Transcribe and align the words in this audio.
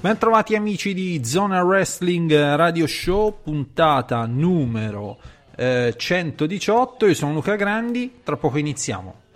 Bentrovati 0.00 0.54
amici 0.54 0.94
di 0.94 1.24
Zona 1.24 1.60
Wrestling 1.64 2.32
Radio 2.32 2.86
Show, 2.86 3.40
puntata 3.42 4.24
numero 4.26 5.18
eh, 5.56 5.92
118. 5.96 7.06
Io 7.06 7.14
sono 7.14 7.32
Luca 7.32 7.56
Grandi, 7.56 8.20
tra 8.22 8.36
poco 8.36 8.58
iniziamo. 8.58 9.26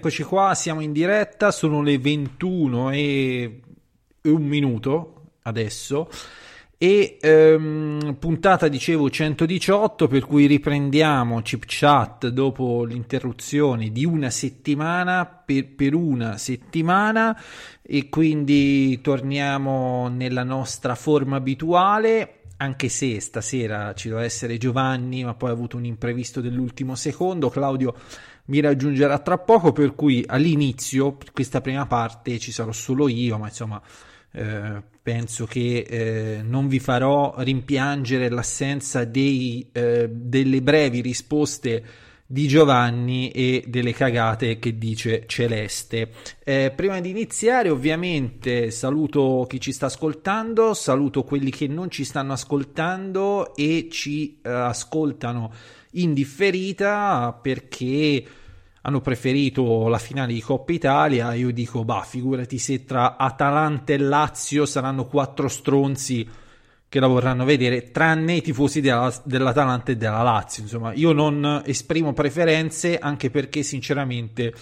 Eccoci 0.00 0.22
qua, 0.22 0.54
siamo 0.54 0.80
in 0.80 0.92
diretta, 0.92 1.50
sono 1.50 1.82
le 1.82 1.98
21 1.98 2.90
e 2.92 3.60
un 4.22 4.42
minuto 4.46 5.32
adesso 5.42 6.08
e 6.78 7.18
ehm, 7.20 8.16
puntata 8.18 8.68
dicevo 8.68 9.10
118 9.10 10.08
per 10.08 10.24
cui 10.24 10.46
riprendiamo 10.46 11.42
Chip 11.42 11.64
Chat 11.66 12.28
dopo 12.28 12.84
l'interruzione 12.84 13.92
di 13.92 14.06
una 14.06 14.30
settimana 14.30 15.26
per, 15.26 15.74
per 15.74 15.92
una 15.92 16.38
settimana 16.38 17.38
e 17.82 18.08
quindi 18.08 19.02
torniamo 19.02 20.08
nella 20.08 20.44
nostra 20.44 20.94
forma 20.94 21.36
abituale 21.36 22.36
anche 22.56 22.88
se 22.88 23.20
stasera 23.20 23.94
ci 23.94 24.08
doveva 24.08 24.26
essere 24.26 24.56
Giovanni 24.56 25.24
ma 25.24 25.34
poi 25.34 25.50
ha 25.50 25.52
avuto 25.52 25.76
un 25.76 25.84
imprevisto 25.84 26.40
dell'ultimo 26.40 26.94
secondo. 26.94 27.50
Claudio 27.50 27.94
mi 28.50 28.60
raggiungerà 28.60 29.18
tra 29.20 29.38
poco 29.38 29.72
per 29.72 29.94
cui 29.94 30.24
all'inizio 30.26 31.16
questa 31.32 31.60
prima 31.60 31.86
parte 31.86 32.38
ci 32.38 32.52
sarò 32.52 32.72
solo 32.72 33.08
io 33.08 33.38
ma 33.38 33.46
insomma 33.46 33.80
eh, 34.32 34.82
penso 35.02 35.46
che 35.46 35.86
eh, 35.88 36.42
non 36.42 36.68
vi 36.68 36.78
farò 36.78 37.34
rimpiangere 37.38 38.28
l'assenza 38.28 39.04
dei, 39.04 39.68
eh, 39.72 40.08
delle 40.10 40.62
brevi 40.62 41.00
risposte 41.00 41.84
di 42.26 42.46
Giovanni 42.46 43.30
e 43.32 43.64
delle 43.66 43.92
cagate 43.92 44.60
che 44.60 44.78
dice 44.78 45.24
Celeste. 45.26 46.12
Eh, 46.44 46.72
prima 46.76 47.00
di 47.00 47.10
iniziare, 47.10 47.70
ovviamente, 47.70 48.70
saluto 48.70 49.46
chi 49.48 49.58
ci 49.58 49.72
sta 49.72 49.86
ascoltando, 49.86 50.72
saluto 50.72 51.24
quelli 51.24 51.50
che 51.50 51.66
non 51.66 51.90
ci 51.90 52.04
stanno 52.04 52.32
ascoltando 52.32 53.56
e 53.56 53.88
ci 53.90 54.38
eh, 54.42 54.48
ascoltano 54.48 55.52
in 55.94 56.12
differita 56.14 57.36
perché 57.42 58.24
hanno 58.82 59.00
preferito 59.00 59.88
la 59.88 59.98
finale 59.98 60.32
di 60.32 60.40
Coppa 60.40 60.72
Italia. 60.72 61.34
Io 61.34 61.50
dico, 61.52 61.84
bah, 61.84 62.02
figurati 62.02 62.58
se 62.58 62.84
tra 62.84 63.16
Atalanta 63.16 63.92
e 63.92 63.98
Lazio 63.98 64.66
saranno 64.66 65.06
quattro 65.06 65.48
stronzi 65.48 66.28
che 66.88 66.98
la 66.98 67.06
vorranno 67.06 67.44
vedere, 67.44 67.92
tranne 67.92 68.34
i 68.34 68.42
tifosi 68.42 68.80
della, 68.80 69.14
dell'Atalanta 69.22 69.92
e 69.92 69.96
della 69.96 70.22
Lazio. 70.22 70.64
Insomma, 70.64 70.92
io 70.92 71.12
non 71.12 71.62
esprimo 71.64 72.12
preferenze 72.12 72.98
anche 72.98 73.30
perché, 73.30 73.62
sinceramente, 73.62 74.52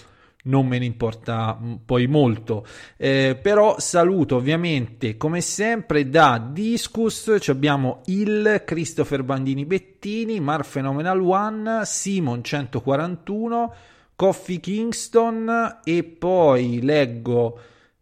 non 0.43 0.67
me 0.67 0.77
ne 0.77 0.85
importa 0.85 1.57
mm, 1.59 1.73
poi 1.85 2.07
molto. 2.07 2.65
Eh, 2.97 3.37
però 3.41 3.79
saluto 3.79 4.35
ovviamente 4.35 5.17
come 5.17 5.41
sempre 5.41 6.07
da 6.09 6.37
Discus, 6.37 7.35
abbiamo 7.47 8.01
il 8.05 8.61
Christopher 8.65 9.23
Bandini 9.23 9.65
Bettini, 9.65 10.39
Mar 10.39 10.65
Phenomenal 10.67 11.19
One, 11.19 11.81
Simon 11.85 12.43
141, 12.43 13.73
Coffee 14.19 14.59
Kingston 14.59 15.79
e 15.81 16.03
poi 16.03 16.81
leggo 16.81 17.57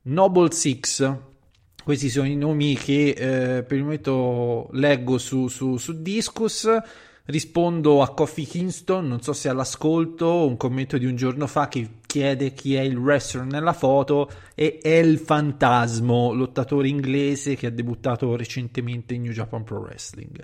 Noble 0.06 0.52
Six. 0.52 1.14
Questi 1.84 2.10
sono 2.10 2.28
i 2.28 2.36
nomi 2.36 2.74
che 2.74 3.10
eh, 3.10 3.62
per 3.62 3.78
il 3.78 3.84
momento 3.84 4.68
leggo 4.72 5.19
su, 5.19 5.48
su, 5.48 5.78
su 5.78 6.02
Discus 6.02 6.68
rispondo 7.25 8.02
a 8.02 8.16
Coffee 8.16 8.46
Kingston, 8.46 9.08
non 9.08 9.22
so 9.22 9.31
se 9.31 9.48
all'ascolto, 9.48 10.48
un 10.48 10.58
commento 10.58 10.98
di 10.98 11.06
un 11.06 11.16
giorno 11.16 11.46
fa 11.46 11.68
che 11.68 11.88
chiede 12.08 12.52
chi 12.54 12.74
è 12.74 12.81
il 12.81 12.98
wrestler 12.98 13.46
nella 13.46 13.74
foto 13.74 14.28
e 14.56 14.80
è 14.81 14.96
il 14.96 15.19
Fantasmo, 15.19 16.34
lottatore 16.34 16.88
inglese 16.88 17.56
che 17.56 17.68
ha 17.68 17.69
debuttato 17.69 18.36
recentemente 18.36 19.14
in 19.14 19.22
New 19.22 19.34
Japan 19.34 19.64
Pro 19.64 19.81
Wrestling. 19.81 20.44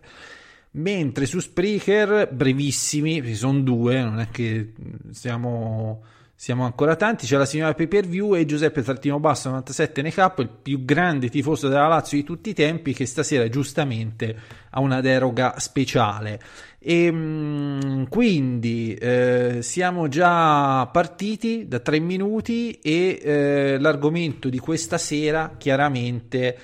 Mentre 0.76 1.28
su 1.28 1.40
Spreaker, 1.40 2.30
brevissimi, 2.32 3.36
sono 3.36 3.60
due, 3.60 4.02
non 4.02 4.20
è 4.20 4.30
che 4.32 4.74
siamo, 5.12 6.02
siamo 6.34 6.66
ancora 6.66 6.96
tanti, 6.96 7.28
c'è 7.28 7.38
la 7.38 7.46
signora 7.46 7.76
pay 7.76 7.86
per 7.86 8.08
view 8.08 8.34
e 8.34 8.46
Giuseppe 8.46 8.82
Trattino 8.82 9.20
Basso 9.20 9.50
97 9.50 10.02
NK, 10.02 10.34
il 10.38 10.50
più 10.64 10.84
grande 10.84 11.30
tifoso 11.30 11.68
della 11.68 11.88
Lazio 11.88 12.18
di 12.18 12.24
tutti 12.24 12.50
i 12.50 12.54
tempi, 12.56 12.94
che 12.94 13.06
stasera 13.06 13.48
giustamente 13.50 14.36
ha 14.72 14.80
una 14.80 15.00
deroga 15.00 15.60
speciale. 15.60 16.42
E 16.80 17.12
mm, 17.12 18.06
quindi 18.10 18.96
eh, 18.96 19.60
siamo 19.62 20.08
già 20.08 20.88
partiti 20.88 21.68
da 21.68 21.82
tre 21.82 22.00
minuti 22.00 22.80
e 22.82 23.20
eh, 23.22 23.78
l'argomento 23.80 24.50
di 24.50 24.58
questa 24.58 24.98
sera 24.98 25.54
chiaramente 25.56 26.58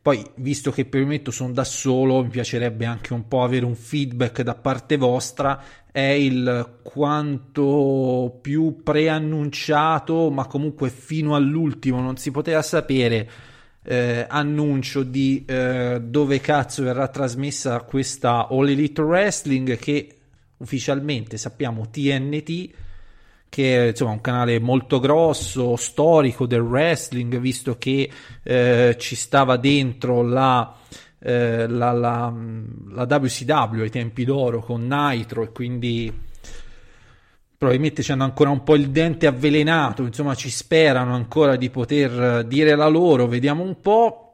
poi 0.00 0.24
visto 0.36 0.70
che 0.70 0.84
per 0.84 1.00
il 1.00 1.06
momento 1.06 1.30
sono 1.30 1.52
da 1.52 1.64
solo 1.64 2.22
mi 2.22 2.28
piacerebbe 2.28 2.84
anche 2.84 3.12
un 3.12 3.26
po' 3.28 3.42
avere 3.42 3.64
un 3.64 3.74
feedback 3.74 4.42
da 4.42 4.54
parte 4.54 4.96
vostra. 4.96 5.62
È 5.90 6.00
il 6.00 6.78
quanto 6.82 8.38
più 8.40 8.82
preannunciato 8.82 10.30
ma 10.30 10.46
comunque 10.46 10.90
fino 10.90 11.34
all'ultimo 11.34 12.00
non 12.00 12.16
si 12.16 12.30
poteva 12.30 12.62
sapere 12.62 13.28
eh, 13.82 14.26
annuncio 14.28 15.02
di 15.02 15.44
eh, 15.46 16.00
dove 16.02 16.40
cazzo 16.40 16.82
verrà 16.82 17.08
trasmessa 17.08 17.80
questa 17.80 18.46
All 18.48 18.68
Elite 18.68 19.00
Wrestling 19.00 19.76
che 19.76 20.16
ufficialmente 20.58 21.36
sappiamo 21.36 21.88
TNT 21.90 22.70
che 23.48 23.84
è 23.84 23.88
insomma 23.88 24.12
un 24.12 24.20
canale 24.20 24.58
molto 24.60 25.00
grosso, 25.00 25.76
storico 25.76 26.46
del 26.46 26.60
wrestling, 26.60 27.38
visto 27.38 27.76
che 27.78 28.10
eh, 28.42 28.96
ci 28.98 29.16
stava 29.16 29.56
dentro 29.56 30.22
la, 30.22 30.74
eh, 31.18 31.66
la, 31.66 31.92
la, 31.92 32.32
la, 32.90 33.02
WCW 33.04 33.80
ai 33.80 33.90
tempi 33.90 34.24
d'oro 34.24 34.60
con 34.60 34.86
Nitro 34.86 35.42
e 35.42 35.52
quindi 35.52 36.26
probabilmente 37.56 38.04
hanno 38.12 38.24
ancora 38.24 38.50
un 38.50 38.62
po' 38.62 38.76
il 38.76 38.90
dente 38.90 39.26
avvelenato, 39.26 40.02
insomma 40.02 40.34
ci 40.36 40.50
sperano 40.50 41.14
ancora 41.14 41.56
di 41.56 41.70
poter 41.70 42.44
dire 42.44 42.76
la 42.76 42.86
loro, 42.86 43.26
vediamo 43.26 43.64
un 43.64 43.80
po'. 43.80 44.27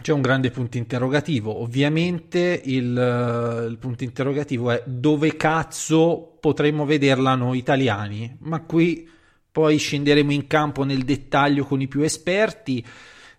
C'è 0.00 0.12
un 0.12 0.20
grande 0.20 0.50
punto 0.50 0.78
interrogativo, 0.78 1.60
ovviamente 1.60 2.60
il, 2.64 3.66
il 3.70 3.76
punto 3.78 4.02
interrogativo 4.02 4.70
è 4.70 4.82
dove 4.84 5.36
cazzo 5.36 6.38
potremmo 6.40 6.84
vederla 6.84 7.36
noi 7.36 7.58
italiani, 7.58 8.36
ma 8.40 8.62
qui 8.62 9.08
poi 9.52 9.76
scenderemo 9.76 10.32
in 10.32 10.46
campo 10.46 10.82
nel 10.82 11.04
dettaglio 11.04 11.64
con 11.64 11.80
i 11.80 11.86
più 11.86 12.00
esperti. 12.00 12.84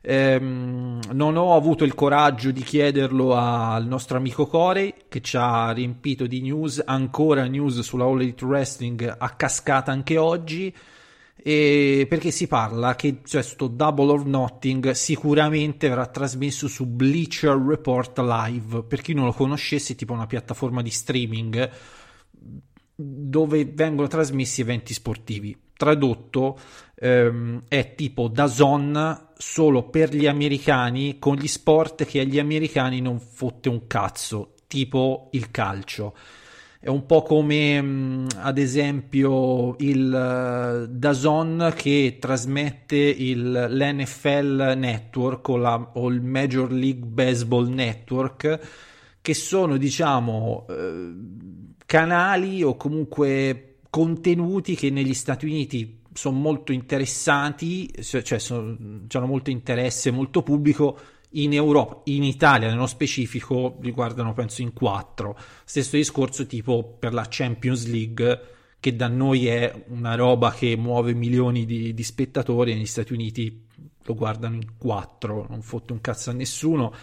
Ehm, 0.06 1.00
non 1.12 1.38
ho 1.38 1.56
avuto 1.56 1.84
il 1.84 1.96
coraggio 1.96 2.52
di 2.52 2.62
chiederlo 2.62 3.36
al 3.36 3.88
nostro 3.88 4.18
amico 4.18 4.46
Corey 4.46 4.94
che 5.10 5.22
ci 5.22 5.38
ha 5.38 5.72
riempito 5.72 6.28
di 6.28 6.42
news, 6.42 6.82
ancora 6.86 7.46
news 7.46 7.80
sulla 7.80 8.04
All 8.04 8.22
Elite 8.22 8.46
Wrestling 8.46 9.16
a 9.18 9.30
cascata 9.32 9.92
anche 9.92 10.18
oggi. 10.18 10.74
E 11.46 12.06
perché 12.08 12.32
si 12.32 12.48
parla 12.48 12.96
che 12.96 13.20
cioè, 13.26 13.42
questo 13.42 13.68
Double 13.68 14.12
or 14.12 14.26
Nothing 14.26 14.92
sicuramente 14.92 15.90
verrà 15.90 16.08
trasmesso 16.08 16.70
su 16.70 16.86
Bleacher 16.86 17.58
Report 17.58 18.18
Live. 18.20 18.84
Per 18.84 19.02
chi 19.02 19.14
non 19.14 19.26
lo 19.26 19.34
conoscesse, 19.34 19.92
è 19.92 19.96
tipo 19.98 20.14
una 20.14 20.26
piattaforma 20.26 20.82
di 20.82 20.90
streaming 20.90 21.70
dove 22.96 23.66
vengono 23.66 24.08
trasmessi 24.08 24.62
eventi 24.62 24.94
sportivi. 24.94 25.60
Tradotto 25.76 26.58
ehm, 26.96 27.64
è 27.68 27.94
tipo 27.96 28.30
da 28.30 28.48
zone 28.48 29.32
solo 29.36 29.90
per 29.90 30.16
gli 30.16 30.28
americani 30.28 31.20
con 31.20 31.36
gli 31.36 31.48
sport 31.48 32.06
che 32.06 32.22
agli 32.22 32.40
americani 32.40 33.02
non 33.02 33.20
fotte 33.20 33.68
un 33.68 33.86
cazzo, 33.86 34.54
tipo 34.68 35.28
il 35.34 35.52
calcio. 35.52 36.16
È 36.84 36.90
un 36.90 37.06
po' 37.06 37.22
come 37.22 37.82
mh, 37.82 38.28
ad 38.40 38.58
esempio 38.58 39.74
il 39.78 40.04
uh, 40.06 40.86
Dazon 40.94 41.72
che 41.78 42.18
trasmette 42.20 42.98
il, 42.98 43.68
l'NFL 43.70 44.74
Network 44.76 45.48
o, 45.48 45.56
la, 45.56 45.92
o, 45.94 46.10
il 46.10 46.22
Major 46.22 46.70
League 46.74 47.06
Baseball 47.06 47.70
Network, 47.70 48.60
che 49.22 49.34
sono 49.34 49.78
diciamo 49.78 50.66
uh, 50.68 51.74
canali 51.86 52.64
o 52.64 52.76
comunque 52.76 53.78
contenuti 53.90 54.76
che 54.76 54.90
negli 54.90 55.14
Stati 55.14 55.46
Uniti 55.46 56.02
sono 56.12 56.38
molto 56.38 56.74
interessanti, 56.74 57.90
cioè 58.02 58.40
sono, 58.40 58.76
hanno 59.10 59.26
molto 59.26 59.52
interesse, 59.52 60.12
molto 60.12 60.44
pubblico. 60.44 61.00
In 61.36 61.54
Europa, 61.54 62.02
in 62.06 62.24
Italia 62.24 62.70
nello 62.70 62.86
specifico, 62.86 63.78
riguardano 63.82 64.34
penso 64.34 64.62
in 64.62 64.74
quattro. 64.74 65.38
Stesso 65.66 65.96
discorso 65.96 66.46
tipo 66.46 66.84
per 67.00 67.14
la 67.14 67.26
Champions 67.30 67.88
League, 67.88 68.42
che 68.80 68.96
da 68.96 69.08
noi 69.08 69.48
è 69.48 69.86
una 69.88 70.16
roba 70.16 70.52
che 70.52 70.76
muove 70.76 71.14
milioni 71.14 71.66
di, 71.66 71.94
di 71.94 72.04
spettatori, 72.04 72.74
negli 72.74 72.86
Stati 72.86 73.14
Uniti 73.14 73.66
lo 74.06 74.16
guardano 74.16 74.56
in 74.56 74.78
quattro, 74.78 75.48
non 75.50 75.62
fotte 75.62 75.94
un 75.94 76.02
cazzo 76.02 76.30
a 76.30 76.34
nessuno. 76.34 76.94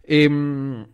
E, 0.00 0.22
ehm, 0.22 0.88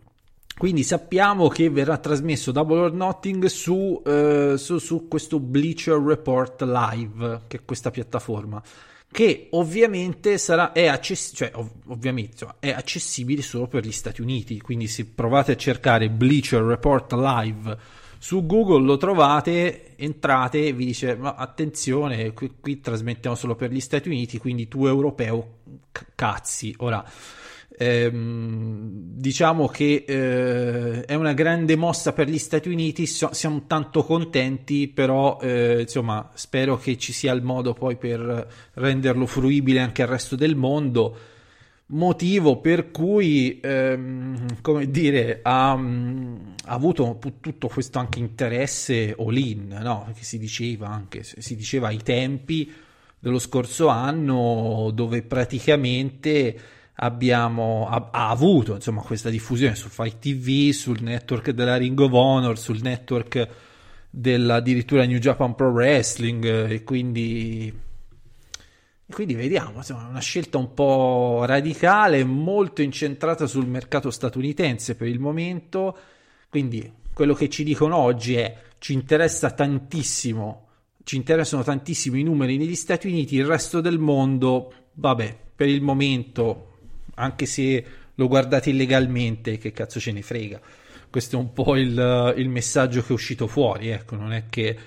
quindi 0.57 0.83
sappiamo 0.83 1.49
che 1.49 1.69
verrà 1.69 1.97
trasmesso 1.97 2.53
Double 2.53 2.79
or 2.79 2.93
Nothing 2.93 3.45
su, 3.45 4.01
eh, 4.05 4.53
su, 4.57 4.77
su, 4.77 5.07
questo 5.09 5.39
Bleacher 5.39 5.97
Report 5.97 6.61
Live, 6.61 7.41
che 7.47 7.57
è 7.57 7.65
questa 7.65 7.91
piattaforma, 7.91 8.63
che 9.11 9.49
ovviamente 9.51 10.37
sarà, 10.37 10.71
è, 10.71 10.87
access- 10.87 11.35
cioè, 11.35 11.51
ov- 11.55 11.71
ovviamente, 11.87 12.31
insomma, 12.31 12.55
è 12.59 12.71
accessibile 12.71 13.41
solo 13.41 13.67
per 13.67 13.85
gli 13.85 13.91
Stati 13.91 14.21
Uniti. 14.21 14.61
Quindi 14.61 14.87
se 14.87 15.05
provate 15.05 15.51
a 15.51 15.57
cercare 15.57 16.09
Bleacher 16.09 16.61
Report 16.61 17.11
Live 17.11 17.77
su 18.17 18.45
Google 18.45 18.85
lo 18.85 18.95
trovate, 18.95 19.97
entrate 19.97 20.67
e 20.67 20.73
vi 20.73 20.85
dice 20.85 21.15
ma 21.15 21.35
attenzione, 21.35 22.31
qui, 22.31 22.53
qui 22.61 22.79
trasmettiamo 22.79 23.35
solo 23.35 23.55
per 23.55 23.71
gli 23.71 23.81
Stati 23.81 24.07
Uniti, 24.07 24.37
quindi 24.37 24.69
tu 24.69 24.87
europeo 24.87 25.57
c- 25.91 26.05
cazzi. 26.15 26.73
Ora 26.77 27.03
Ehm, 27.77 28.89
diciamo 29.15 29.67
che 29.67 30.05
eh, 30.07 31.01
è 31.05 31.13
una 31.15 31.33
grande 31.33 31.75
mossa 31.75 32.13
per 32.13 32.29
gli 32.29 32.37
Stati 32.37 32.69
Uniti, 32.69 33.05
so, 33.05 33.29
siamo 33.33 33.63
tanto 33.67 34.03
contenti, 34.03 34.87
però 34.87 35.39
eh, 35.41 35.81
insomma 35.81 36.31
spero 36.35 36.77
che 36.77 36.97
ci 36.97 37.11
sia 37.11 37.33
il 37.33 37.41
modo 37.41 37.73
poi 37.73 37.97
per 37.97 38.47
renderlo 38.73 39.25
fruibile 39.25 39.79
anche 39.81 40.01
al 40.03 40.07
resto 40.07 40.35
del 40.35 40.55
mondo. 40.55 41.17
Motivo 41.87 42.61
per 42.61 42.89
cui, 42.89 43.59
ehm, 43.61 44.61
come 44.61 44.89
dire, 44.89 45.41
ha, 45.43 45.71
ha, 45.73 45.77
avuto 46.63 47.19
tutto 47.39 47.67
questo 47.67 47.99
anche 47.99 48.17
interesse 48.19 49.15
all-in, 49.17 49.77
no? 49.81 50.11
Che 50.15 50.23
si 50.23 50.39
diceva 50.39 50.87
anche, 50.87 51.21
si 51.23 51.55
diceva 51.55 51.89
ai 51.89 52.01
tempi 52.01 52.71
dello 53.19 53.37
scorso 53.37 53.87
anno, 53.87 54.89
dove 54.93 55.21
praticamente 55.21 56.59
abbiamo, 56.95 57.87
ha, 57.89 58.09
ha, 58.11 58.29
avuto 58.29 58.75
insomma, 58.75 59.01
questa 59.01 59.29
diffusione 59.29 59.75
su 59.75 59.89
Fight 59.89 60.19
TV, 60.19 60.71
sul 60.71 61.01
network 61.01 61.51
della 61.51 61.77
Ring 61.77 61.99
of 61.99 62.11
Honor, 62.13 62.57
sul 62.57 62.79
network 62.81 63.47
dell'addirittura 64.09 65.05
New 65.05 65.17
Japan 65.17 65.55
Pro 65.55 65.71
Wrestling 65.71 66.69
e 66.69 66.83
quindi, 66.83 67.73
quindi 69.11 69.33
vediamo, 69.33 69.77
insomma, 69.77 70.07
una 70.07 70.19
scelta 70.19 70.57
un 70.57 70.73
po' 70.73 71.43
radicale, 71.45 72.23
molto 72.23 72.81
incentrata 72.81 73.45
sul 73.45 73.67
mercato 73.67 74.09
statunitense 74.09 74.95
per 74.95 75.07
il 75.07 75.19
momento, 75.19 75.97
quindi 76.49 76.89
quello 77.13 77.33
che 77.33 77.49
ci 77.49 77.63
dicono 77.63 77.97
oggi 77.97 78.35
è 78.35 78.55
ci 78.77 78.93
interessa 78.93 79.51
tantissimo, 79.51 80.67
ci 81.03 81.17
interessano 81.17 81.63
tantissimo 81.63 82.17
i 82.17 82.23
numeri 82.23 82.57
negli 82.57 82.75
Stati 82.75 83.07
Uniti, 83.07 83.35
il 83.35 83.45
resto 83.45 83.81
del 83.81 83.99
mondo, 83.99 84.71
vabbè, 84.93 85.37
per 85.55 85.67
il 85.67 85.81
momento 85.81 86.74
anche 87.15 87.45
se 87.45 87.85
lo 88.13 88.27
guardate 88.27 88.69
illegalmente, 88.69 89.57
che 89.57 89.71
cazzo 89.71 89.99
ce 89.99 90.11
ne 90.11 90.21
frega. 90.21 90.59
Questo 91.09 91.37
è 91.37 91.39
un 91.39 91.53
po' 91.53 91.75
il, 91.75 92.33
il 92.37 92.49
messaggio 92.49 93.01
che 93.01 93.09
è 93.09 93.13
uscito 93.13 93.47
fuori, 93.47 93.89
ecco, 93.89 94.15
non 94.15 94.33
è 94.33 94.45
che 94.49 94.77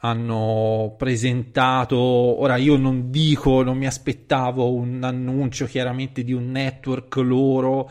hanno 0.00 0.94
presentato, 0.96 1.96
ora 1.96 2.56
io 2.56 2.76
non 2.76 3.10
dico, 3.10 3.62
non 3.62 3.76
mi 3.76 3.86
aspettavo 3.86 4.72
un 4.72 5.02
annuncio 5.02 5.66
chiaramente 5.66 6.22
di 6.22 6.32
un 6.32 6.50
network 6.50 7.16
loro, 7.16 7.90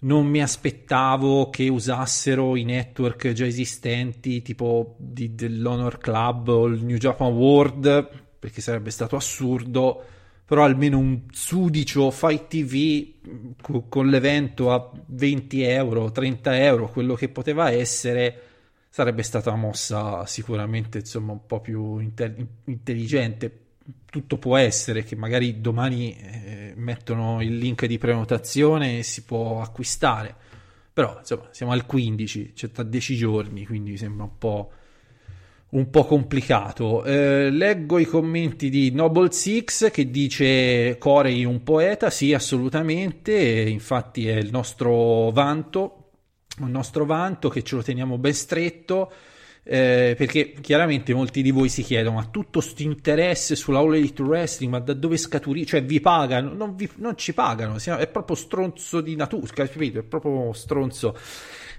non 0.00 0.26
mi 0.26 0.42
aspettavo 0.42 1.48
che 1.48 1.68
usassero 1.68 2.56
i 2.56 2.64
network 2.64 3.32
già 3.32 3.46
esistenti 3.46 4.42
tipo 4.42 4.94
di, 4.98 5.34
dell'Honor 5.34 5.98
Club 5.98 6.48
o 6.48 6.66
il 6.66 6.84
New 6.84 6.98
Japan 6.98 7.32
World, 7.32 8.08
perché 8.38 8.60
sarebbe 8.60 8.90
stato 8.90 9.16
assurdo, 9.16 10.04
però 10.52 10.64
almeno 10.64 10.98
un 10.98 11.22
sudicio 11.30 12.10
Fight 12.10 12.48
TV 12.48 13.54
co- 13.62 13.86
con 13.88 14.08
l'evento 14.08 14.70
a 14.70 14.92
20 15.06 15.62
euro, 15.62 16.12
30 16.12 16.62
euro, 16.62 16.90
quello 16.90 17.14
che 17.14 17.30
poteva 17.30 17.70
essere 17.70 18.42
sarebbe 18.90 19.22
stata 19.22 19.48
una 19.48 19.60
mossa 19.60 20.26
sicuramente 20.26 20.98
insomma 20.98 21.32
un 21.32 21.46
po' 21.46 21.62
più 21.62 21.96
inte- 22.00 22.48
intelligente. 22.64 23.60
Tutto 24.04 24.36
può 24.36 24.58
essere 24.58 25.04
che 25.04 25.16
magari 25.16 25.62
domani 25.62 26.14
eh, 26.18 26.74
mettono 26.76 27.40
il 27.40 27.56
link 27.56 27.86
di 27.86 27.96
prenotazione 27.96 28.98
e 28.98 29.02
si 29.04 29.22
può 29.22 29.62
acquistare, 29.62 30.36
però 30.92 31.16
insomma 31.18 31.48
siamo 31.50 31.72
al 31.72 31.86
15, 31.86 32.52
cioè 32.54 32.70
tra 32.70 32.82
10 32.82 33.16
giorni, 33.16 33.64
quindi 33.64 33.96
sembra 33.96 34.24
un 34.24 34.36
po', 34.36 34.70
un 35.72 35.90
po 35.90 36.04
complicato. 36.04 37.04
Eh, 37.04 37.50
leggo 37.50 37.98
i 37.98 38.04
commenti 38.04 38.68
di 38.68 38.90
Noble 38.92 39.32
Six 39.32 39.90
che 39.90 40.10
dice 40.10 40.96
Corey 40.98 41.44
un 41.44 41.62
poeta, 41.62 42.10
sì 42.10 42.34
assolutamente, 42.34 43.32
infatti 43.32 44.28
è 44.28 44.36
il 44.36 44.50
nostro 44.50 45.30
vanto 45.30 45.96
un 46.60 46.70
nostro 46.70 47.06
vanto 47.06 47.48
che 47.48 47.62
ce 47.62 47.76
lo 47.76 47.82
teniamo 47.82 48.18
ben 48.18 48.34
stretto 48.34 49.10
eh, 49.64 50.14
perché 50.18 50.54
chiaramente 50.60 51.14
molti 51.14 51.40
di 51.40 51.50
voi 51.50 51.68
si 51.68 51.82
chiedono 51.82 52.16
ma 52.16 52.24
tutto 52.24 52.58
questo 52.58 52.82
interesse 52.82 53.54
sulla 53.54 53.78
All 53.78 53.94
Elite 53.94 54.22
Wrestling 54.22 54.72
ma 54.72 54.80
da 54.80 54.92
dove 54.92 55.16
scaturisce 55.16 55.78
cioè 55.78 55.84
vi 55.84 56.00
pagano 56.00 56.52
non, 56.52 56.74
vi, 56.74 56.88
non 56.96 57.16
ci 57.16 57.32
pagano 57.32 57.76
è 57.78 58.08
proprio 58.08 58.36
stronzo 58.36 59.00
di 59.00 59.14
natura 59.14 59.46
capito? 59.52 60.00
è 60.00 60.02
proprio 60.02 60.52
stronzo 60.52 61.16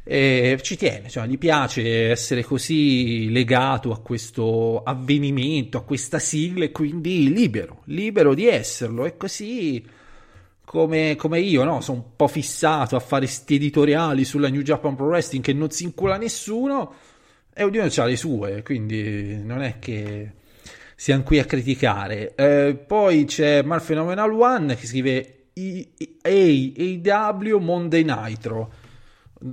eh, 0.06 0.60
ci 0.62 0.76
tiene, 0.76 1.10
cioè, 1.10 1.26
gli 1.28 1.38
piace 1.38 2.10
essere 2.10 2.44
così 2.44 3.30
legato 3.32 3.92
a 3.92 4.02
questo 4.02 4.84
avvenimento, 4.84 5.78
a 5.78 5.84
questa 5.84 6.20
sigla 6.20 6.66
e 6.66 6.72
quindi 6.72 7.32
libero, 7.32 7.84
libero 7.86 8.34
di 8.34 8.48
esserlo 8.48 9.06
e 9.06 9.16
così 9.16 9.86
come, 10.66 11.16
come 11.16 11.40
io, 11.40 11.64
no? 11.64 11.82
Sono 11.82 11.98
un 12.00 12.16
po' 12.16 12.28
fissato 12.28 12.96
a 12.96 13.00
fare 13.00 13.28
sti 13.28 13.56
editoriali 13.56 14.26
sulla 14.26 14.50
New 14.50 14.62
Japan 14.62 14.96
Pro 14.96 15.08
Wrestling 15.08 15.44
che 15.44 15.54
non 15.54 15.70
si 15.72 15.84
incula 15.86 16.18
nessuno 16.18 16.94
e 17.54 17.64
ognuno 17.64 17.88
ha 17.96 18.06
le 18.06 18.16
sue, 18.16 18.64
quindi 18.64 19.42
non 19.44 19.62
è 19.62 19.78
che 19.80 20.32
siamo 20.96 21.24
qui 21.24 21.40
a 21.40 21.46
criticare. 21.46 22.34
Eh, 22.36 22.76
poi 22.76 23.26
c'è 23.26 23.62
Mar 23.62 23.84
Phenomenal 23.84 24.32
One 24.34 24.76
che 24.76 24.86
scrive 24.86 25.46
AEW 26.22 27.60
Monday 27.60 28.04
Nitro. 28.04 28.82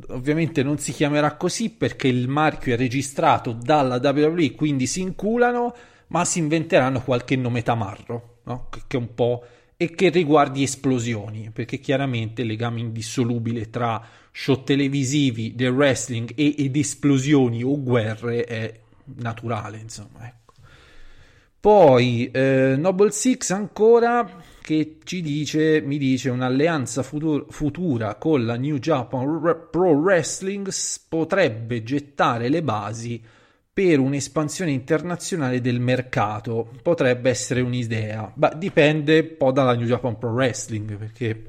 Ovviamente 0.08 0.62
non 0.62 0.78
si 0.78 0.92
chiamerà 0.92 1.36
così 1.36 1.70
perché 1.70 2.08
il 2.08 2.28
marchio 2.28 2.74
è 2.74 2.76
registrato 2.76 3.52
dalla 3.52 3.96
WWE, 4.02 4.52
quindi 4.52 4.86
si 4.86 5.00
inculano, 5.00 5.74
ma 6.08 6.24
si 6.24 6.38
inventeranno 6.38 7.02
qualche 7.02 7.36
nome 7.36 7.62
tamarro, 7.62 8.38
no? 8.44 8.68
che, 8.86 8.96
un 8.96 9.14
po' 9.14 9.44
e 9.76 9.90
che 9.94 10.10
riguardi 10.10 10.62
esplosioni, 10.62 11.50
perché 11.52 11.78
chiaramente 11.78 12.42
il 12.42 12.48
legame 12.48 12.80
indissolubile 12.80 13.70
tra 13.70 14.02
show 14.30 14.62
televisivi 14.62 15.54
del 15.54 15.70
wrestling 15.70 16.32
e, 16.36 16.54
ed 16.58 16.76
esplosioni 16.76 17.62
o 17.62 17.80
guerre 17.82 18.44
è 18.44 18.80
naturale, 19.16 19.78
insomma, 19.78 20.26
ecco. 20.26 20.52
Poi 21.58 22.30
eh, 22.30 22.74
Noble 22.78 23.10
Six 23.10 23.50
ancora 23.50 24.42
che 24.62 24.98
ci 25.04 25.22
dice, 25.22 25.80
mi 25.80 25.98
dice 25.98 26.30
un'alleanza 26.30 27.02
futur- 27.02 27.46
futura 27.50 28.14
con 28.16 28.44
la 28.44 28.56
New 28.56 28.78
Japan 28.78 29.68
Pro 29.70 29.90
Wrestling 29.92 30.68
potrebbe 31.08 31.82
gettare 31.82 32.48
le 32.48 32.62
basi 32.62 33.22
per 33.72 33.98
un'espansione 33.98 34.70
internazionale 34.70 35.60
del 35.60 35.80
mercato. 35.80 36.70
Potrebbe 36.82 37.30
essere 37.30 37.60
un'idea, 37.60 38.32
ma 38.36 38.48
dipende 38.50 39.18
un 39.20 39.36
po' 39.38 39.52
dalla 39.52 39.74
New 39.74 39.86
Japan 39.86 40.18
Pro 40.18 40.30
Wrestling 40.30 40.96
perché 40.96 41.44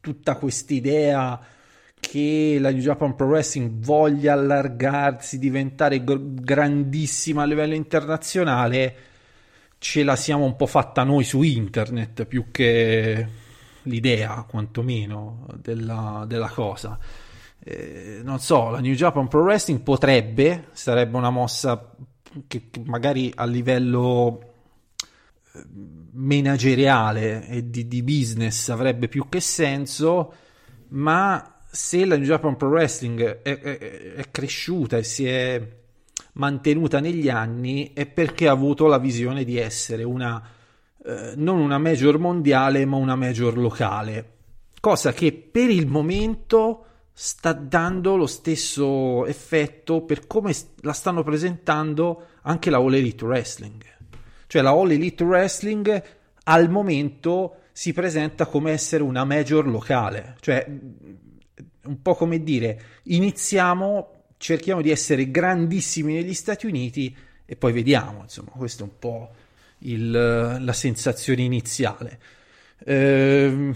tutta 0.00 0.36
quest'idea 0.36 1.38
che 2.00 2.58
la 2.60 2.70
New 2.70 2.80
Japan 2.80 3.14
Pro 3.14 3.26
Wrestling 3.26 3.84
voglia 3.84 4.32
allargarsi, 4.32 5.38
diventare 5.38 6.02
grandissima 6.04 7.42
a 7.42 7.46
livello 7.46 7.74
internazionale, 7.74 8.94
ce 9.78 10.02
la 10.02 10.16
siamo 10.16 10.44
un 10.44 10.56
po' 10.56 10.66
fatta 10.66 11.04
noi 11.04 11.24
su 11.24 11.42
internet 11.42 12.24
più 12.24 12.50
che 12.50 13.26
l'idea, 13.82 14.44
quantomeno, 14.48 15.46
della, 15.56 16.24
della 16.26 16.48
cosa. 16.48 16.98
Eh, 17.60 18.20
non 18.22 18.38
so, 18.40 18.70
la 18.70 18.80
New 18.80 18.94
Japan 18.94 19.28
Pro 19.28 19.42
Wrestling 19.42 19.80
potrebbe, 19.80 20.68
sarebbe 20.72 21.16
una 21.16 21.30
mossa 21.30 21.94
che, 22.46 22.70
che 22.70 22.82
magari 22.84 23.32
a 23.34 23.44
livello 23.44 24.40
eh, 25.52 25.64
manageriale 26.12 27.46
e 27.46 27.70
di, 27.70 27.88
di, 27.88 28.02
business 28.02 28.68
avrebbe 28.68 29.08
più 29.08 29.28
che 29.28 29.40
senso, 29.40 30.32
ma 30.88 31.60
se 31.70 32.04
la 32.04 32.16
New 32.16 32.26
Japan 32.26 32.56
Pro 32.56 32.68
Wrestling 32.68 33.42
è, 33.42 33.58
è, 33.60 33.78
è 34.14 34.30
cresciuta 34.30 34.96
e 34.96 35.04
si 35.04 35.26
è 35.26 35.76
mantenuta 36.38 36.98
negli 36.98 37.28
anni 37.28 37.92
è 37.94 38.06
perché 38.06 38.48
ha 38.48 38.52
avuto 38.52 38.86
la 38.86 38.98
visione 38.98 39.44
di 39.44 39.56
essere 39.56 40.02
una 40.02 40.42
eh, 41.04 41.34
non 41.36 41.58
una 41.58 41.78
major 41.78 42.18
mondiale 42.18 42.84
ma 42.84 42.96
una 42.96 43.14
major 43.14 43.56
locale 43.56 44.32
cosa 44.80 45.12
che 45.12 45.32
per 45.32 45.70
il 45.70 45.86
momento 45.86 46.84
sta 47.20 47.52
dando 47.52 48.14
lo 48.14 48.26
stesso 48.26 49.26
effetto 49.26 50.02
per 50.02 50.28
come 50.28 50.54
la 50.82 50.92
stanno 50.92 51.24
presentando 51.24 52.26
anche 52.42 52.70
la 52.70 52.76
All 52.76 52.94
Elite 52.94 53.24
Wrestling. 53.24 53.82
Cioè 54.46 54.62
la 54.62 54.70
All 54.70 54.92
Elite 54.92 55.24
Wrestling 55.24 56.02
al 56.44 56.70
momento 56.70 57.56
si 57.72 57.92
presenta 57.92 58.46
come 58.46 58.70
essere 58.70 59.02
una 59.02 59.24
major 59.24 59.66
locale, 59.66 60.36
cioè 60.38 60.64
un 60.68 62.02
po' 62.02 62.14
come 62.14 62.40
dire 62.44 62.82
iniziamo, 63.02 64.17
cerchiamo 64.38 64.80
di 64.80 64.90
essere 64.90 65.30
grandissimi 65.30 66.14
negli 66.14 66.34
Stati 66.34 66.66
Uniti 66.66 67.14
e 67.44 67.56
poi 67.56 67.72
vediamo, 67.72 68.22
insomma, 68.22 68.50
questa 68.56 68.84
è 68.84 68.86
un 68.86 68.98
po' 68.98 69.30
il, 69.80 70.10
la 70.10 70.72
sensazione 70.72 71.42
iniziale. 71.42 72.18
Ehm 72.84 73.74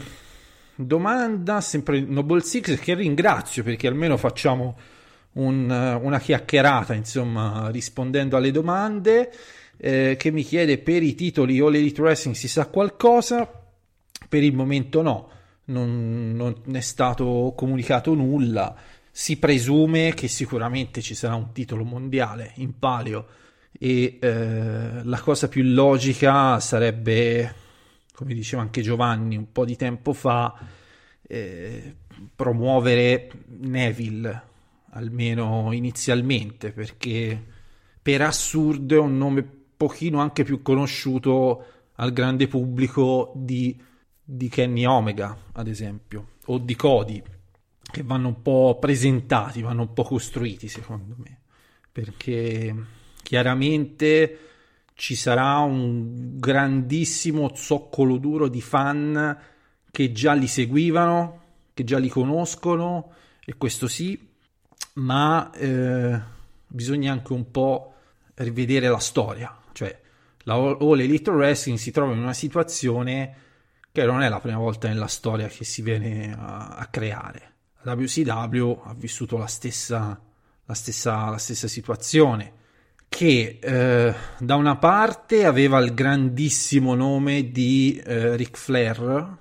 domanda, 0.75 1.61
sempre 1.61 2.00
Noble 2.00 2.40
Six, 2.40 2.78
che 2.78 2.95
ringrazio 2.95 3.62
perché 3.62 3.87
almeno 3.87 4.16
facciamo 4.16 4.76
un, 5.33 5.71
una 6.02 6.19
chiacchierata, 6.19 6.95
insomma, 6.95 7.69
rispondendo 7.71 8.37
alle 8.37 8.50
domande, 8.50 9.33
eh, 9.76 10.16
che 10.19 10.31
mi 10.31 10.42
chiede 10.42 10.78
per 10.78 11.02
i 11.02 11.14
titoli 11.14 11.59
All 11.59 11.75
Elite 11.75 12.00
Wrestling 12.00 12.37
si 12.37 12.49
sa 12.49 12.66
qualcosa? 12.66 13.50
Per 14.28 14.42
il 14.42 14.54
momento 14.54 15.02
no, 15.02 15.31
non, 15.66 16.33
non 16.35 16.54
è 16.73 16.81
stato 16.81 17.52
comunicato 17.57 18.14
nulla. 18.14 18.75
Si 19.14 19.38
presume 19.38 20.14
che 20.14 20.26
sicuramente 20.26 21.02
ci 21.02 21.14
sarà 21.14 21.35
un 21.35 21.52
titolo 21.52 21.85
mondiale 21.85 22.52
in 22.57 22.78
palio 22.78 23.26
e 23.78 24.19
eh, 24.21 25.04
la 25.04 25.21
cosa 25.21 25.49
più 25.49 25.62
logica 25.62 26.59
sarebbe 26.59 27.54
come 28.12 28.35
diceva 28.35 28.62
anche 28.62 28.83
Giovanni 28.83 29.37
un 29.37 29.50
po' 29.50 29.64
di 29.64 29.75
tempo 29.75 30.12
fa, 30.12 30.54
eh, 31.23 31.97
promuovere 32.37 33.31
Neville, 33.47 34.42
almeno 34.90 35.73
inizialmente, 35.73 36.73
perché 36.73 37.42
per 38.00 38.23
assurdo 38.23 38.95
è 38.95 38.99
un 38.99 39.16
nome 39.16 39.42
pochino 39.76 40.21
anche 40.21 40.45
più 40.45 40.62
conosciuto 40.62 41.64
al 41.97 42.12
grande 42.12 42.47
pubblico 42.47 43.33
di, 43.35 43.76
di 44.23 44.49
Kenny 44.49 44.85
Omega, 44.85 45.37
ad 45.52 45.66
esempio, 45.66 46.35
o 46.47 46.59
di 46.59 46.76
Cody, 46.76 47.23
che 47.92 48.02
vanno 48.02 48.28
un 48.28 48.42
po' 48.42 48.78
presentati, 48.80 49.62
vanno 49.62 49.82
un 49.82 49.92
po' 49.92 50.02
costruiti, 50.02 50.66
secondo 50.66 51.14
me, 51.18 51.42
perché 51.92 52.75
chiaramente 53.22 54.38
ci 54.94 55.14
sarà 55.14 55.58
un 55.58 56.38
grandissimo 56.38 57.52
zoccolo 57.54 58.16
duro 58.16 58.49
di 58.49 58.61
fan 58.61 59.38
che 59.90 60.12
già 60.12 60.32
li 60.32 60.49
seguivano, 60.49 61.40
che 61.75 61.84
già 61.84 61.99
li 61.99 62.08
conoscono, 62.08 63.12
e 63.44 63.56
questo 63.56 63.87
sì, 63.88 64.18
ma 64.94 65.50
eh, 65.52 66.20
bisogna 66.66 67.12
anche 67.12 67.32
un 67.32 67.50
po' 67.50 67.94
rivedere 68.34 68.88
la 68.88 68.99
storia, 68.99 69.54
cioè 69.72 70.00
la 70.44 70.54
All 70.54 70.99
Elite 70.99 71.30
Wrestling 71.30 71.78
si 71.78 71.90
trova 71.90 72.12
in 72.12 72.18
una 72.18 72.32
situazione 72.32 73.37
che 73.92 74.04
non 74.04 74.22
è 74.22 74.28
la 74.28 74.40
prima 74.40 74.58
volta 74.58 74.88
nella 74.88 75.06
storia 75.06 75.46
che 75.46 75.64
si 75.64 75.82
viene 75.82 76.34
a, 76.37 76.68
a 76.76 76.87
creare. 76.87 77.51
WCW 77.84 78.80
ha 78.84 78.94
vissuto 78.94 79.36
la 79.36 79.46
stessa, 79.46 80.20
la 80.64 80.74
stessa, 80.74 81.30
la 81.30 81.38
stessa 81.38 81.68
situazione 81.68 82.60
che 83.08 83.58
eh, 83.60 84.14
da 84.38 84.54
una 84.54 84.76
parte 84.76 85.44
aveva 85.44 85.78
il 85.80 85.92
grandissimo 85.92 86.94
nome 86.94 87.50
di 87.50 88.02
eh, 88.02 88.36
Ric 88.36 88.56
Flair 88.56 89.36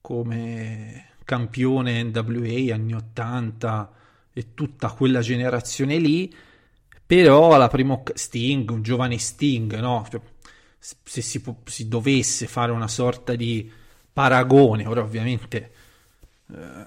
come 0.00 1.08
campione 1.24 2.02
NWA 2.02 2.74
anni 2.74 2.94
80 2.94 3.92
e 4.32 4.54
tutta 4.54 4.90
quella 4.92 5.20
generazione 5.20 5.98
lì, 5.98 6.34
però 7.04 7.52
alla 7.54 7.68
prima 7.68 8.00
Sting, 8.14 8.70
un 8.70 8.82
giovane 8.82 9.18
Sting, 9.18 9.78
no? 9.78 10.06
Cioè, 10.10 10.20
se 10.78 11.20
si, 11.20 11.42
pu- 11.42 11.68
si 11.68 11.88
dovesse 11.88 12.46
fare 12.46 12.72
una 12.72 12.88
sorta 12.88 13.34
di 13.34 13.70
paragone, 14.12 14.86
ora 14.86 15.02
ovviamente 15.02 15.72
eh, 16.52 16.86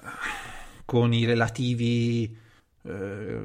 con 0.84 1.12
i 1.12 1.24
relativi 1.24 2.36
eh, 2.82 3.40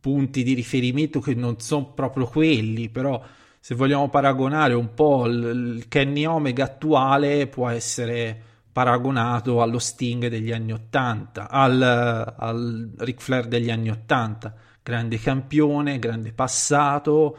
punti 0.00 0.42
di 0.42 0.54
riferimento 0.54 1.20
che 1.20 1.34
non 1.34 1.58
sono 1.60 1.92
proprio 1.92 2.26
quelli, 2.26 2.88
però 2.88 3.22
se 3.58 3.74
vogliamo 3.74 4.08
paragonare 4.08 4.74
un 4.74 4.94
po' 4.94 5.26
il, 5.26 5.76
il 5.76 5.88
Kenny 5.88 6.24
Omega 6.24 6.64
attuale 6.64 7.46
può 7.46 7.68
essere 7.68 8.48
paragonato 8.72 9.60
allo 9.60 9.78
Sting 9.78 10.28
degli 10.28 10.52
anni 10.52 10.72
80, 10.72 11.50
al, 11.50 12.34
al 12.36 12.92
Ric 12.98 13.20
Flair 13.20 13.46
degli 13.46 13.70
anni 13.70 13.90
80, 13.90 14.54
grande 14.82 15.18
campione, 15.18 15.98
grande 15.98 16.32
passato, 16.32 17.36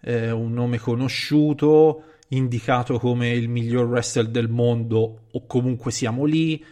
eh, 0.00 0.30
un 0.30 0.52
nome 0.52 0.78
conosciuto, 0.78 2.02
indicato 2.28 2.98
come 2.98 3.30
il 3.30 3.48
miglior 3.48 3.86
wrestler 3.86 4.28
del 4.28 4.48
mondo 4.48 5.20
o 5.30 5.46
comunque 5.46 5.90
siamo 5.92 6.24
lì, 6.24 6.62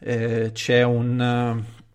eh, 0.00 0.50
c'è 0.52 0.82
un 0.82 1.18
uh, 1.18 1.86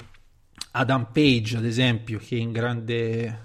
Adam 0.72 1.08
Page 1.12 1.58
ad 1.58 1.66
esempio 1.66 2.20
che 2.20 2.36
è 2.36 2.40
in 2.40 2.52
grande 2.52 3.40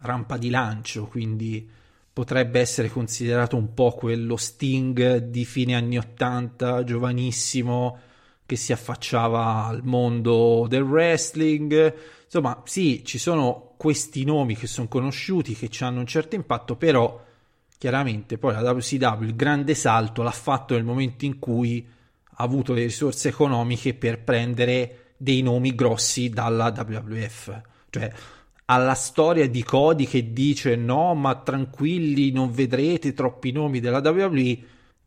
rampa 0.00 0.36
di 0.36 0.50
lancio, 0.50 1.06
quindi 1.06 1.68
potrebbe 2.12 2.60
essere 2.60 2.88
considerato 2.88 3.56
un 3.56 3.74
po' 3.74 3.92
quello 3.92 4.36
Sting 4.36 5.18
di 5.18 5.44
fine 5.44 5.74
anni 5.74 5.98
80, 5.98 6.84
giovanissimo, 6.84 7.98
che 8.44 8.56
si 8.56 8.72
affacciava 8.72 9.66
al 9.66 9.82
mondo 9.84 10.66
del 10.68 10.82
wrestling. 10.82 11.94
Insomma, 12.24 12.62
sì, 12.64 13.04
ci 13.04 13.18
sono 13.18 13.74
questi 13.76 14.24
nomi 14.24 14.56
che 14.56 14.66
sono 14.66 14.88
conosciuti, 14.88 15.54
che 15.54 15.70
hanno 15.84 16.00
un 16.00 16.06
certo 16.06 16.34
impatto, 16.34 16.76
però 16.76 17.24
chiaramente 17.78 18.38
poi 18.38 18.54
la 18.54 18.72
WCW 18.72 19.22
il 19.22 19.36
grande 19.36 19.74
salto 19.74 20.22
l'ha 20.22 20.32
fatto 20.32 20.74
nel 20.74 20.82
momento 20.82 21.24
in 21.24 21.38
cui 21.38 21.86
avuto 22.38 22.72
le 22.72 22.82
risorse 22.82 23.28
economiche 23.28 23.94
per 23.94 24.20
prendere 24.20 25.12
dei 25.16 25.42
nomi 25.42 25.74
grossi 25.74 26.28
dalla 26.28 26.72
WWF. 26.74 27.62
Cioè, 27.90 28.12
alla 28.66 28.94
storia 28.94 29.48
di 29.48 29.62
Cody 29.62 30.06
che 30.06 30.32
dice 30.32 30.76
no, 30.76 31.14
ma 31.14 31.34
tranquilli, 31.36 32.30
non 32.30 32.52
vedrete 32.52 33.14
troppi 33.14 33.50
nomi 33.50 33.80
della 33.80 34.00
WWE, 34.00 34.58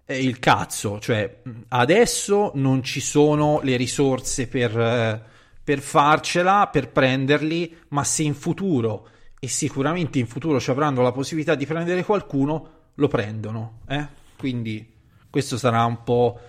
è 0.04 0.14
il 0.14 0.40
cazzo, 0.40 1.00
cioè 1.00 1.42
adesso 1.70 2.52
non 2.56 2.84
ci 2.84 3.00
sono 3.00 3.62
le 3.64 3.78
risorse 3.78 4.48
per, 4.48 5.26
per 5.64 5.80
farcela, 5.80 6.68
per 6.72 6.90
prenderli, 6.90 7.78
ma 7.90 8.04
se 8.04 8.24
in 8.24 8.34
futuro, 8.34 9.08
e 9.40 9.48
sicuramente 9.48 10.20
in 10.20 10.28
futuro 10.28 10.60
ci 10.60 10.70
avranno 10.70 11.02
la 11.02 11.12
possibilità 11.12 11.56
di 11.56 11.66
prendere 11.66 12.04
qualcuno, 12.04 12.70
lo 12.96 13.08
prendono, 13.08 13.80
eh? 13.88 14.06
Quindi 14.38 14.92
questo 15.30 15.58
sarà 15.58 15.86
un 15.86 16.04
po' 16.04 16.40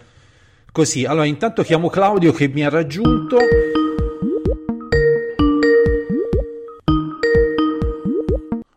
così. 0.73 1.05
Allora, 1.05 1.27
intanto 1.27 1.63
chiamo 1.63 1.89
Claudio 1.89 2.33
che 2.33 2.49
mi 2.49 2.65
ha 2.65 2.71
raggiunto. 2.71 3.37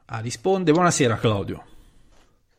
Ah, 0.07 0.19
risponde. 0.19 0.71
Buonasera 0.71 1.17
Claudio. 1.17 1.63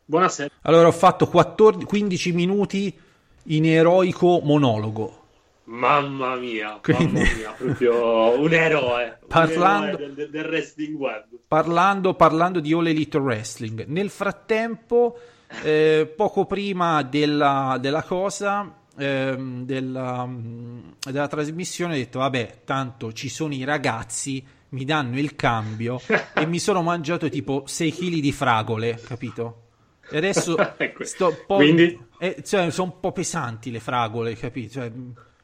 Buonasera. 0.05 0.49
Allora 0.63 0.87
ho 0.87 0.91
fatto 0.91 1.27
14, 1.27 1.85
15 1.85 2.31
minuti 2.33 2.97
in 3.43 3.65
eroico 3.65 4.41
monologo. 4.43 5.23
Mamma 5.65 6.35
mia, 6.35 6.79
Quindi- 6.81 7.05
mamma 7.19 7.33
mia, 7.35 7.51
proprio 7.57 8.39
un 8.39 8.53
eroe, 8.53 9.19
Parlando- 9.27 9.97
un 9.97 10.01
eroe 10.03 10.13
del, 10.15 10.29
del 10.29 10.45
wrestling 10.45 10.95
web. 10.97 11.23
Parlando, 11.45 12.13
parlando 12.13 12.59
di 12.61 12.71
All 12.73 12.87
Elite 12.87 13.17
Wrestling. 13.17 13.83
Nel 13.87 14.09
frattempo, 14.09 15.17
eh, 15.63 16.11
poco 16.15 16.45
prima 16.45 17.03
della, 17.03 17.77
della 17.81 18.03
cosa, 18.03 18.73
ehm, 18.97 19.65
della, 19.65 20.25
mm, 20.25 20.79
della 21.09 21.27
trasmissione, 21.27 21.93
ho 21.93 21.97
detto, 21.97 22.19
vabbè, 22.19 22.61
tanto 22.65 23.13
ci 23.13 23.29
sono 23.29 23.53
i 23.53 23.63
ragazzi, 23.63 24.45
mi 24.69 24.83
danno 24.85 25.17
il 25.19 25.35
cambio 25.35 26.01
e 26.33 26.45
mi 26.45 26.59
sono 26.59 26.81
mangiato 26.81 27.29
tipo 27.29 27.63
6 27.65 27.93
kg 27.93 28.19
di 28.19 28.31
fragole, 28.31 28.99
capito? 29.05 29.61
E 30.09 30.17
adesso 30.17 30.55
sto 31.01 31.43
po'... 31.45 31.55
Quindi? 31.55 31.97
eh, 32.17 32.43
cioè, 32.45 32.69
sono 32.71 32.93
un 32.93 32.99
po' 32.99 33.11
pesanti 33.11 33.71
le 33.71 33.79
fragole, 33.79 34.35
capito? 34.35 34.73
Cioè, 34.73 34.91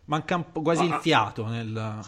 manca 0.06 0.36
po' 0.52 0.62
quasi 0.62 0.86
il 0.86 0.94
Ah. 0.94 1.00
fiato 1.00 1.46
nel... 1.48 2.02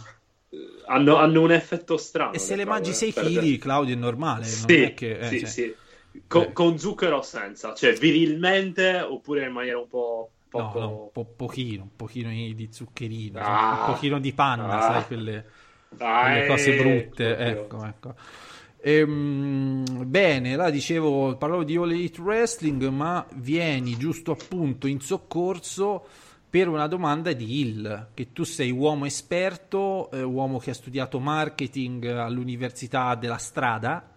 Hanno, 0.87 1.17
hanno 1.17 1.41
un 1.41 1.51
effetto 1.51 1.97
strano. 1.97 2.31
E 2.33 2.39
se 2.39 2.55
le 2.55 2.63
mangi 2.65 2.93
6 2.93 3.11
per 3.11 3.25
kg. 3.25 3.57
Claudio, 3.57 3.93
è 3.93 3.97
normale. 3.97 4.45
Sì, 4.45 4.81
è 4.81 4.93
che, 4.93 5.17
eh, 5.17 5.27
sì, 5.27 5.39
cioè, 5.39 5.49
sì. 5.49 5.75
Con, 6.27 6.43
Eh. 6.43 6.53
con 6.53 6.77
zucchero 6.77 7.17
o 7.17 7.21
senza, 7.21 7.73
cioè 7.73 7.93
virilmente 7.93 9.01
oppure 9.01 9.45
in 9.45 9.51
maniera 9.51 9.79
un 9.79 9.87
po' 9.87 10.29
poco... 10.49 10.79
no, 10.79 11.01
un 11.03 11.09
po' 11.11 11.25
pochino, 11.25 11.83
un 11.83 11.95
pochino 11.95 12.29
di 12.29 12.67
zuccherino, 12.71 13.39
Ah. 13.39 13.85
un 13.87 13.93
pochino 13.93 14.19
di 14.19 14.33
panna, 14.33 14.67
Ah. 14.77 14.81
sai, 14.81 15.05
quelle, 15.05 15.45
Ah, 15.97 16.21
quelle 16.23 16.47
cose 16.47 16.75
brutte. 16.75 17.37
Ecco, 17.37 17.85
ecco. 17.85 18.15
Ehm, 18.81 19.83
bene, 20.07 20.55
là 20.55 20.69
dicevo, 20.69 21.35
parlavo 21.37 21.63
di 21.63 21.75
All 21.75 21.91
Elite 21.91 22.21
Wrestling, 22.21 22.87
ma 22.89 23.25
vieni 23.35 23.97
giusto 23.97 24.31
appunto 24.31 24.87
in 24.87 24.99
soccorso 24.99 26.05
per 26.49 26.67
una 26.67 26.87
domanda 26.87 27.33
di 27.33 27.59
Hill, 27.59 28.09
che 28.13 28.31
tu 28.31 28.43
sei 28.43 28.71
uomo 28.71 29.05
esperto, 29.05 30.09
eh, 30.11 30.21
uomo 30.21 30.59
che 30.59 30.69
ha 30.69 30.73
studiato 30.75 31.19
marketing 31.19 32.05
all'Università 32.05 33.15
della 33.15 33.37
Strada. 33.37 34.07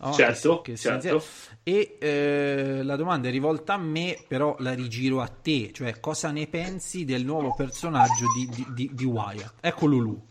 No? 0.00 0.12
Certo, 0.12 0.60
Che 0.62 0.72
che 0.72 0.78
certo. 0.78 1.22
E 1.62 1.96
eh, 2.00 2.80
la 2.82 2.96
domanda 2.96 3.28
è 3.28 3.30
rivolta 3.30 3.74
a 3.74 3.78
me, 3.78 4.16
però 4.26 4.56
la 4.60 4.72
rigiro 4.72 5.20
a 5.20 5.28
te, 5.28 5.70
cioè 5.72 6.00
cosa 6.00 6.30
ne 6.30 6.46
pensi 6.46 7.04
del 7.04 7.24
nuovo 7.24 7.54
personaggio 7.54 8.24
di, 8.34 8.48
di, 8.48 8.66
di, 8.74 8.90
di 8.92 9.04
Wyatt? 9.04 9.54
Ecco 9.60 9.86
Lulu, 9.86 10.26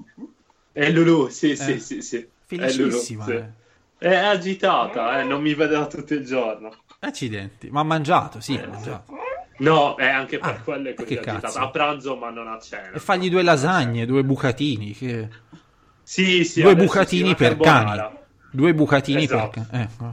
È 0.71 0.89
Lulu, 0.89 1.29
sì, 1.29 1.55
sì, 1.55 1.73
Eh. 1.73 1.79
sì, 1.79 2.01
sì. 2.01 2.27
felicissima. 2.45 3.25
È, 3.25 3.27
Lulu, 3.29 3.39
eh. 3.39 3.43
sì. 3.43 4.05
È 4.05 4.15
agitata, 4.15 5.19
eh, 5.19 5.23
non 5.25 5.41
mi 5.41 5.53
vedeva 5.53 5.85
tutto 5.87 6.13
il 6.13 6.25
giorno. 6.25 6.71
Accidenti, 6.99 7.69
ma 7.69 7.81
ha 7.81 7.83
mangiato, 7.83 8.39
sì, 8.39 8.55
ha 8.55 8.67
mangiato. 8.67 9.17
No, 9.57 9.95
è 9.97 10.07
anche 10.07 10.39
per 10.39 10.49
Ah, 10.49 10.61
quello 10.61 10.87
è 10.89 10.93
così 10.93 11.07
che 11.07 11.19
agitata. 11.19 11.39
cazzo? 11.41 11.59
A 11.59 11.69
pranzo, 11.69 12.15
ma 12.15 12.29
non 12.29 12.47
a 12.47 12.57
cena. 12.59 12.91
E 12.91 12.99
fagli 12.99 13.29
due 13.29 13.43
lasagne, 13.43 14.05
due 14.05 14.23
bucatini, 14.23 14.93
che... 14.93 15.27
Sì, 16.01 16.43
sì, 16.45 16.61
due 16.61 16.75
bucatini 16.77 17.29
sì, 17.29 17.35
per 17.35 17.57
cani. 17.57 18.17
Due 18.51 18.73
bucatini 18.73 19.23
Esatto. 19.23 19.49
per 19.49 19.67
cani. 19.69 19.83
Ecco. 19.83 20.11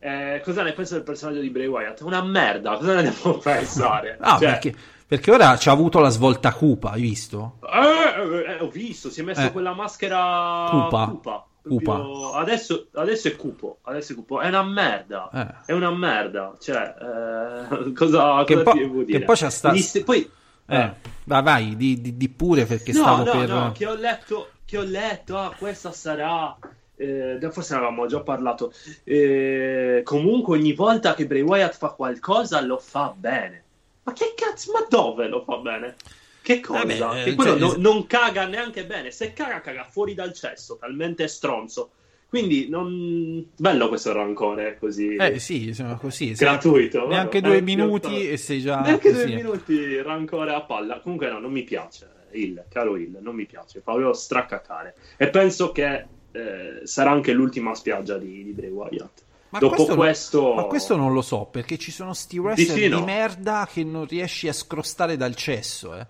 Eh, 0.00 0.40
cosa 0.44 0.62
ne 0.62 0.72
penso 0.72 0.94
del 0.94 1.02
personaggio 1.02 1.40
di 1.40 1.50
Bray 1.50 1.66
Wyatt? 1.66 2.00
Una 2.02 2.22
merda, 2.22 2.76
cosa 2.76 2.94
ne 2.94 3.02
devo 3.02 3.38
pensare? 3.42 4.16
Ah, 4.20 4.38
Cioè, 4.38 4.48
perché, 4.50 4.74
perché 5.06 5.30
ora 5.32 5.56
ci 5.58 5.68
ha 5.68 5.72
avuto 5.72 5.98
la 5.98 6.08
svolta 6.10 6.52
cupa, 6.52 6.90
hai 6.92 7.00
visto? 7.00 7.58
eh, 7.62 8.52
eh, 8.52 8.60
ho 8.60 8.68
visto, 8.68 9.10
si 9.10 9.20
è 9.20 9.24
messo 9.24 9.40
Eh. 9.40 9.52
quella 9.52 9.72
maschera 9.74 10.68
Cupa. 10.70 11.06
cupa. 11.08 11.46
Cupa. 11.60 11.94
Proprio- 11.94 12.32
Adesso, 12.32 12.86
adesso 12.94 13.28
è 13.28 13.36
cupo, 13.36 13.78
adesso 13.82 14.12
è 14.12 14.14
cupo. 14.14 14.40
È 14.40 14.46
una 14.48 14.62
merda. 14.62 15.28
Eh. 15.66 15.72
È 15.72 15.72
una 15.72 15.90
merda. 15.90 16.54
Cioè, 16.58 16.94
eh, 16.98 17.92
cosa, 17.92 18.44
Che 18.44 18.54
cosa 18.54 18.62
poi- 18.62 18.72
ti 18.72 18.78
devo 18.78 19.02
dire? 19.02 19.18
che 19.18 19.24
poi 19.24 19.36
c'ha 19.36 19.50
sta- 19.50 19.72
Gli 19.72 19.80
st- 19.80 20.04
poi, 20.04 20.30
Eh, 20.70 20.92
vai, 21.24 21.42
vai, 21.42 21.76
di, 21.76 22.00
di- 22.00 22.16
di 22.16 22.28
pure 22.28 22.64
perché 22.66 22.92
no, 22.92 22.98
stavo 23.00 23.24
no, 23.24 23.30
per... 23.32 23.48
no, 23.48 23.72
che 23.72 23.86
ho 23.86 23.94
letto, 23.94 24.50
che 24.64 24.78
ho 24.78 24.82
letto, 24.82 25.36
ah, 25.38 25.52
questa 25.58 25.90
sarà. 25.92 26.56
Eh, 26.98 27.50
forse 27.50 27.72
ne 27.72 27.78
avevamo 27.78 28.06
già 28.06 28.20
parlato. 28.20 28.72
Eh, 29.04 30.02
comunque, 30.04 30.58
ogni 30.58 30.72
volta 30.74 31.14
che 31.14 31.26
Bray 31.26 31.42
Wyatt 31.42 31.76
fa 31.76 31.90
qualcosa, 31.90 32.60
lo 32.60 32.78
fa 32.78 33.14
bene. 33.16 33.62
Ma 34.02 34.12
che 34.12 34.34
cazzo, 34.36 34.72
ma 34.72 34.84
dove 34.88 35.28
lo 35.28 35.42
fa 35.42 35.56
bene? 35.58 35.94
Che 36.40 36.60
cosa? 36.60 36.84
Vabbè, 36.84 37.24
che 37.24 37.30
eh, 37.30 37.34
quello 37.34 37.58
cioè- 37.58 37.76
no- 37.78 37.90
non 37.92 38.06
caga 38.06 38.46
neanche 38.46 38.86
bene. 38.86 39.10
Se 39.10 39.32
caga, 39.32 39.60
caga 39.60 39.84
fuori 39.84 40.14
dal 40.14 40.32
cesso, 40.32 40.76
talmente 40.78 41.28
stronzo. 41.28 41.90
Quindi, 42.28 42.68
non... 42.68 43.46
bello 43.56 43.88
questo 43.88 44.12
rancore 44.12 44.76
così. 44.78 45.14
Eh 45.16 45.38
sì, 45.38 45.68
insomma, 45.68 45.96
così. 45.96 46.32
gratuito. 46.32 47.06
Neanche 47.06 47.40
due 47.40 47.56
Eh, 47.56 47.62
minuti 47.62 48.28
e 48.28 48.36
sei 48.36 48.60
già... 48.60 48.80
Neanche 48.80 49.12
due 49.12 49.22
così. 49.22 49.34
minuti 49.34 50.02
rancore 50.02 50.52
a 50.52 50.60
palla. 50.62 51.00
Comunque, 51.00 51.30
no, 51.30 51.38
non 51.38 51.50
mi 51.52 51.62
piace. 51.62 52.08
Il 52.32 52.64
caro 52.68 52.96
Il, 52.96 53.16
non 53.22 53.34
mi 53.34 53.46
piace. 53.46 53.80
Fa 53.80 53.92
proprio 53.92 54.12
straccacare. 54.12 54.94
E 55.16 55.28
penso 55.30 55.72
che 55.72 56.06
eh, 56.32 56.80
sarà 56.84 57.10
anche 57.10 57.32
l'ultima 57.32 57.74
spiaggia 57.74 58.18
di, 58.18 58.44
di 58.44 58.52
Bray 58.52 58.70
Wyatt. 58.70 59.22
Ma 59.50 59.58
Dopo 59.60 59.76
questo, 59.76 59.94
questo, 59.94 60.42
non, 60.42 60.54
ma 60.56 60.62
questo 60.64 60.96
non 60.96 61.12
lo 61.14 61.22
so, 61.22 61.46
perché 61.50 61.78
ci 61.78 61.90
sono 61.90 62.12
sti 62.12 62.38
wrestler 62.38 62.76
sì, 62.76 62.82
di, 62.82 62.88
no. 62.88 63.02
merda 63.02 63.66
che 63.70 63.82
non 63.82 64.04
riesci 64.04 64.46
a 64.46 64.52
scrostare 64.52 65.16
dal 65.16 65.34
cesso, 65.34 65.94
eh. 65.96 66.06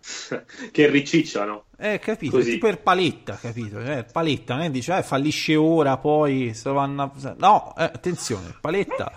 che 0.72 0.88
ricicciano. 0.88 1.66
Eh, 1.78 2.00
capito, 2.00 2.38
Così. 2.38 2.52
tipo 2.52 2.66
il 2.66 2.78
paletta, 2.78 3.36
capito? 3.36 3.78
Eh, 3.80 4.04
paletta, 4.10 4.54
non 4.54 4.64
è 4.64 4.70
dice, 4.70 4.96
eh, 4.96 5.02
fallisce 5.04 5.54
ora, 5.54 5.96
poi 5.96 6.52
vanno. 6.64 7.14
No, 7.36 7.72
eh, 7.76 7.84
attenzione, 7.84 8.56
paletta 8.60 9.12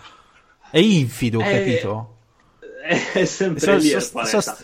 è 0.69 0.77
infido, 0.79 1.39
Eh, 1.41 1.43
capito? 1.43 2.15
È 3.13 3.25
sempre 3.25 3.59
Sono 3.59 3.77
lì 3.77 3.89
so, 3.99 4.25
so, 4.25 4.57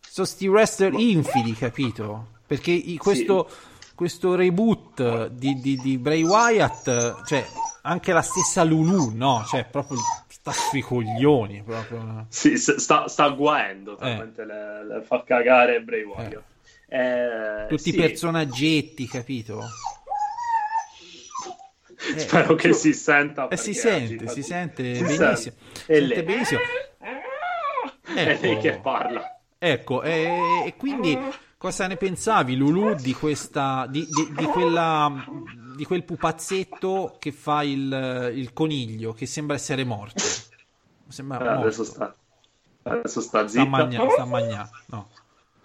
so 0.00 0.24
sti 0.24 0.46
wrestler 0.48 0.92
infidi, 0.94 1.52
capito? 1.52 2.32
Perché 2.46 2.82
questo, 2.98 3.48
questo 3.94 4.34
reboot 4.34 5.28
di, 5.28 5.60
di, 5.60 5.76
di 5.76 5.98
Bray 5.98 6.22
Wyatt, 6.22 7.24
cioè 7.24 7.46
anche 7.82 8.12
la 8.12 8.22
stessa 8.22 8.62
Lulu, 8.64 9.12
no? 9.14 9.44
Cioè 9.48 9.64
proprio 9.64 9.98
sta 10.28 10.52
sui 10.52 10.80
coglioni, 10.82 11.62
proprio. 11.62 12.26
Sì, 12.28 12.56
sta, 12.58 13.08
sta 13.08 13.28
guaendo 13.30 13.94
talmente 13.96 14.44
le, 14.44 14.84
le 14.86 15.02
fa 15.02 15.22
cagare 15.24 15.80
Bray 15.82 16.02
Wyatt. 16.02 16.42
Eh, 16.88 17.66
Tutti 17.68 17.82
sì, 17.82 17.88
i 17.90 17.94
personaggetti, 17.94 19.06
capito? 19.06 19.60
Eh, 22.14 22.18
Spero 22.18 22.54
che 22.54 22.72
si 22.74 22.92
senta. 22.92 23.48
Eh, 23.48 23.56
si 23.56 23.72
perché 23.72 23.88
sente, 24.06 24.28
si 24.28 24.42
sente 24.42 24.94
Si 24.94 25.02
benissimo. 25.02 25.34
sente. 25.36 25.54
Si 25.72 25.84
E 25.86 25.94
sente 25.94 26.14
lei- 26.14 26.22
benissimo. 26.22 26.60
È 26.98 28.12
lei 28.40 28.50
Ecco. 28.52 28.60
che 28.60 28.72
parla. 28.80 29.38
Ecco, 29.58 30.02
e, 30.02 30.64
e 30.66 30.74
quindi 30.76 31.18
cosa 31.64 31.86
ne 31.86 31.96
pensavi, 31.96 32.56
Lulu, 32.56 32.92
di 32.94 33.14
questa, 33.14 33.86
di, 33.88 34.06
di- 34.06 34.34
di 34.36 34.44
quella, 34.44 35.10
di 35.74 35.82
quel 35.86 36.04
pupazzetto 36.04 37.16
che 37.18 37.32
fa 37.32 37.62
il, 37.62 38.30
il 38.34 38.52
coniglio, 38.52 39.14
che 39.14 39.24
sembra 39.24 39.56
essere 39.56 39.82
morto? 39.82 40.22
Sembra 41.08 41.38
morto. 41.38 41.60
adesso 41.60 41.84
sta. 41.84 42.14
Adesso 42.82 43.20
sta 43.22 43.38
Sta 43.38 43.48
zitta. 43.48 43.62
a 43.62 43.66
magna- 43.66 44.10
sta 44.10 44.24
magna- 44.26 44.68
no. 44.88 45.08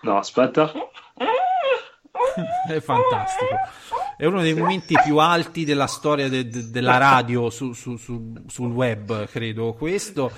No, 0.03 0.17
aspetta. 0.17 0.71
È 2.67 2.79
fantastico. 2.79 3.55
È 4.15 4.23
uno 4.25 4.41
dei 4.41 4.53
momenti 4.53 4.95
più 5.03 5.17
alti 5.17 5.65
della 5.65 5.87
storia 5.87 6.29
de- 6.29 6.47
de- 6.47 6.69
della 6.69 6.95
radio 6.97 7.49
su- 7.49 7.73
su- 7.73 7.97
su- 7.97 8.35
sul 8.47 8.71
web, 8.71 9.27
credo. 9.27 9.73
Questo, 9.73 10.31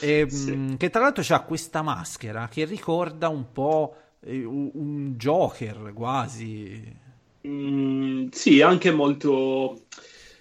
E, 0.00 0.26
mh, 0.30 0.76
che 0.76 0.90
tra 0.90 1.00
l'altro 1.00 1.22
ha 1.34 1.40
questa 1.40 1.80
maschera 1.80 2.48
che 2.48 2.64
ricorda 2.66 3.28
un 3.28 3.50
po' 3.52 3.96
un, 4.26 5.14
Joker 5.16 5.92
quasi. 5.92 7.02
Mm, 7.46 8.28
sì, 8.30 8.60
anche 8.62 8.90
molto. 8.90 9.86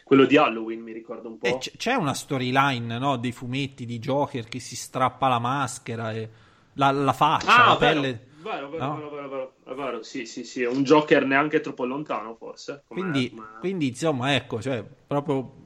Quello 0.04 0.26
di 0.26 0.38
Halloween 0.38 0.82
mi 0.82 0.92
ricorda 0.92 1.28
un 1.28 1.38
po'. 1.38 1.48
E 1.48 1.58
c- 1.58 1.76
c'è 1.78 1.94
una 1.96 2.14
storyline 2.14 2.98
no, 3.00 3.18
dei 3.18 3.32
fumetti 3.32 3.86
di 3.86 4.00
Joker 4.00 4.48
che 4.48 4.60
si 4.60 4.76
strappa 4.76 5.28
la 5.28 5.40
maschera 5.40 6.12
e 6.12 6.30
la, 6.74 6.92
la 6.92 7.14
faccia, 7.14 7.64
Ah, 7.64 7.68
la 7.70 7.76
vero, 7.78 8.02
pelle. 8.02 8.26
vero, 8.42 8.70
vero, 8.70 8.86
no? 8.86 8.96
vero, 8.96 9.10
vero, 9.10 9.30
vero, 9.30 9.54
è 9.66 9.74
vero, 9.74 10.04
sì, 10.04 10.26
sì, 10.26 10.44
sì, 10.44 10.62
è 10.64 10.68
un 10.68 10.84
Joker 10.84 11.26
neanche 11.26 11.62
troppo 11.62 11.86
lontano, 11.86 12.36
forse. 12.36 12.84
Quindi, 12.88 13.30
come- 13.30 13.48
quindi, 13.60 13.88
insomma, 13.88 14.36
ecco, 14.36 14.62
cioè, 14.62 14.84
proprio 14.84 15.62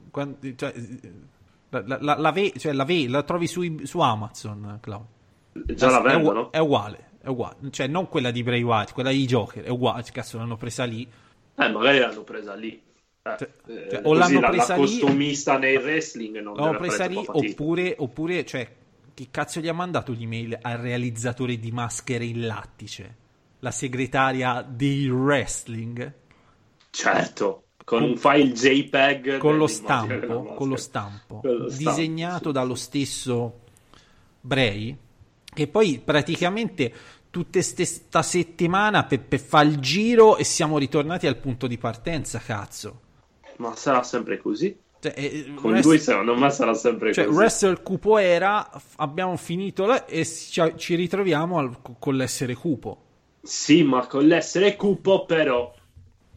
cioè, 0.56 0.72
la, 1.70 1.98
la- 2.00 2.16
la- 2.18 2.32
ve- 2.32 2.52
cioè, 2.56 2.72
la 2.72 2.84
ve- 2.84 3.08
la 3.08 3.22
trovi 3.22 3.46
su, 3.46 3.84
su 3.84 4.00
Amazon, 4.00 4.78
Claudio. 4.80 5.16
Già 5.52 5.90
la 5.90 5.98
È 5.98 6.02
vendono? 6.02 6.50
È 6.52 6.58
uguale, 6.58 7.07
è 7.20 7.28
uguale. 7.28 7.56
Cioè, 7.70 7.86
non 7.86 8.08
quella 8.08 8.30
di 8.30 8.42
Bray 8.42 8.62
Wyatt, 8.62 8.92
quella 8.92 9.10
di 9.10 9.24
Joker, 9.26 9.64
è 9.64 9.68
uguale. 9.70 10.04
Cazzo, 10.12 10.38
l'hanno 10.38 10.56
presa 10.56 10.84
lì. 10.84 11.08
Eh, 11.56 11.68
magari 11.68 11.98
l'hanno 11.98 12.22
presa 12.22 12.54
lì. 12.54 12.80
Eh, 13.22 13.36
Cioè, 13.36 13.50
eh, 13.66 13.88
cioè, 13.90 14.00
o 14.04 14.14
l'hanno 14.14 14.40
la, 14.40 14.48
presa 14.48 14.76
la 14.76 14.82
lì- 14.82 14.98
costumista 15.00 15.58
nei 15.58 15.76
wrestling 15.76 16.40
non 16.40 16.54
L'hanno 16.54 16.78
presa 16.78 17.06
lì, 17.06 17.22
oppure, 17.24 17.94
oppure, 17.98 18.44
cioè, 18.44 18.70
che 19.12 19.28
cazzo 19.30 19.60
gli 19.60 19.68
ha 19.68 19.72
mandato 19.72 20.12
l'email 20.12 20.58
al 20.62 20.78
realizzatore 20.78 21.58
di 21.58 21.72
Maschere 21.72 22.24
in 22.24 22.46
Lattice? 22.46 23.16
La 23.60 23.72
segretaria 23.72 24.62
dei 24.62 25.08
wrestling? 25.10 26.14
Certo, 26.90 27.64
con 27.84 28.02
un 28.02 28.16
file 28.16 28.52
JPEG 28.52 29.38
con 29.38 29.56
lo 29.56 29.66
stampo, 29.66 30.54
con 30.54 30.68
lo 30.68 30.76
stampo 30.76 31.40
Con 31.40 31.56
lo 31.56 31.68
stampo, 31.70 31.92
disegnato 31.92 32.46
sì. 32.48 32.52
dallo 32.52 32.74
stesso 32.76 33.60
Bray 34.40 34.96
che 35.58 35.66
poi 35.68 36.00
praticamente 36.04 36.92
tutta 37.30 37.60
questa 37.60 38.22
settimana 38.22 39.04
per, 39.04 39.20
per 39.20 39.40
fare 39.40 39.68
il 39.68 39.78
giro 39.78 40.36
e 40.36 40.44
siamo 40.44 40.78
ritornati 40.78 41.26
al 41.26 41.36
punto 41.36 41.66
di 41.66 41.76
partenza 41.78 42.38
cazzo 42.38 43.00
Ma 43.56 43.76
sarà 43.76 44.02
sempre 44.02 44.38
così? 44.38 44.82
cioè, 45.00 45.14
eh, 45.16 45.50
Con 45.54 45.72
Wrest- 45.72 45.82
lui 45.82 45.98
secondo 45.98 46.34
me 46.34 46.50
sarà 46.50 46.72
sempre 46.74 47.12
cioè, 47.12 47.26
così. 47.26 47.34
Wrestle 47.34 47.82
Cupo 47.82 48.18
era 48.18 48.70
abbiamo 48.96 49.36
finito 49.36 49.86
là 49.86 50.04
e 50.06 50.24
ci, 50.24 50.62
ci 50.76 50.94
ritroviamo 50.94 51.58
al- 51.58 51.80
con 51.98 52.16
l'essere 52.16 52.54
cupo 52.54 53.02
Sì, 53.40 53.82
ma 53.82 54.06
con 54.06 54.26
l'essere 54.26 54.76
cupo 54.76 55.24
però 55.24 55.74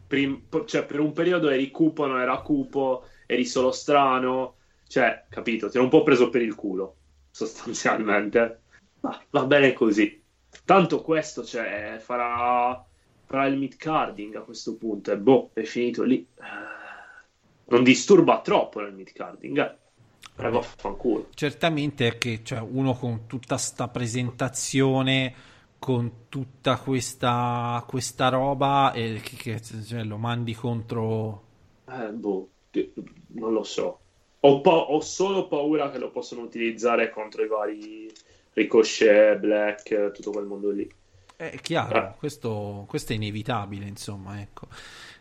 prim- 0.06 0.64
cioè, 0.66 0.86
per 0.86 1.00
un 1.00 1.12
periodo 1.12 1.48
eri 1.48 1.70
cupo, 1.70 2.06
non 2.06 2.20
era 2.20 2.40
cupo, 2.42 3.06
eri 3.26 3.44
solo 3.44 3.70
strano, 3.72 4.58
cioè, 4.86 5.26
capito? 5.28 5.68
Ti 5.68 5.76
ero 5.76 5.84
un 5.84 5.90
po' 5.90 6.02
preso 6.02 6.30
per 6.30 6.42
il 6.42 6.54
culo, 6.54 7.00
sostanzialmente. 7.30 8.61
Ma 9.02 9.22
va 9.30 9.44
bene 9.46 9.72
così. 9.72 10.20
Tanto 10.64 11.02
questo, 11.02 11.44
cioè, 11.44 11.98
farà, 12.00 12.84
farà 13.26 13.46
il 13.46 13.58
mid-carding 13.58 14.34
a 14.36 14.42
questo 14.42 14.76
punto 14.76 15.12
e 15.12 15.18
boh, 15.18 15.50
è 15.54 15.62
finito 15.62 16.02
lì. 16.04 16.26
Eh, 16.38 16.80
Non 17.66 17.82
disturba 17.84 18.40
troppo 18.40 18.80
il 18.80 18.94
mid-carding, 18.94 19.58
eh. 19.58 19.76
E 20.44 20.48
vaffanculo. 20.50 21.28
certamente 21.34 22.06
è 22.06 22.18
che 22.18 22.42
cioè, 22.44 22.60
uno 22.60 22.94
con 22.94 23.26
tutta 23.26 23.56
sta 23.58 23.88
presentazione, 23.88 25.34
con 25.78 26.28
tutta 26.28 26.78
questa, 26.78 27.84
questa 27.88 28.28
roba, 28.28 28.92
e 28.92 29.20
che, 29.22 29.36
che, 29.36 29.60
cioè, 29.60 30.04
lo 30.04 30.16
mandi 30.18 30.54
contro... 30.54 31.46
Eh, 31.88 32.12
boh, 32.12 32.50
non 33.34 33.52
lo 33.52 33.62
so. 33.64 34.00
Ho, 34.40 34.60
pa- 34.60 34.70
ho 34.90 35.00
solo 35.00 35.46
paura 35.48 35.90
che 35.90 35.98
lo 35.98 36.10
possano 36.10 36.42
utilizzare 36.42 37.10
contro 37.10 37.42
i 37.44 37.48
vari 37.48 38.12
Ricochet, 38.54 39.38
Black, 39.38 40.12
tutto 40.12 40.30
quel 40.30 40.44
mondo 40.44 40.70
lì. 40.70 40.90
È 41.36 41.58
chiaro, 41.60 42.10
Eh. 42.10 42.14
questo, 42.18 42.84
questo 42.88 43.12
è 43.12 43.16
inevitabile, 43.16 43.86
insomma, 43.86 44.40
ecco. 44.40 44.68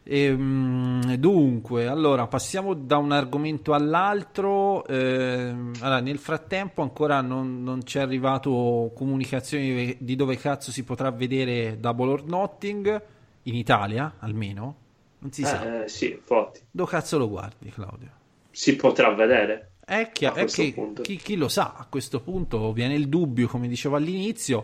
Ehm, 0.04 1.16
dunque, 1.16 1.88
allora 1.88 2.28
passiamo 2.28 2.74
da 2.74 2.98
un 2.98 3.12
argomento 3.12 3.74
all'altro. 3.74 4.86
Ehm, 4.88 5.74
allora, 5.80 6.00
nel 6.00 6.18
frattempo 6.20 6.82
ancora 6.82 7.22
non, 7.22 7.64
non 7.64 7.82
c'è 7.84 8.02
arrivato 8.02 8.92
comunicazione 8.96 9.96
di 10.00 10.16
dove 10.16 10.38
cazzo 10.38 10.72
si 10.72 10.84
potrà 10.84 11.10
vedere 11.12 11.80
Double 11.80 12.12
or 12.12 12.24
Nothing 12.26 13.02
in 13.44 13.56
Italia, 13.56 14.16
almeno. 14.20 14.76
Non 15.20 15.32
si 15.32 15.44
sa. 15.44 15.84
Eh, 15.84 15.88
sì, 15.88 16.12
infatti. 16.12 16.62
Dove 16.70 16.90
cazzo 16.90 17.18
lo 17.18 17.30
guardi, 17.30 17.70
Claudio? 17.70 18.10
Si 18.52 18.76
potrà 18.76 19.12
vedere. 19.14 19.70
È, 19.84 20.10
chi- 20.14 20.26
A 20.26 20.34
è 20.34 20.46
che 20.46 20.74
chi, 21.02 21.18
chi 21.18 21.36
lo 21.36 21.48
sa, 21.50 21.76
a 21.78 21.86
questo 21.90 22.22
punto 22.22 22.72
viene 22.72 22.94
il 22.96 23.10
dubbio, 23.10 23.48
come 23.48 23.68
dicevo 23.68 23.96
all'inizio, 23.98 24.64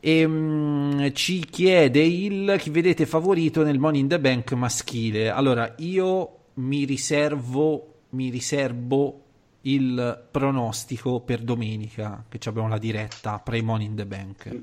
e 0.00 0.26
mm, 0.26 1.08
ci 1.12 1.40
chiede 1.40 2.00
il 2.02 2.56
chi 2.58 2.70
vedete 2.70 3.04
favorito 3.04 3.62
nel 3.62 3.78
Money 3.78 4.00
in 4.00 4.08
the 4.08 4.18
Bank 4.20 4.52
maschile. 4.52 5.28
Allora, 5.28 5.74
io 5.78 6.36
mi 6.54 6.84
riservo, 6.84 7.94
mi 8.10 8.30
riservo 8.30 9.22
il 9.62 10.26
pronostico 10.30 11.20
per 11.20 11.40
domenica, 11.42 12.24
che 12.28 12.38
abbiamo 12.48 12.68
la 12.68 12.78
diretta 12.78 13.38
pre-Money 13.38 13.86
in 13.86 13.94
the 13.96 14.06
Bank. 14.06 14.56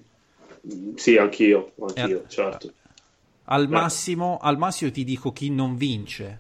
Mm, 0.66 0.96
Sì, 0.96 1.18
anch'io, 1.18 1.74
anch'io, 1.80 2.24
Eh, 2.24 2.30
certo. 2.30 2.74
Al 3.46 3.70
massimo, 3.70 4.38
al 4.42 4.58
massimo 4.58 4.92
ti 4.92 5.04
dico 5.04 5.32
chi 5.32 5.50
non 5.52 5.76
vince. 5.76 6.40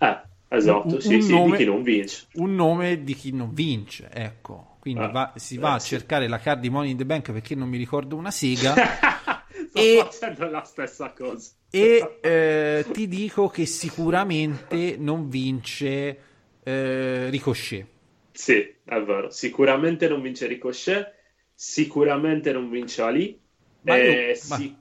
Eh, 0.00 0.16
esatto, 0.50 1.00
un- 1.00 1.00
sì, 1.00 1.20
un 1.20 1.22
sì, 1.22 1.32
nome- 1.32 1.52
di 1.52 1.52
chi 1.54 1.64
non 1.64 1.82
vince. 1.82 2.28
un 2.32 2.54
nome 2.54 3.02
di 3.02 3.14
chi 3.14 3.32
non 3.32 3.52
vince, 3.54 4.08
ecco. 4.12 4.76
Quindi 4.80 5.06
Ah, 5.06 5.08
va- 5.08 5.32
si 5.36 5.58
eh, 5.58 5.58
va 5.58 5.74
a 5.74 5.78
sì. 5.78 5.86
cercare 5.88 6.28
la 6.28 6.38
card 6.38 6.60
di 6.60 6.70
Money 6.70 6.90
in 6.92 6.96
the 6.96 7.04
Bank 7.04 7.32
perché 7.32 7.54
non 7.54 7.68
mi 7.68 7.76
ricordo 7.76 8.16
una 8.16 8.30
sega. 8.30 8.74
Sto 9.70 9.80
E- 9.80 9.98
facendo 10.10 10.48
la 10.50 10.62
stessa 10.64 11.12
cosa. 11.12 11.52
e 11.72 12.18
eh, 12.20 12.86
ti 12.92 13.06
dico 13.06 13.48
che 13.48 13.64
sicuramente 13.66 14.96
non 14.98 15.28
vince 15.28 16.18
eh, 16.62 17.30
Ricochet. 17.30 17.86
Sì, 18.32 18.54
è 18.84 19.00
vero. 19.02 19.30
Sicuramente 19.30 20.08
non 20.08 20.20
vince 20.22 20.46
Ricochet, 20.46 21.14
sicuramente 21.54 22.52
non 22.52 22.68
vince 22.70 23.02
Ali, 23.02 23.40
Ma 23.82 23.96
io- 23.96 24.16
e 24.16 24.34
ma- 24.42 24.56
sì- 24.56 24.76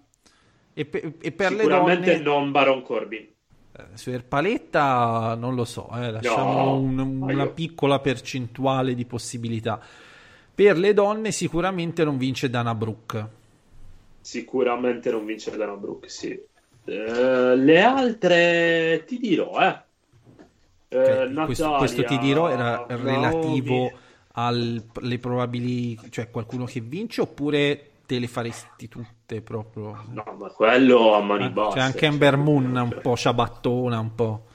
E, 0.74 0.86
pe- 0.86 1.18
e 1.20 1.32
per 1.32 1.54
le 1.54 1.68
sicuramente 1.68 1.68
donne, 1.68 2.20
non 2.20 2.52
Baron 2.52 2.82
Corbin. 2.84 3.28
Eh, 3.72 3.84
su 3.94 4.10
Erpaletta 4.10 5.36
non 5.36 5.56
lo 5.56 5.66
so, 5.66 5.90
eh, 5.94 6.12
lasciamo 6.12 6.54
No, 6.64 6.78
un- 6.80 7.22
una 7.22 7.44
io- 7.44 7.52
piccola 7.54 8.00
percentuale 8.00 8.96
di 8.96 9.06
possibilità. 9.06 9.80
Per 10.56 10.78
le 10.78 10.94
donne 10.94 11.32
sicuramente 11.32 12.04
non 12.04 12.18
vince 12.18 12.50
Dana 12.50 12.76
Brooke. 12.76 13.28
Sicuramente 14.22 15.10
non 15.12 15.26
vince 15.26 15.56
Dana 15.56 15.74
Brooke, 15.76 16.10
sì. 16.10 16.38
Eh, 16.86 17.56
le 17.56 17.82
altre 17.82 19.04
ti 19.06 19.18
dirò, 19.20 19.60
eh. 19.60 19.82
Eh, 20.92 20.98
Ok, 20.98 21.46
questo, 21.46 21.64
Natalia, 21.66 21.78
questo 21.78 22.04
ti 22.04 22.18
dirò 22.18 22.50
era 22.50 22.86
relativo 22.88 23.92
alle 24.34 25.20
probabili, 25.20 25.98
cioè 26.10 26.30
qualcuno 26.32 26.66
che 26.66 26.80
vince 26.82 27.22
oppure 27.22 27.90
te 28.10 28.18
le 28.18 28.28
faresti 28.28 28.88
tutte 28.88 29.40
proprio. 29.44 30.04
No, 30.10 30.24
ma 30.40 30.48
quello 30.50 31.14
a 31.14 31.22
mani 31.22 31.46
Eh, 31.46 31.50
basse. 31.52 31.78
C'è 31.78 31.84
anche 31.84 32.06
Ember 32.08 32.38
Moon 32.38 32.76
un 32.76 33.00
po' 33.04 33.16
ciabattona, 33.16 34.00
un 34.00 34.16
po'. 34.16 34.46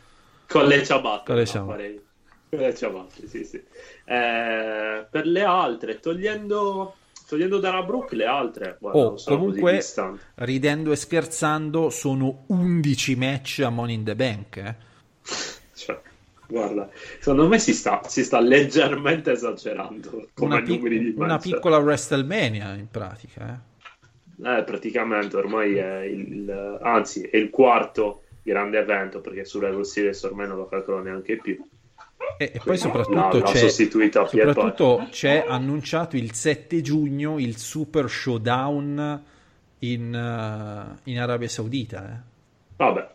Con 0.48 0.64
le 0.66 0.84
ciabatte. 0.84 1.22
Con 1.24 1.36
le 1.36 1.46
ciabatte. 1.46 2.02
Con 2.50 2.58
le 2.58 2.74
ciabatte, 2.74 3.28
sì, 3.28 3.44
sì. 3.44 3.62
Eh, 4.04 5.06
per 5.08 5.26
le 5.26 5.42
altre, 5.44 6.00
togliendo, 6.00 6.96
togliendo 7.28 7.60
Dana 7.60 7.82
Brooke, 7.84 8.16
le 8.16 8.26
altre, 8.26 8.76
guarda, 8.80 8.98
Oh, 8.98 9.14
comunque, 9.24 9.80
ridendo 10.34 10.90
e 10.90 10.96
scherzando, 10.96 11.90
sono 11.90 12.44
11 12.48 13.14
match 13.14 13.62
a 13.64 13.70
Money 13.70 13.94
in 13.94 14.04
the 14.04 14.16
Bank. 14.16 14.56
eh. 14.56 14.74
Guarda, 16.46 16.90
secondo 17.20 17.48
me 17.48 17.58
si 17.58 17.72
sta, 17.72 18.02
si 18.06 18.22
sta 18.24 18.38
leggermente 18.40 19.32
esagerando 19.32 20.28
come 20.34 20.56
Una, 20.56 20.60
numeri 20.60 20.98
di 20.98 21.14
una 21.16 21.26
match. 21.34 21.42
piccola 21.42 21.78
WrestleMania 21.78 22.74
in 22.74 22.88
pratica. 22.90 23.60
eh. 24.40 24.58
Eh, 24.58 24.64
praticamente 24.64 25.36
ormai 25.36 25.76
è 25.76 26.00
il, 26.02 26.78
anzi, 26.82 27.22
è 27.22 27.36
il 27.36 27.50
quarto 27.50 28.22
grande 28.42 28.78
evento 28.78 29.20
perché 29.20 29.44
su 29.44 29.58
Rival 29.60 29.86
Series 29.86 30.22
ormai 30.24 30.48
non 30.48 30.56
lo 30.58 30.66
calcolo 30.66 31.00
neanche 31.00 31.36
più. 31.38 31.56
E, 32.36 32.50
e 32.52 32.60
poi 32.64 32.76
No, 32.76 32.76
soprattutto, 32.76 33.38
l'ha 33.38 33.42
c'è, 33.44 33.68
soprattutto 34.26 35.06
c'è 35.10 35.44
annunciato 35.46 36.16
il 36.16 36.32
7 36.32 36.80
giugno 36.80 37.38
il 37.38 37.56
Super 37.56 38.08
Showdown 38.10 39.22
in, 39.80 40.14
eh, 40.14 41.10
in 41.10 41.18
Arabia 41.20 41.48
Saudita. 41.48 42.10
eh. 42.12 42.32
Vabbè, 42.76 43.13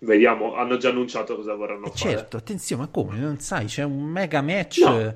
vediamo, 0.00 0.54
hanno 0.54 0.76
già 0.76 0.90
annunciato 0.90 1.36
cosa 1.36 1.54
vorranno 1.54 1.86
E 1.86 1.90
fare. 1.90 1.98
certo, 1.98 2.36
attenzione, 2.36 2.82
ma 2.82 2.88
come? 2.88 3.18
Non 3.18 3.40
sai, 3.40 3.66
c'è 3.66 3.82
un 3.82 4.02
mega 4.04 4.40
match. 4.42 4.78
No. 4.80 5.14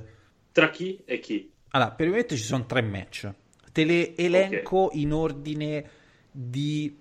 Tra 0.52 0.70
chi 0.70 1.02
e 1.04 1.18
chi? 1.20 1.50
Allora, 1.70 1.90
per 1.92 2.06
il 2.06 2.12
momento 2.12 2.36
ci 2.36 2.42
sono 2.42 2.66
tre 2.66 2.82
match. 2.82 3.32
Te 3.72 3.84
le 3.84 4.14
elenco 4.16 4.90
in 4.92 5.12
ordine 5.12 5.84
di, 6.30 6.94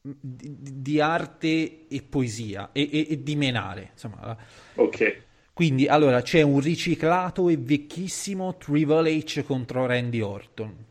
di, 0.00 0.56
di 0.82 1.00
arte 1.00 1.86
e 1.88 2.02
poesia 2.02 2.70
e, 2.72 2.88
e- 2.92 3.06
e 3.10 3.22
di 3.22 3.34
menare. 3.36 3.90
Insomma, 3.92 4.36
Ok. 4.76 4.98
quindi, 5.52 5.86
allora, 5.88 6.20
c'è 6.22 6.42
un 6.42 6.60
riciclato 6.60 7.48
e 7.48 7.56
vecchissimo 7.56 8.56
Triple 8.58 9.10
H 9.16 9.42
contro 9.44 9.86
Randy 9.86 10.20
Orton. 10.20 10.84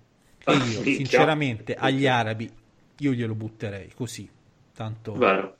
E 0.44 0.56
io, 0.56 0.82
Minchia. 0.84 0.96
sinceramente, 0.96 1.76
agli 1.76 2.08
arabi, 2.08 2.50
io 2.98 3.14
glielo 3.14 3.36
butterei 3.36 3.92
così. 3.94 4.30
Tanto... 4.74 5.14
Vero. 5.14 5.58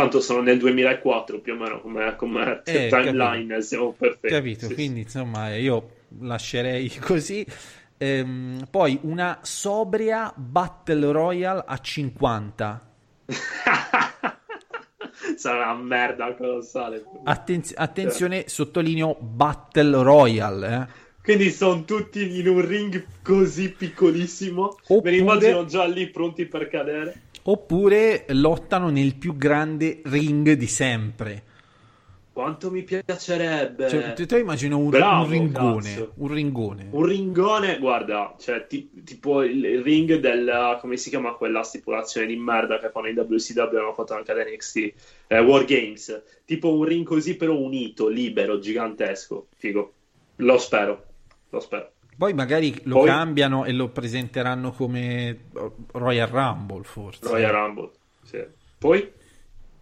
Tanto 0.00 0.20
sono 0.20 0.42
nel 0.42 0.58
2004 0.58 1.40
più 1.40 1.54
o 1.54 1.56
meno 1.56 1.80
come, 1.80 2.14
come 2.16 2.62
Eh, 2.64 2.88
timeline, 2.88 3.60
siamo 3.62 3.92
perfetti. 3.92 4.28
Capito? 4.34 4.66
Sì, 4.66 4.74
Quindi 4.74 5.00
insomma 5.00 5.54
io 5.56 5.90
lascerei 6.20 6.88
così. 7.00 7.44
Ehm, 7.98 8.66
poi 8.70 8.98
una 9.02 9.38
sobria 9.42 10.32
Battle 10.36 11.10
Royale 11.12 11.64
a 11.66 11.78
50. 11.78 12.90
sì. 13.26 13.36
Sarà 15.36 15.72
una 15.72 15.82
merda 15.82 16.34
colossale. 16.34 17.04
Attenz- 17.24 17.74
attenzione, 17.76 18.44
sottolineo 18.46 19.16
Battle 19.20 20.02
Royale. 20.02 20.74
eh. 20.74 21.06
Quindi 21.22 21.50
sono 21.50 21.84
tutti 21.84 22.38
in 22.38 22.48
un 22.48 22.66
ring 22.66 23.04
così 23.22 23.70
piccolissimo. 23.70 24.76
Me 24.88 24.96
Oppure- 24.96 25.10
li 25.10 25.18
immagino 25.18 25.64
già 25.66 25.84
lì 25.84 26.08
pronti 26.08 26.46
per 26.46 26.68
cadere. 26.68 27.22
Oppure 27.50 28.26
lottano 28.28 28.90
nel 28.90 29.14
più 29.14 29.34
grande 29.34 30.02
ring 30.04 30.52
di 30.52 30.66
sempre. 30.66 31.42
Quanto 32.30 32.70
mi 32.70 32.82
piacerebbe. 32.82 33.88
Cioè, 33.88 34.12
te, 34.12 34.26
te 34.26 34.38
immagino 34.38 34.76
un, 34.76 34.90
Bravo, 34.90 35.24
un 35.24 35.30
ringone. 35.30 36.10
Un 36.16 36.28
ringone. 36.28 36.88
Un 36.90 37.04
ringone, 37.06 37.78
guarda, 37.78 38.36
cioè 38.38 38.66
ti- 38.66 38.90
tipo 39.02 39.42
il 39.42 39.64
il 39.64 39.82
ring 39.82 40.16
del 40.16 40.78
come 40.80 40.98
si 40.98 41.08
chiama 41.08 41.32
quella 41.32 41.62
stipulazione 41.62 42.26
di 42.26 42.36
merda 42.36 42.78
che 42.78 42.90
fanno 42.90 43.08
in 43.08 43.18
WCW 43.18 43.76
hanno 43.76 43.94
fatto 43.94 44.14
anche 44.14 44.30
ad 44.30 44.38
NXT 44.46 44.92
eh, 45.28 45.40
War 45.40 45.64
Games. 45.64 46.22
Tipo 46.44 46.72
un 46.76 46.84
ring 46.84 47.06
così, 47.06 47.34
però 47.34 47.56
unito, 47.56 48.08
libero, 48.08 48.58
gigantesco. 48.58 49.46
Figo. 49.56 49.92
Lo 50.36 50.58
spero. 50.58 51.02
Lo 51.48 51.60
spero. 51.60 51.92
Poi 52.18 52.34
magari 52.34 52.80
lo 52.84 52.96
Poi- 52.96 53.06
cambiano 53.06 53.64
e 53.64 53.72
lo 53.72 53.88
presenteranno 53.90 54.72
come 54.72 55.44
Royal 55.92 56.26
Rumble, 56.28 56.82
forse. 56.82 57.20
Royal 57.22 57.52
Rumble. 57.52 57.90
Sì. 58.24 58.44
Poi 58.76 59.12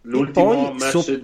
l'ultimo 0.01 0.45
poi 0.45 0.73
match. 0.77 0.97
so- 0.99 1.23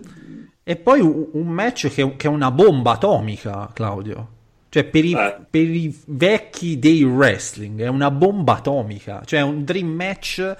E 0.63 0.76
poi 0.78 1.02
un, 1.02 1.47
match 1.47 1.89
che, 1.93 2.15
che 2.15 2.28
è 2.28 2.30
una 2.30 2.49
bomba 2.49 2.93
atomica, 2.93 3.69
Claudio. 3.73 4.30
Cioè, 4.69 4.86
per 4.86 5.06
i, 5.06 5.13
Eh. 5.13 5.38
per 5.49 5.62
i 5.69 6.02
vecchi 6.08 6.80
dei 6.80 7.04
wrestling, 7.04 7.80
è 7.82 7.88
una 7.88 8.10
bomba 8.10 8.54
atomica. 8.58 9.21
Cioè, 9.23 9.39
è 9.41 9.43
un 9.43 9.63
dream 9.63 9.88
match 9.89 10.56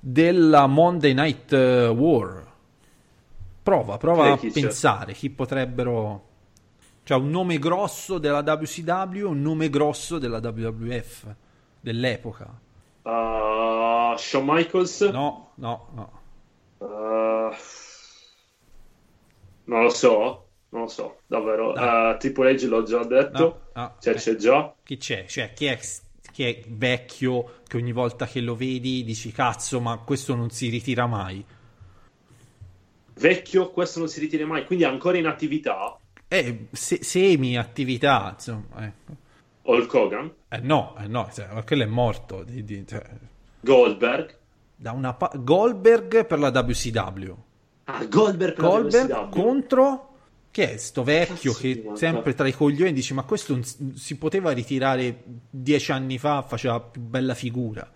della 0.00 0.66
Monday 0.66 1.12
Night 1.14 1.52
eh, 1.52 1.86
War. 1.88 2.46
Prova, 3.62 3.96
prova 3.98 4.26
Eh, 4.26 4.30
a 4.30 4.38
pensare 4.52 5.12
chi 5.12 5.30
potrebbero. 5.30 6.24
Cioè, 7.08 7.16
un 7.16 7.30
nome 7.30 7.58
grosso 7.58 8.18
della 8.18 8.40
WCW 8.40 9.16
e 9.16 9.22
un 9.22 9.40
nome 9.40 9.70
grosso 9.70 10.18
della 10.18 10.40
WWF 10.42 11.34
dell'epoca. 11.80 12.44
Uh, 13.00 14.14
Shawn 14.14 14.44
Michaels. 14.44 15.00
No, 15.10 15.52
no, 15.54 15.88
no. 15.94 16.20
Uh, 16.76 17.54
non 19.64 19.84
lo 19.84 19.88
so. 19.88 20.48
Non 20.68 20.82
lo 20.82 20.88
so, 20.88 21.20
davvero. 21.26 21.72
Dai. 21.72 22.12
Uh, 22.12 22.18
Triple 22.18 22.52
H 22.52 22.66
l'ho 22.66 22.82
già 22.82 23.02
detto. 23.04 23.38
No, 23.72 23.82
no. 23.82 23.94
Cioè, 24.00 24.12
Eh. 24.12 24.16
c'è 24.18 24.36
già. 24.36 24.74
Chi 24.82 24.98
c'è? 24.98 25.24
Cioè, 25.24 25.54
chi 25.54 25.64
è, 25.64 25.80
chi 26.30 26.44
è 26.44 26.62
vecchio 26.68 27.60
che 27.66 27.78
ogni 27.78 27.92
volta 27.92 28.26
che 28.26 28.42
lo 28.42 28.54
vedi 28.54 29.02
dici 29.02 29.32
cazzo, 29.32 29.80
ma 29.80 29.96
questo 29.96 30.34
non 30.34 30.50
si 30.50 30.68
ritira 30.68 31.06
mai? 31.06 31.42
Vecchio, 33.14 33.70
questo 33.70 33.98
non 33.98 34.08
si 34.08 34.20
ritira 34.20 34.44
mai, 34.44 34.66
quindi 34.66 34.84
è 34.84 34.88
ancora 34.88 35.16
in 35.16 35.26
attività. 35.26 35.98
Eh, 36.28 36.66
se- 36.72 37.02
semi-attività, 37.02 38.32
insomma. 38.34 38.84
ecco. 38.86 39.16
Hulk 39.62 39.92
Hogan, 39.94 40.32
Eh 40.48 40.60
no, 40.60 40.94
eh 40.98 41.06
no, 41.08 41.28
cioè, 41.32 41.48
ma 41.52 41.62
quello 41.62 41.82
è 41.82 41.86
morto. 41.86 42.42
di- 42.42 42.64
di- 42.64 42.86
cioè, 42.86 43.02
Goldberg. 43.60 44.36
da 44.76 44.92
una 44.92 45.12
pa- 45.14 45.32
Goldberg 45.34 46.24
per 46.26 46.38
la 46.38 46.48
WCW. 46.50 47.34
Ah, 47.84 48.04
Goldberg 48.06 48.56
Goldberg 48.58 49.10
WCW. 49.10 49.28
contro... 49.30 50.02
Che 50.50 50.72
è 50.72 50.76
sto 50.78 51.04
vecchio 51.04 51.52
Cazzo 51.52 51.60
che 51.62 51.90
sempre 51.94 52.34
tra 52.34 52.48
i 52.48 52.52
coglioni 52.52 52.92
dici 52.94 53.12
ma 53.12 53.22
questo 53.22 53.62
si- 53.62 53.92
si 53.94 54.16
poteva 54.16 54.50
ritirare 54.52 55.22
dieci 55.50 55.92
anni 55.92 56.16
fa, 56.18 56.40
faceva 56.42 56.80
più 56.80 57.02
bella 57.02 57.34
figura. 57.34 57.88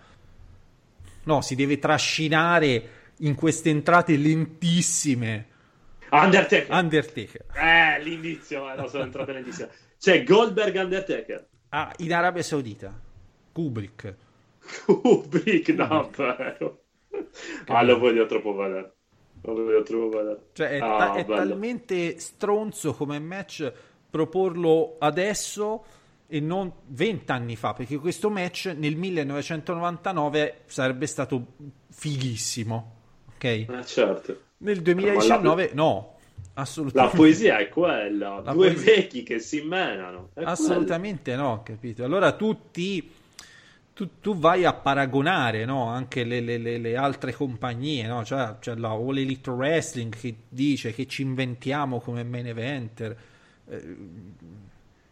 No, 1.25 1.41
si 1.41 1.55
deve 1.55 1.79
trascinare 1.79 2.89
in 3.19 3.35
queste 3.35 3.71
entrate 3.71 4.17
lentissime. 4.17 5.47
Undertaker. 6.13 6.71
Undertaker. 6.75 7.47
eh, 7.55 8.03
l'indizio, 8.03 8.75
no, 8.75 8.87
sono 8.87 9.05
entrato 9.05 9.33
nell'indizio. 9.33 9.69
C'è 9.99 10.25
Goldberg 10.25 10.77
Undertaker. 10.77 11.49
Ah, 11.71 11.93
in 11.99 12.13
Arabia 12.13 12.43
Saudita. 12.43 12.93
Kubrick. 13.53 14.15
Kubrick, 14.85 15.69
no, 15.71 16.11
vero. 16.15 16.83
Ah, 17.67 17.83
lo 17.83 17.99
voglio 17.99 18.27
troppo 18.27 18.55
vedere. 18.55 18.93
Lo 19.43 19.55
voglio 19.55 19.83
troppo 19.83 20.09
vedere. 20.19 20.41
Cioè, 20.53 20.69
è, 20.69 20.79
Ah, 20.79 20.97
ta- 20.99 21.15
è 21.15 21.25
talmente 21.25 22.19
stronzo 22.19 22.93
come 22.95 23.19
match 23.19 23.73
proporlo 24.11 24.97
adesso 24.99 25.85
e 26.27 26.41
non 26.41 26.71
20 26.87 27.31
anni 27.33 27.57
fa, 27.57 27.73
perché 27.73 27.97
questo 27.97 28.29
match 28.31 28.75
nel 28.77 28.97
1999 28.97 30.61
sarebbe 30.67 31.07
stato 31.07 31.47
fighissimo, 31.91 32.97
ok? 33.35 33.45
Eh, 33.45 33.69
certo. 33.85 34.41
Nel 34.63 34.81
2019 34.81 35.71
no, 35.75 36.17
La 36.55 36.63
assolutamente. 36.63 37.17
poesia 37.17 37.59
è 37.59 37.69
quella. 37.69 38.41
La 38.45 38.53
Due 38.53 38.73
poesia- 38.73 38.95
vecchi 38.95 39.23
che 39.23 39.39
si 39.39 39.61
menano. 39.63 40.31
Assolutamente 40.35 41.35
no, 41.37 41.63
capito? 41.65 42.05
Allora 42.05 42.33
tutti 42.33 43.11
tu, 43.95 44.09
tu 44.21 44.35
vai 44.37 44.65
a 44.65 44.73
paragonare 44.73 45.65
no? 45.65 45.87
anche 45.89 46.25
le, 46.25 46.41
le- 46.41 46.59
le- 46.59 46.79
le 46.79 46.97
altre 46.97 47.33
compagnie, 47.35 48.07
no? 48.07 48.25
Cioè, 48.25 48.57
c'è 48.61 48.75
la 48.77 48.91
All 48.91 49.19
Elite 49.19 49.51
Wrestling 49.51 50.15
che 50.17 50.35
dice 50.49 50.93
che 50.95 51.07
ci 51.07 51.23
inventiamo 51.23 52.01
come 52.01 52.23
main 52.25 52.47
eventer. 52.47 53.17
eh, 53.69 53.97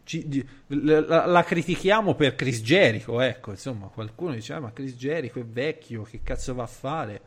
ci- 0.03 0.45
la, 0.67 1.25
la 1.25 1.43
critichiamo 1.43 2.15
per 2.15 2.35
Chris 2.35 2.61
Jericho, 2.61 3.21
ecco, 3.21 3.51
insomma, 3.51 3.87
qualcuno 3.87 4.33
dice, 4.33 4.53
"Ah, 4.53 4.59
ma 4.59 4.71
Chris 4.73 4.95
Jericho 4.95 5.39
è 5.39 5.45
vecchio, 5.45 6.01
che 6.03 6.21
cazzo 6.23 6.53
va 6.55 6.63
a 6.63 6.67
fare? 6.67 7.21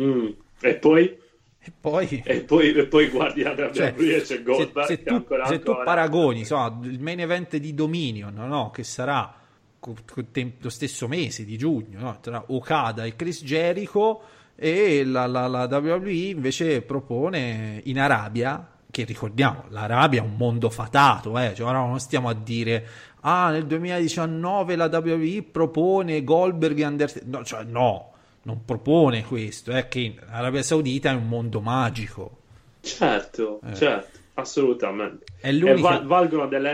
Mm. 0.00 0.28
E 0.60 0.74
poi? 0.74 1.18
E 1.60 1.72
poi... 1.78 2.22
E 2.24 2.44
poi, 2.44 2.72
e 2.72 2.86
poi 2.86 3.08
guardi 3.08 3.42
la 3.42 3.50
WWE 3.50 3.72
Cioè, 3.74 3.94
e 3.96 4.18
c'è 4.18 4.24
se, 4.24 4.42
Goldberg 4.42 4.86
se 4.86 4.96
che 4.98 5.02
tu, 5.04 5.14
ancora 5.14 5.46
se 5.46 5.58
tu 5.60 5.70
ancora- 5.70 5.84
paragoni 5.84 6.38
insomma, 6.40 6.78
il 6.84 7.00
main 7.00 7.20
event 7.20 7.56
di 7.56 7.74
Dominion 7.74 8.34
no? 8.34 8.70
che 8.70 8.84
sarà 8.84 9.34
lo 9.80 10.70
stesso 10.70 11.08
mese 11.08 11.44
di 11.44 11.56
giugno 11.58 12.00
no? 12.00 12.18
tra 12.20 12.42
Okada 12.48 13.04
e 13.04 13.16
Chris 13.16 13.42
Jericho 13.44 14.20
e 14.54 15.04
la, 15.04 15.26
la- 15.26 15.46
la 15.46 15.64
WWE 15.70 16.10
invece 16.10 16.82
propone 16.82 17.80
in 17.84 17.98
Arabia 18.00 18.72
che 18.90 19.04
ricordiamo, 19.04 19.64
l'Arabia 19.68 20.22
è 20.22 20.24
un 20.24 20.34
mondo 20.36 20.70
fatato, 20.70 21.38
eh? 21.38 21.52
cioè, 21.54 21.68
ora 21.68 21.78
non 21.78 22.00
stiamo 22.00 22.28
a 22.30 22.34
dire, 22.34 22.86
ah, 23.20 23.50
nel 23.50 23.66
2019 23.66 24.76
la 24.76 24.86
WWE 24.86 25.42
propone 25.42 26.24
Goldberg 26.24 26.78
e 26.78 26.84
Undertaker, 26.86 27.26
no, 27.28 27.44
cioè, 27.44 27.64
no, 27.64 28.12
non 28.48 28.64
propone 28.64 29.24
questo, 29.24 29.72
è 29.72 29.88
che 29.88 30.14
l'Arabia 30.30 30.62
Saudita 30.62 31.10
è 31.10 31.14
un 31.14 31.28
mondo 31.28 31.60
magico. 31.60 32.38
Certo, 32.80 33.60
Eh. 33.62 33.74
certo, 33.74 34.18
assolutamente. 34.34 35.26
È 35.38 35.52
l'unica- 35.52 36.00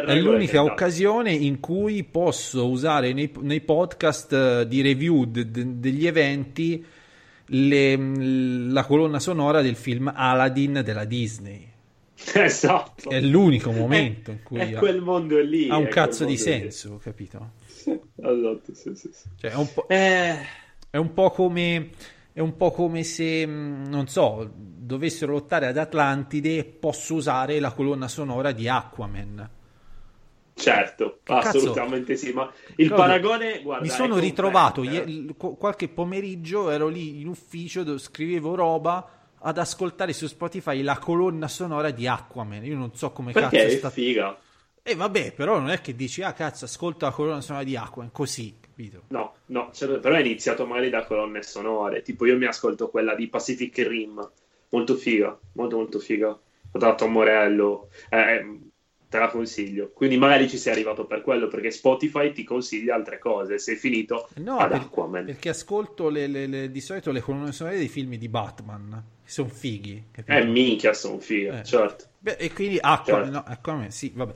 È 0.04 0.14
l'unica 0.14 0.62
occasione 0.62 1.32
in 1.32 1.58
cui 1.58 2.04
posso 2.04 2.68
usare 2.68 3.12
nei, 3.12 3.28
nei 3.40 3.60
podcast 3.60 4.32
eh, 4.32 4.68
di 4.68 4.82
review 4.82 5.24
de- 5.24 5.50
de- 5.50 5.80
degli 5.80 6.06
eventi 6.06 6.84
le- 7.46 7.96
la 8.70 8.84
colonna 8.84 9.18
sonora 9.18 9.60
del 9.60 9.74
film 9.74 10.12
Aladdin 10.14 10.80
della 10.84 11.04
Disney. 11.04 11.68
Esatto. 12.34 13.10
È 13.10 13.20
l'unico 13.20 13.72
momento 13.72 14.30
in 14.30 14.42
cui 14.44 14.58
è 14.60 14.74
ha, 14.74 14.78
quel 14.78 15.00
mondo 15.00 15.40
lì. 15.40 15.68
ha 15.68 15.76
un 15.76 15.88
cazzo 15.88 16.24
di 16.24 16.34
mondo 16.36 16.50
lì. 16.50 16.60
senso, 16.60 17.00
capito? 17.02 17.50
Esatto, 17.84 18.72
sì, 18.72 18.94
sì, 18.94 19.10
sì. 19.12 19.28
Cioè, 19.40 19.50
è 19.50 19.56
un 19.56 19.72
po', 19.74 19.88
Eh, 19.88 20.36
è 20.94 20.96
un 20.96 21.12
po' 21.12 21.30
come 21.30 21.90
è 22.32 22.38
un 22.38 22.56
po' 22.56 22.70
come 22.70 23.02
se 23.02 23.44
mh, 23.44 23.88
non 23.88 24.06
so, 24.06 24.48
dovessero 24.54 25.32
lottare 25.32 25.66
ad 25.66 25.76
Atlantide 25.76 26.56
e 26.58 26.64
posso 26.64 27.14
usare 27.14 27.58
la 27.58 27.72
colonna 27.72 28.06
sonora 28.06 28.52
di 28.52 28.68
Aquaman. 28.68 29.50
certo, 30.54 31.20
Che 31.22 31.36
cazzo? 31.38 31.48
assolutamente 31.58 32.16
sì, 32.16 32.32
ma 32.32 32.50
il 32.76 32.92
Claudio, 32.92 32.94
paragone, 32.94 33.62
guarda, 33.62 33.84
Mi 33.84 33.88
sono 33.90 34.18
ritrovato 34.18 34.82
eh. 34.82 34.86
ie- 34.86 35.34
qu- 35.36 35.56
qualche 35.58 35.88
pomeriggio, 35.88 36.70
ero 36.70 36.88
lì 36.88 37.20
in 37.20 37.28
ufficio, 37.28 37.82
dove 37.82 37.98
scrivevo 37.98 38.54
roba 38.54 39.08
ad 39.38 39.58
ascoltare 39.58 40.12
su 40.12 40.26
Spotify 40.26 40.82
la 40.82 40.98
colonna 40.98 41.48
sonora 41.48 41.90
di 41.90 42.06
Aquaman. 42.06 42.64
Io 42.64 42.76
non 42.76 42.94
so 42.94 43.10
come 43.12 43.32
Perché 43.32 43.58
cazzo 43.58 43.66
è 43.66 43.70
stato. 43.70 43.94
figa. 43.94 44.38
E 44.82 44.94
vabbè, 44.94 45.32
però 45.32 45.58
non 45.58 45.70
è 45.70 45.80
che 45.80 45.96
dici, 45.96 46.22
ah 46.22 46.32
cazzo, 46.34 46.66
ascolta 46.66 47.06
la 47.06 47.12
colonna 47.12 47.40
sonora 47.40 47.64
di 47.64 47.76
Aquaman, 47.76 48.12
così, 48.12 48.54
capito? 48.74 49.02
No, 49.08 49.34
no, 49.46 49.70
certo, 49.72 50.00
però 50.00 50.16
è 50.16 50.20
iniziato 50.20 50.66
magari 50.66 50.90
da 50.90 51.04
colonne 51.04 51.42
sonore. 51.42 52.02
Tipo, 52.02 52.26
io 52.26 52.36
mi 52.36 52.46
ascolto 52.46 52.88
quella 52.90 53.14
di 53.14 53.28
Pacific 53.28 53.78
Rim, 53.86 54.30
molto 54.70 54.96
figa, 54.96 55.38
molto 55.52 55.76
molto 55.76 55.98
figa. 55.98 56.28
Ho 56.28 56.78
dato 56.78 57.04
a 57.04 57.08
Morello, 57.08 57.88
eh, 58.10 58.58
te 59.08 59.18
la 59.18 59.28
consiglio. 59.28 59.92
Quindi 59.92 60.16
magari 60.16 60.48
ci 60.48 60.58
sei 60.58 60.72
arrivato 60.72 61.06
per 61.06 61.22
quello, 61.22 61.46
perché 61.46 61.70
Spotify 61.70 62.32
ti 62.32 62.42
consiglia 62.42 62.96
altre 62.96 63.18
cose. 63.18 63.58
Sei 63.58 63.76
finito 63.76 64.28
No, 64.34 64.58
ad 64.58 64.70
per- 64.72 64.80
Aquaman. 64.80 65.24
perché 65.26 65.50
ascolto 65.50 66.08
le- 66.08 66.26
le- 66.26 66.46
le- 66.48 66.70
di 66.72 66.80
solito 66.80 67.12
le 67.12 67.20
colonne 67.20 67.52
sonore 67.52 67.76
dei 67.76 67.88
film 67.88 68.16
di 68.16 68.28
Batman, 68.28 69.04
che 69.24 69.30
sono 69.30 69.48
fighi, 69.48 70.06
capito? 70.10 70.36
Eh, 70.36 70.44
minchia, 70.44 70.92
sono 70.94 71.20
figa, 71.20 71.60
Eh. 71.60 71.64
certo. 71.64 72.06
Beh, 72.18 72.36
e 72.38 72.52
quindi 72.52 72.78
Aquaman, 72.80 73.24
Certo. 73.24 73.38
no, 73.38 73.44
Aquaman, 73.46 73.90
sì, 73.92 74.10
vabbè. 74.14 74.32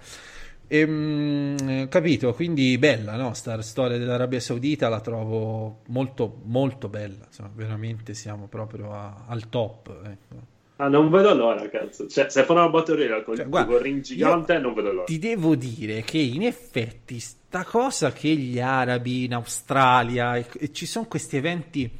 Ehm, 0.68 1.56
eh, 1.66 1.88
capito, 1.88 2.34
quindi 2.34 2.76
bella, 2.78 3.16
no? 3.16 3.32
Sta 3.34 3.60
storia 3.62 3.96
dell'Arabia 3.98 4.38
Saudita 4.38 4.88
la 4.88 5.00
trovo 5.00 5.80
molto, 5.86 6.40
molto 6.44 6.88
bella. 6.88 7.24
Insomma, 7.26 7.50
veramente 7.54 8.14
siamo 8.14 8.46
proprio 8.46 8.92
a- 8.92 9.24
al 9.26 9.48
top. 9.48 9.88
ecco. 10.04 10.56
Ah, 10.76 10.88
non 10.88 11.10
vedo 11.10 11.34
l'ora, 11.34 11.68
cazzo. 11.68 12.06
Cioè, 12.06 12.28
se 12.30 12.44
fanno 12.44 12.60
una 12.60 12.68
batteria 12.68 13.22
con 13.24 13.34
Cioè, 13.34 13.44
il 13.44 13.50
guarda, 13.50 13.78
ring 13.78 14.00
gigante, 14.00 14.58
non 14.58 14.74
vedo 14.74 14.92
l'ora. 14.92 15.04
Ti 15.04 15.18
devo 15.18 15.56
dire 15.56 16.02
che 16.02 16.18
in 16.18 16.42
effetti 16.42 17.18
sta 17.18 17.64
cosa 17.64 18.12
che 18.12 18.28
gli 18.36 18.60
arabi 18.60 19.24
in 19.24 19.34
Australia 19.34 20.36
e, 20.36 20.46
e 20.56 20.72
ci 20.72 20.86
sono 20.86 21.06
questi 21.06 21.36
eventi 21.36 21.90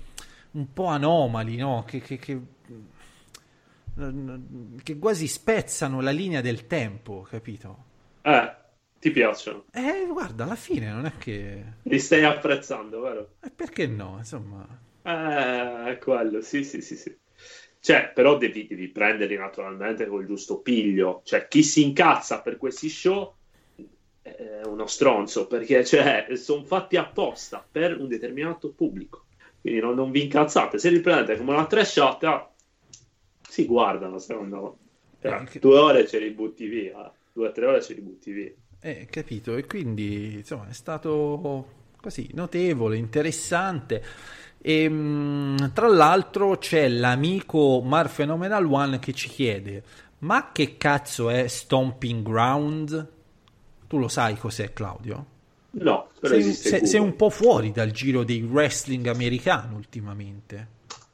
un 0.52 0.72
po' 0.72 0.86
anomali, 0.86 1.56
no? 1.56 1.82
Che, 1.86 2.00
che, 2.00 2.18
che, 2.18 2.40
che 4.82 4.98
quasi 4.98 5.26
spezzano 5.26 6.00
la 6.00 6.10
linea 6.10 6.40
del 6.40 6.66
tempo, 6.68 7.26
capito? 7.28 7.86
Eh, 8.30 8.56
ti 8.98 9.10
piacciono. 9.10 9.64
Eh, 9.72 10.06
guarda, 10.10 10.44
alla 10.44 10.54
fine 10.56 10.90
non 10.90 11.06
è 11.06 11.16
che... 11.18 11.64
Li 11.82 11.98
stai 11.98 12.24
apprezzando, 12.24 13.00
vero? 13.00 13.34
eh, 13.40 13.50
perché 13.50 13.86
no? 13.86 14.16
Insomma... 14.18 14.66
Eh, 15.02 15.98
quello, 15.98 16.40
sì, 16.42 16.64
sì, 16.64 16.80
sì, 16.82 16.96
sì. 16.96 17.16
Cioè, 17.80 18.10
però 18.12 18.36
devi, 18.36 18.66
devi 18.66 18.88
prenderli 18.88 19.36
naturalmente 19.36 20.06
col 20.06 20.26
giusto 20.26 20.60
piglio. 20.60 21.22
Cioè, 21.24 21.48
chi 21.48 21.62
si 21.62 21.82
incazza 21.82 22.42
per 22.42 22.56
questi 22.58 22.88
show 22.88 23.34
è 24.20 24.60
uno 24.64 24.86
stronzo, 24.86 25.46
perché 25.46 25.84
cioè, 25.84 26.26
sono 26.34 26.64
fatti 26.64 26.96
apposta 26.96 27.66
per 27.70 27.98
un 27.98 28.08
determinato 28.08 28.72
pubblico. 28.72 29.26
Quindi 29.60 29.80
non, 29.80 29.94
non 29.94 30.10
vi 30.10 30.24
incazzate. 30.24 30.78
Se 30.78 30.90
li 30.90 31.00
prendete 31.00 31.38
come 31.38 31.52
una 31.52 31.66
trashata, 31.66 32.52
si 33.48 33.64
guardano, 33.64 34.18
secondo 34.18 34.60
me. 34.60 34.86
Cioè, 35.20 35.40
Eh, 35.40 35.44
che- 35.44 35.58
Due 35.60 35.78
ore 35.78 36.06
ce 36.06 36.18
li 36.18 36.30
butti 36.30 36.66
via. 36.66 37.10
Due 37.38 37.46
o 37.46 37.52
tre 37.52 37.66
ore 37.66 37.80
ce 37.80 37.94
li 37.94 38.00
butti 38.00 38.32
via. 38.32 38.50
Eh, 38.80 39.06
capito, 39.08 39.56
e 39.56 39.64
quindi 39.64 40.38
insomma 40.38 40.66
è 40.68 40.72
stato 40.72 41.66
così 42.00 42.28
notevole, 42.34 42.96
interessante. 42.96 44.02
E, 44.60 44.88
mh, 44.88 45.72
tra 45.72 45.86
l'altro 45.86 46.58
c'è 46.58 46.88
l'amico 46.88 47.80
Mar 47.80 48.12
Phenomenal 48.12 48.64
One 48.64 48.98
che 48.98 49.12
ci 49.12 49.28
chiede: 49.28 49.84
Ma 50.18 50.50
che 50.50 50.76
cazzo 50.76 51.30
è 51.30 51.46
Stomping 51.46 52.24
Ground? 52.24 53.08
Tu 53.86 53.98
lo 53.98 54.08
sai 54.08 54.36
cos'è, 54.36 54.72
Claudio? 54.72 55.26
No, 55.70 56.08
Sei, 56.20 56.42
sei- 56.42 56.86
sei 56.86 56.98
un 57.00 57.14
po' 57.14 57.30
fuori 57.30 57.70
dal 57.70 57.92
giro 57.92 58.24
dei 58.24 58.42
wrestling 58.42 59.06
americano 59.06 59.76
ultimamente. 59.76 60.66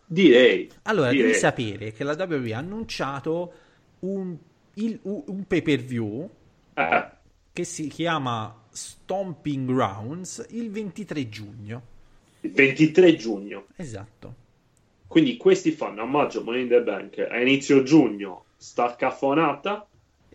Direi. 0.06 0.70
Allora, 0.84 1.10
direi. 1.10 1.26
devi 1.26 1.38
sapere 1.38 1.92
che 1.92 2.02
la 2.02 2.14
WWE 2.18 2.54
ha 2.54 2.58
annunciato 2.58 3.52
un, 4.00 4.36
il- 4.74 4.98
un 5.02 5.44
pay 5.46 5.62
per 5.62 5.80
view 5.80 6.28
Eh, 6.74 7.04
che 7.52 7.64
si 7.64 7.88
chiama 7.88 8.54
Stomping 8.70 9.66
Grounds 9.72 10.46
il 10.50 10.70
23 10.70 11.28
giugno. 11.28 11.82
il 12.40 12.50
23 12.50 13.16
giugno. 13.16 13.66
Esatto. 13.76 14.34
Quindi 15.06 15.36
questi 15.36 15.70
fanno 15.70 16.02
a 16.02 16.06
maggio 16.06 16.42
Money 16.42 16.62
in 16.62 16.68
the 16.68 16.82
Bank, 16.82 17.18
a 17.30 17.38
inizio 17.40 17.82
giugno 17.84 18.44
sta 18.56 18.94
caffonata 18.96 19.86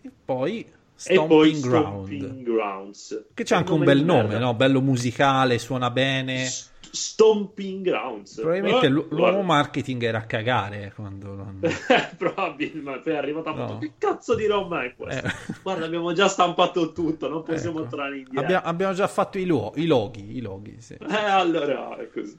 E 0.02 0.10
poi 0.24 0.60
e 0.60 0.66
Stomping 0.94 1.28
poi 1.28 1.60
Ground. 1.60 2.06
Stomping 2.06 2.42
Grounds. 2.42 3.24
Che 3.34 3.44
c'è 3.44 3.54
anche 3.56 3.72
un 3.72 3.84
bel 3.84 4.02
nome, 4.04 4.38
no? 4.38 4.54
Bello 4.54 4.80
musicale, 4.80 5.58
suona 5.58 5.90
bene. 5.90 6.46
S- 6.46 6.70
Stomping 6.92 7.84
Grounds. 7.84 8.34
Probabilmente 8.40 8.86
Eh, 8.86 8.88
l'u- 8.88 9.06
l'uomo 9.10 9.42
marketing 9.42 10.02
era 10.02 10.18
a 10.18 10.24
cagare 10.26 10.92
quando 10.94 11.34
l'hanno... 11.34 11.60
Probabilmente 12.18 13.00
poi 13.00 13.12
è 13.12 13.16
arrivato 13.16 13.48
a 13.48 13.52
No. 13.52 13.66
fatto 13.66 13.78
che 13.78 13.92
cazzo 13.98 14.34
di 14.34 14.46
roba 14.46 14.84
è 14.84 14.94
questa? 14.94 15.28
Eh. 15.28 15.54
Guarda, 15.62 15.84
abbiamo 15.86 16.12
già 16.12 16.28
stampato 16.28 16.92
tutto, 16.92 17.28
non 17.28 17.42
possiamo 17.42 17.80
Ecco. 17.80 17.88
tornare 17.90 18.16
indietro. 18.18 18.40
Abbia- 18.40 18.62
abbiamo 18.62 18.92
già 18.94 19.06
fatto 19.08 19.38
i, 19.38 19.44
luo- 19.46 19.72
i 19.76 19.86
loghi, 19.86 20.36
i 20.36 20.40
loghi, 20.40 20.76
sì. 20.80 20.94
Eh, 20.94 21.14
allora 21.14 21.96
è 21.96 22.08
così. 22.10 22.38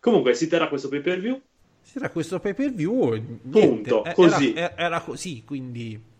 Comunque 0.00 0.34
si 0.34 0.48
terrà 0.48 0.68
questo 0.68 0.88
pay 0.88 1.00
per 1.00 1.20
view. 1.20 1.40
C'era 1.92 2.10
questo 2.10 2.40
pay 2.40 2.54
per 2.54 2.72
view, 2.72 3.20
Punto, 3.50 4.04
eh, 4.04 4.14
così. 4.14 4.54
Era, 4.54 4.76
era 4.76 5.00
così, 5.00 5.44
quindi... 5.44 6.10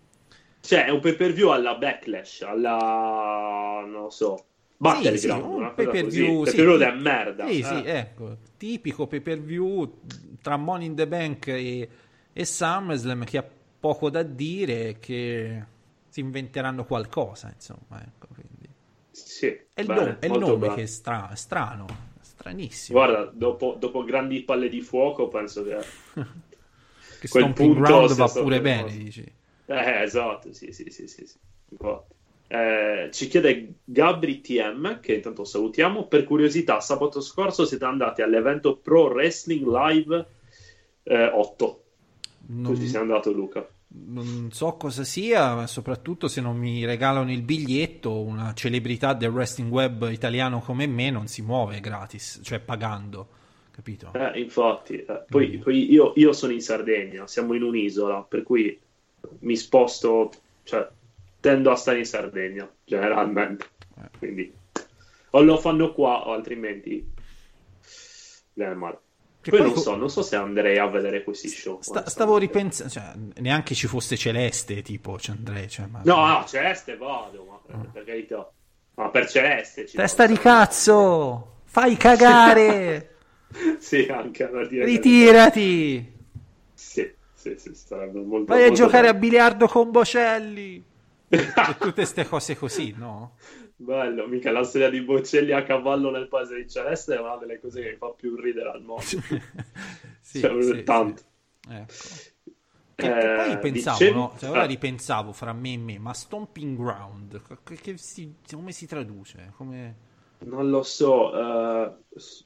Cioè, 0.60 0.84
è 0.84 0.90
un 0.90 1.00
pay 1.00 1.14
per 1.16 1.32
view 1.32 1.48
alla 1.48 1.74
Backlash, 1.74 2.42
alla 2.42 3.82
non 3.86 4.10
so, 4.12 4.44
Battleground, 4.82 5.16
Sì, 5.16 5.18
sì, 5.18 5.28
un 5.28 5.72
cosa 5.74 5.74
pay-per-view, 5.74 6.38
così. 6.44 6.50
sì, 6.50 6.56
Pay-per-view 6.56 6.72
sì. 6.72 6.78
da 6.78 6.92
merda. 6.92 7.46
Sì, 7.46 7.58
eh. 7.58 7.62
sì, 7.62 7.82
ecco, 7.84 8.36
tipico 8.56 9.06
pay 9.06 9.20
per 9.20 9.40
view 9.40 10.00
tra 10.40 10.56
Money 10.56 10.86
in 10.86 10.94
the 10.96 11.06
Bank 11.06 11.46
e, 11.48 11.88
e 12.32 12.44
SummerSlam 12.44 13.24
che 13.24 13.38
ha 13.38 13.44
poco 13.80 14.10
da 14.10 14.22
dire 14.22 14.98
che 14.98 15.64
si 16.08 16.20
inventeranno 16.20 16.84
qualcosa, 16.84 17.50
insomma, 17.54 18.02
ecco, 18.02 18.26
quindi. 18.34 18.68
Sì, 19.10 19.46
È 19.46 19.80
il, 19.80 19.86
bene, 19.86 20.00
nome, 20.00 20.18
è 20.18 20.26
il 20.26 20.38
nome 20.38 20.74
che 20.74 20.82
è 20.82 20.86
stra- 20.86 21.30
strano, 21.34 21.86
stranissimo. 22.20 22.98
Guarda, 22.98 23.30
dopo, 23.32 23.76
dopo 23.78 24.02
grandi 24.04 24.42
palle 24.42 24.68
di 24.68 24.80
fuoco, 24.80 25.28
penso 25.28 25.62
che... 25.62 25.76
che 27.18 27.28
quel 27.28 27.44
Stomping 27.44 27.54
punto 27.54 27.80
Ground 27.80 28.14
va 28.14 28.28
pure 28.28 28.60
bene, 28.60 28.90
dici. 28.96 29.32
Eh, 29.66 30.02
esatto, 30.02 30.52
sì, 30.52 30.72
sì, 30.72 30.90
sì, 30.90 31.06
sì. 31.06 31.26
sì. 31.26 31.38
Infatti. 31.70 32.11
Eh, 32.52 33.08
ci 33.12 33.28
chiede 33.28 33.76
Gabri 33.82 34.42
TM, 34.42 35.00
che 35.00 35.14
intanto 35.14 35.42
salutiamo. 35.42 36.04
Per 36.04 36.24
curiosità, 36.24 36.80
sabato 36.80 37.22
scorso 37.22 37.64
siete 37.64 37.86
andati 37.86 38.20
all'evento 38.20 38.76
Pro 38.76 39.06
Wrestling 39.06 39.66
Live 39.66 40.26
eh, 41.04 41.30
8. 41.32 41.82
Non, 42.48 42.64
Così 42.64 42.88
sei 42.88 43.00
andato 43.00 43.32
Luca. 43.32 43.66
non 43.88 44.50
so 44.52 44.74
cosa 44.74 45.02
sia, 45.02 45.54
ma 45.54 45.66
soprattutto 45.66 46.28
se 46.28 46.42
non 46.42 46.58
mi 46.58 46.84
regalano 46.84 47.32
il 47.32 47.40
biglietto, 47.40 48.20
una 48.20 48.52
celebrità 48.52 49.14
del 49.14 49.30
wrestling 49.30 49.72
web 49.72 50.10
italiano 50.10 50.60
come 50.60 50.86
me 50.86 51.08
non 51.08 51.28
si 51.28 51.40
muove 51.40 51.80
gratis, 51.80 52.40
cioè 52.42 52.60
pagando, 52.60 53.28
capito? 53.70 54.10
Eh, 54.12 54.38
infatti, 54.40 54.96
eh, 54.96 55.24
poi, 55.26 55.56
poi 55.56 55.90
io, 55.90 56.12
io 56.16 56.34
sono 56.34 56.52
in 56.52 56.60
Sardegna, 56.60 57.26
siamo 57.26 57.54
in 57.54 57.62
un'isola, 57.62 58.20
per 58.28 58.42
cui 58.42 58.78
mi 59.38 59.56
sposto, 59.56 60.30
cioè 60.64 60.86
tendo 61.42 61.70
a 61.70 61.76
stare 61.76 61.98
in 61.98 62.06
Sardegna 62.06 62.72
generalmente. 62.84 63.66
Quindi 64.18 64.52
o 65.30 65.40
lo 65.42 65.58
fanno 65.58 65.92
qua 65.92 66.26
o 66.28 66.32
altrimenti 66.32 67.04
viene 68.54 68.74
male. 68.74 69.00
Che 69.40 69.50
Poi 69.50 69.58
poi 69.58 69.66
non 69.66 69.74
co- 69.74 69.80
so, 69.80 69.96
non 69.96 70.08
so 70.08 70.22
se 70.22 70.36
andrei 70.36 70.78
a 70.78 70.86
vedere 70.86 71.24
questi 71.24 71.48
show. 71.48 71.80
sta- 71.80 72.08
stavo 72.08 72.36
ripensando, 72.38 72.92
cioè, 72.92 73.12
neanche 73.40 73.74
ci 73.74 73.88
fosse 73.88 74.16
Celeste, 74.16 74.82
tipo, 74.82 75.18
ci 75.18 75.32
andrei, 75.32 75.68
cioè, 75.68 75.86
ma... 75.86 76.00
No, 76.04 76.26
no, 76.26 76.44
Celeste 76.46 76.96
vado, 76.96 77.44
ma 77.44 77.58
per, 77.66 77.88
per 77.90 78.04
carità. 78.04 78.52
Ma 78.94 79.08
per 79.10 79.28
Celeste 79.28 79.86
ci 79.86 79.96
Testa 79.96 80.26
di 80.26 80.36
cazzo! 80.38 81.62
Fai 81.64 81.96
cagare! 81.96 83.08
Sì, 83.78 84.06
anche 84.10 84.46
per 84.46 84.66
dire 84.68 84.86
Ritirati! 84.86 86.10
Sì, 86.72 87.14
sì, 87.34 87.54
sì, 87.58 87.74
sarebbe 87.74 88.20
molto 88.20 88.54
Vai 88.54 88.64
a 88.64 88.66
molto 88.68 88.74
giocare 88.74 89.08
a 89.08 89.14
bello. 89.14 89.14
biliardo 89.14 89.66
con 89.68 89.90
Bocelli! 89.90 90.82
Tutte 91.78 91.92
queste 91.92 92.26
cose 92.26 92.56
così, 92.56 92.92
no? 92.96 93.36
Bello, 93.76 94.26
mica 94.28 94.50
la 94.52 94.62
storia 94.64 94.88
di 94.90 95.02
Bocelli 95.02 95.52
a 95.52 95.62
cavallo 95.64 96.10
nel 96.10 96.28
paese 96.28 96.56
di 96.56 96.68
Celeste 96.68 97.16
è 97.16 97.20
una 97.20 97.36
delle 97.36 97.58
cose 97.60 97.82
che 97.82 97.90
mi 97.90 97.96
fa 97.96 98.10
più 98.10 98.36
ridere 98.36 98.70
al 98.70 98.82
mondo. 98.82 99.02
sì, 100.20 100.40
Cioè, 100.40 100.60
sì, 100.60 100.82
tanto. 100.82 101.22
sì. 101.22 101.24
Ecco. 101.68 101.94
Eh, 102.96 103.06
E 103.06 103.32
poi 103.32 103.58
pensavo, 103.58 103.98
dicevi- 103.98 104.12
no? 104.12 104.34
Cioè, 104.38 104.50
ora 104.50 104.62
ah. 104.62 104.66
ripensavo 104.66 105.32
fra 105.32 105.52
me 105.52 105.72
e 105.72 105.78
me, 105.78 105.98
ma 105.98 106.12
Stomping 106.14 106.76
Ground, 106.76 107.42
che- 107.64 107.76
che 107.76 107.96
si- 107.96 108.36
come 108.50 108.72
si 108.72 108.86
traduce? 108.86 109.52
Come... 109.56 109.96
Non 110.44 110.68
lo 110.70 110.82
so, 110.82 111.32
eh, 111.34 111.96
s- 112.16 112.44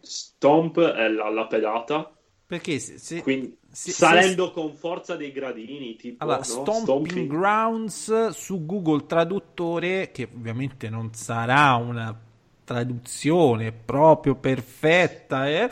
Stomp 0.00 0.78
è 0.80 1.08
la, 1.08 1.28
la 1.30 1.46
pedata, 1.46 2.16
Perché 2.46 2.78
se, 2.78 2.98
se- 2.98 3.20
quindi 3.22 3.57
se- 3.70 3.92
salendo 3.92 4.50
con 4.52 4.74
forza 4.74 5.16
dei 5.16 5.30
gradini, 5.32 5.96
tipo 5.96 6.22
Allora, 6.24 6.38
no? 6.38 6.44
Stomping, 6.44 6.82
Stomping. 6.82 7.28
Grounds 7.30 8.28
su 8.28 8.64
Google 8.66 9.06
Traduttore, 9.06 10.10
che 10.12 10.28
ovviamente 10.34 10.88
non 10.88 11.12
sarà 11.14 11.74
una 11.74 12.18
traduzione 12.64 13.72
proprio 13.72 14.34
perfetta, 14.36 15.48
eh? 15.48 15.70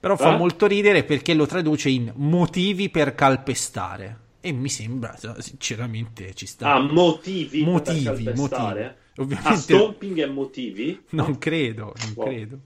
però 0.00 0.16
fa 0.16 0.34
Eh? 0.34 0.38
molto 0.38 0.66
ridere 0.66 1.04
perché 1.04 1.34
lo 1.34 1.46
traduce 1.46 1.88
in 1.88 2.12
motivi 2.16 2.88
per 2.90 3.14
calpestare. 3.14 4.18
E 4.40 4.50
mi 4.50 4.68
sembra, 4.68 5.16
sinceramente, 5.38 6.34
ci 6.34 6.46
sta. 6.46 6.74
Ah, 6.74 6.80
motivi, 6.80 7.62
Motivi, 7.62 8.32
motivi. 8.34 8.90
Ovviamente- 9.16 9.48
Ah, 9.48 9.54
stomping 9.56 10.18
e 10.18 10.26
motivi? 10.26 11.02
Non 11.10 11.38
credo, 11.38 11.94
non 12.02 12.12
Wow. 12.16 12.26
credo. 12.26 12.58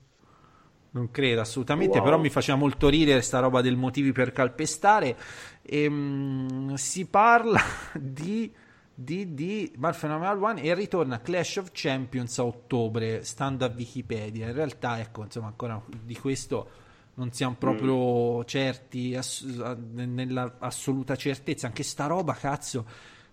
Non 0.97 1.11
credo 1.11 1.43
assolutamente, 1.43 1.99
Wow. 1.99 2.05
però 2.07 2.19
mi 2.19 2.31
faceva 2.31 2.57
molto 2.57 2.89
ridere 2.89 3.21
sta 3.21 3.39
roba 3.41 3.61
del 3.61 3.77
motivi 3.77 4.13
per 4.13 4.33
calpestare. 4.33 5.15
Ehm, 5.63 6.73
si 6.75 7.07
parla 7.07 7.61
di, 7.95 8.51
di, 8.95 9.35
di 9.35 9.73
Phenomenal 9.79 10.43
One 10.43 10.63
e 10.63 10.75
ritorna 10.75 11.21
Clash 11.21 11.57
of 11.57 11.71
Champions 11.73 12.39
a 12.39 12.45
ottobre, 12.45 13.23
stando 13.25 13.67
a 13.67 13.73
Wikipedia. 13.75 14.47
In 14.47 14.55
realtà, 14.55 14.99
ecco, 14.99 15.23
insomma, 15.25 15.49
ancora 15.49 15.83
di 16.03 16.17
questo 16.17 16.71
non 17.15 17.31
siamo 17.33 17.57
proprio 17.57 18.43
certi, 18.45 19.15
ass- 19.15 19.45
nella 19.45 20.57
assoluta 20.59 21.15
certezza. 21.17 21.67
Anche 21.67 21.83
sta 21.83 22.07
roba, 22.07 22.33
cazzo, 22.35 22.87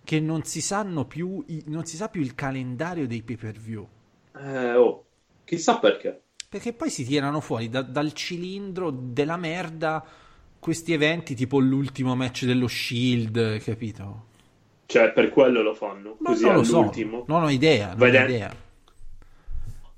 che 0.04 0.20
non 0.20 0.44
si 0.44 0.60
sanno 0.60 1.06
più, 1.06 1.42
non 1.66 1.86
si 1.86 1.96
sa 1.96 2.08
più 2.10 2.20
il 2.20 2.34
calendario 2.34 3.06
dei 3.06 3.22
pay 3.22 3.36
per 3.36 3.58
view. 3.58 3.88
Eh, 4.34 4.74
oh, 4.76 5.06
chissà 5.44 5.78
perché. 5.78 6.23
Perché 6.54 6.72
poi 6.72 6.88
si 6.88 7.04
tirano 7.04 7.40
fuori 7.40 7.68
da- 7.68 7.82
dal 7.82 8.12
cilindro 8.12 8.92
della 8.92 9.36
merda 9.36 10.04
questi 10.60 10.92
eventi 10.92 11.34
tipo 11.34 11.58
l'ultimo 11.58 12.14
match 12.14 12.44
dello 12.44 12.68
Shield, 12.68 13.58
capito? 13.58 14.26
Cioè, 14.86 15.10
per 15.10 15.30
quello 15.30 15.62
lo 15.62 15.74
fanno, 15.74 16.14
Ma 16.20 16.30
così 16.30 16.44
non 16.44 16.54
lo 16.54 16.62
so, 16.62 16.92
non 17.26 17.42
ho 17.42 17.48
idea, 17.50 17.86
non 17.88 17.94
ho 17.94 18.04
Vede- 18.04 18.22
idea. 18.22 18.54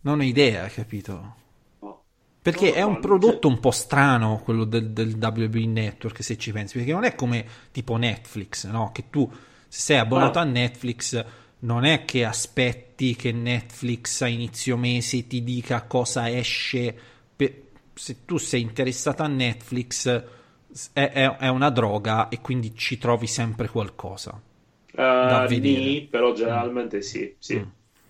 Non 0.00 0.18
ho 0.20 0.22
idea, 0.22 0.66
capito? 0.68 1.34
No. 1.80 2.02
Perché 2.40 2.70
No, 2.70 2.74
è 2.74 2.82
un 2.84 3.00
prodotto 3.00 3.48
un 3.48 3.60
po' 3.60 3.70
strano 3.70 4.40
quello 4.42 4.64
del, 4.64 4.92
del 4.92 5.14
WWE 5.20 5.66
Network, 5.66 6.22
se 6.24 6.38
ci 6.38 6.52
pensi, 6.52 6.78
perché 6.78 6.92
non 6.94 7.04
è 7.04 7.14
come 7.14 7.44
tipo 7.70 7.96
Netflix, 7.96 8.66
no? 8.70 8.92
Che 8.94 9.10
tu, 9.10 9.30
se 9.68 9.80
sei 9.82 9.98
abbonato 9.98 10.38
a 10.38 10.44
Netflix, 10.44 11.22
non 11.60 11.84
è 11.84 12.04
che 12.04 12.24
aspetti 12.24 13.16
che 13.16 13.32
Netflix 13.32 14.20
a 14.22 14.26
inizio 14.28 14.76
mese 14.76 15.26
ti 15.26 15.42
dica 15.42 15.82
cosa 15.84 16.30
esce. 16.30 16.94
per- 17.36 17.64
Se 17.94 18.24
tu 18.26 18.36
sei 18.38 18.60
interessato 18.60 19.22
a 19.22 19.26
Netflix, 19.28 20.06
è, 20.92 21.10
è- 21.10 21.36
è 21.38 21.48
una 21.48 21.70
droga 21.70 22.28
e 22.28 22.40
quindi 22.40 22.74
ci 22.76 22.98
trovi 22.98 23.26
sempre 23.26 23.68
qualcosa. 23.68 24.40
da 25.18 25.42
Eh, 25.42 25.46
vedere. 25.46 26.00
nì, 26.00 26.06
però 26.08 26.32
generalmente 26.32 27.02
sì, 27.02 27.34
sì. 27.38 27.56
Mm. 27.56 27.62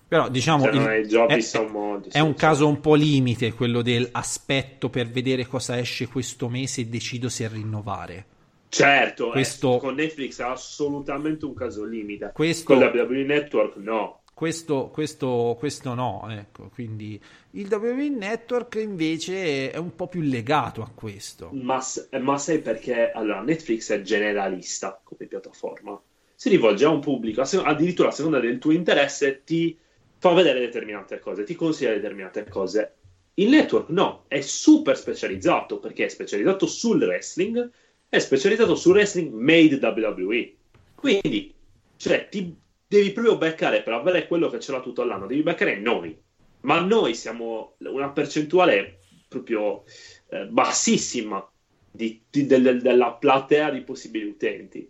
Però 0.07 0.29
diciamo 0.29 0.63
Cioè, 0.63 0.75
il- 0.75 0.91
è 0.91 0.95
i 0.99 1.07
giochi 1.07 1.33
è, 1.33 1.41
sono 1.41 1.69
molti, 1.69 2.09
è 2.09 2.19
sì, 2.19 2.19
un 2.19 2.35
sì. 2.35 2.35
caso 2.35 2.67
un 2.67 2.79
po' 2.79 2.95
limite 2.95 3.53
quello 3.53 3.81
del 3.81 4.07
aspetto 4.11 4.89
per 4.89 5.09
vedere 5.09 5.45
cosa 5.47 5.77
esce 5.77 6.07
questo 6.07 6.49
mese 6.49 6.81
e 6.81 6.87
decido 6.87 7.29
se 7.29 7.47
rinnovare. 7.47 8.25
Certo, 8.69 9.29
Questo- 9.29 9.77
eh, 9.77 9.79
con 9.79 9.95
Netflix 9.95 10.39
è 10.39 10.43
assolutamente 10.43 11.45
un 11.45 11.53
caso 11.53 11.83
limite. 11.85 12.31
Questo- 12.33 12.73
Con 12.73 12.79
la 12.79 12.89
WWE 12.89 13.23
Network 13.23 13.75
no. 13.77 14.21
Questo, 14.33 14.89
questo, 14.93 15.55
questo 15.57 15.95
no, 15.95 16.27
ecco, 16.29 16.69
quindi 16.71 17.19
il 17.51 17.73
WWE 17.73 18.09
Network 18.09 18.75
invece 18.75 19.71
è 19.71 19.77
un 19.77 19.95
po' 19.95 20.05
più 20.07 20.21
legato 20.21 20.83
a 20.83 20.91
questo. 20.93 21.49
Ma, 21.53 21.81
ma 22.19 22.37
sai 22.37 22.59
perché? 22.59 23.09
Allora, 23.11 23.41
Netflix 23.41 23.91
è 23.91 24.01
generalista 24.03 24.99
come 25.03 25.25
piattaforma. 25.27 25.99
Si 26.35 26.49
rivolge 26.49 26.85
a 26.85 26.89
un 26.89 26.99
pubblico, 26.99 27.41
a 27.41 27.45
se- 27.45 27.57
addirittura 27.57 28.09
a 28.09 28.11
seconda 28.11 28.39
del 28.39 28.59
tuo 28.59 28.71
interesse, 28.73 29.41
ti 29.43 29.75
fa 30.19 30.31
vedere 30.33 30.59
determinate 30.59 31.17
cose, 31.19 31.43
ti 31.43 31.55
consiglia 31.55 31.93
determinate 31.93 32.47
cose. 32.47 32.93
Il 33.35 33.49
network 33.49 33.89
no, 33.89 34.25
è 34.27 34.41
super 34.41 34.95
specializzato 34.95 35.79
perché 35.79 36.05
è 36.05 36.09
specializzato 36.09 36.67
sul 36.67 37.01
wrestling, 37.01 37.71
è 38.09 38.19
specializzato 38.19 38.75
sul 38.75 38.93
wrestling 38.93 39.33
made 39.33 39.79
WWE. 39.81 40.53
Quindi, 40.95 41.53
cioè, 41.97 42.27
ti 42.29 42.55
devi 42.87 43.11
proprio 43.11 43.37
beccare 43.37 43.81
per 43.83 43.93
avere 43.93 44.27
quello 44.27 44.49
che 44.49 44.57
c'era 44.59 44.79
tutto 44.79 45.03
l'anno, 45.03 45.27
devi 45.27 45.43
beccare 45.43 45.77
noi. 45.79 46.17
Ma 46.61 46.79
noi 46.79 47.13
siamo 47.13 47.75
una 47.79 48.09
percentuale 48.09 48.99
proprio 49.27 49.83
eh, 50.29 50.45
bassissima 50.45 51.45
di- 51.91 52.21
di- 52.29 52.45
del- 52.45 52.81
della 52.81 53.11
platea 53.13 53.71
di 53.71 53.81
possibili 53.81 54.25
utenti. 54.25 54.89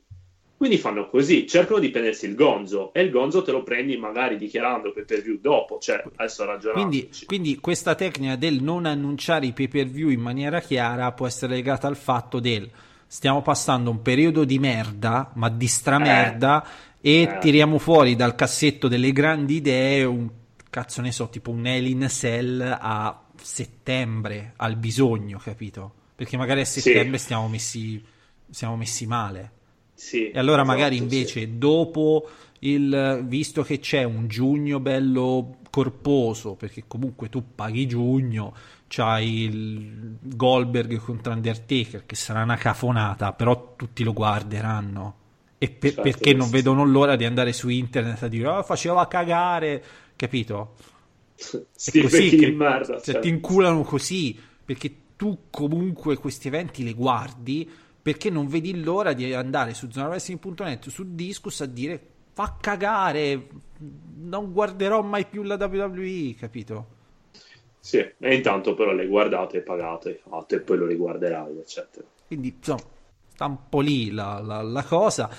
Quindi 0.57 0.77
fanno 0.79 1.07
così, 1.09 1.45
cercano 1.45 1.77
di 1.77 1.91
prendersi 1.91 2.25
il 2.25 2.33
gonzo 2.33 2.91
e 2.91 3.01
il 3.01 3.11
gonzo 3.11 3.43
te 3.43 3.51
lo 3.51 3.61
prendi 3.61 3.95
magari 3.97 4.37
dichiarando 4.37 4.91
pay 4.91 5.05
per 5.05 5.21
view 5.21 5.37
dopo, 5.39 5.77
cioè 5.77 6.03
adesso 6.15 6.45
ragionando. 6.45 6.87
Quindi, 6.87 7.09
quindi 7.27 7.55
questa 7.57 7.93
tecnica 7.93 8.35
del 8.35 8.63
non 8.63 8.87
annunciare 8.87 9.45
i 9.45 9.53
pay 9.53 9.67
per 9.67 9.85
view 9.85 10.09
in 10.09 10.19
maniera 10.21 10.59
chiara 10.59 11.11
può 11.11 11.27
essere 11.27 11.53
legata 11.53 11.87
al 11.87 11.95
fatto 11.95 12.39
del 12.39 12.67
stiamo 13.07 13.41
passando 13.41 13.89
un 13.89 14.01
periodo 14.01 14.43
di 14.43 14.59
merda, 14.59 15.31
ma 15.35 15.49
di 15.49 15.67
stramerda, 15.67 16.65
e 16.99 17.21
Eh. 17.21 17.37
tiriamo 17.39 17.77
fuori 17.77 18.15
dal 18.15 18.35
cassetto 18.35 18.87
delle 18.87 19.11
grandi 19.11 19.55
idee 19.55 20.03
un 20.03 20.29
cazzo 20.69 21.01
ne 21.01 21.11
so, 21.11 21.29
tipo 21.29 21.49
un 21.51 21.65
Hell 21.65 21.85
in 21.87 22.03
a 22.03 22.09
Cell 22.09 22.61
a 22.61 23.23
settembre 23.41 24.53
al 24.57 24.75
bisogno, 24.75 25.37
capito? 25.39 25.93
Perché 26.15 26.37
magari 26.37 26.61
a 26.61 26.65
Sì. 26.65 26.81
settembre 26.81 27.17
stiamo 27.17 27.47
messi, 27.47 28.03
siamo 28.49 28.75
messi 28.75 29.05
male. 29.07 29.51
Sì, 29.93 30.29
E 30.29 30.37
allora 30.37 30.61
esatto, 30.61 30.77
magari 30.77 30.97
sì. 30.97 31.01
invece 31.01 31.57
dopo 31.57 32.29
il 32.59 33.23
visto 33.25 33.63
che 33.63 33.79
c'è 33.79 34.03
un 34.03 34.27
giugno 34.27 34.79
bello 34.79 35.57
corposo, 35.71 36.53
perché 36.55 36.83
comunque 36.87 37.29
tu 37.29 37.43
paghi 37.55 37.87
giugno, 37.87 38.53
c'hai 38.87 39.41
il 39.43 40.17
Goldberg 40.21 40.97
contro 40.97 41.33
Undertaker 41.33 42.05
che 42.05 42.15
sarà 42.15 42.43
una 42.43 42.55
cafonata, 42.57 43.33
però 43.33 43.75
tutti 43.75 44.03
lo 44.03 44.13
guarderanno. 44.13 45.15
E 45.57 45.69
per- 45.69 45.93
Certo, 45.93 46.01
perché 46.09 46.33
non 46.33 46.47
sì, 46.47 46.53
vedono 46.53 46.85
l'ora 46.85 47.15
di 47.15 47.25
andare 47.25 47.51
su 47.51 47.67
internet 47.69 48.21
a 48.23 48.27
dire 48.27 48.47
"Oh, 48.47 48.63
faceva 48.63 49.07
cagare", 49.07 49.83
capito? 50.15 50.75
Sti 51.35 52.01
così 52.01 52.29
che- 52.29 52.51
merda, 52.51 53.01
cioè, 53.01 53.13
cioè. 53.13 53.21
ti 53.21 53.27
inculano 53.29 53.81
così 53.83 54.39
perché 54.63 54.95
tu 55.15 55.45
comunque 55.49 56.15
questi 56.17 56.47
eventi 56.47 56.83
li 56.83 56.93
guardi 56.93 57.69
perché 58.01 58.29
non 58.29 58.47
vedi 58.47 58.81
l'ora 58.83 59.13
di 59.13 59.33
andare 59.33 59.73
su 59.73 59.89
zonawrestling.net 59.89 60.89
su 60.89 61.15
Discus 61.15 61.61
a 61.61 61.65
dire 61.65 61.99
fa 62.33 62.55
cagare 62.61 63.47
non 64.19 64.51
guarderò 64.51 65.01
mai 65.01 65.25
più 65.25 65.41
la 65.43 65.55
WWE 65.55 66.35
capito 66.37 66.87
Sì, 67.87 67.99
e 68.19 68.35
intanto 68.35 68.73
però 68.73 68.91
le 68.91 69.07
guardate, 69.07 69.61
pagate, 69.61 70.15
fate 70.27 70.55
e 70.55 70.59
poi 70.59 70.77
lo 70.77 70.85
riguarderai, 70.87 71.57
eccetera. 71.57 72.05
quindi 72.27 72.53
insomma 72.57 72.81
sta 73.29 73.45
un 73.45 73.69
po' 73.69 73.79
lì 73.79 74.11
la, 74.11 74.39
la- 74.39 74.61
la 74.61 74.83
cosa 74.83 75.29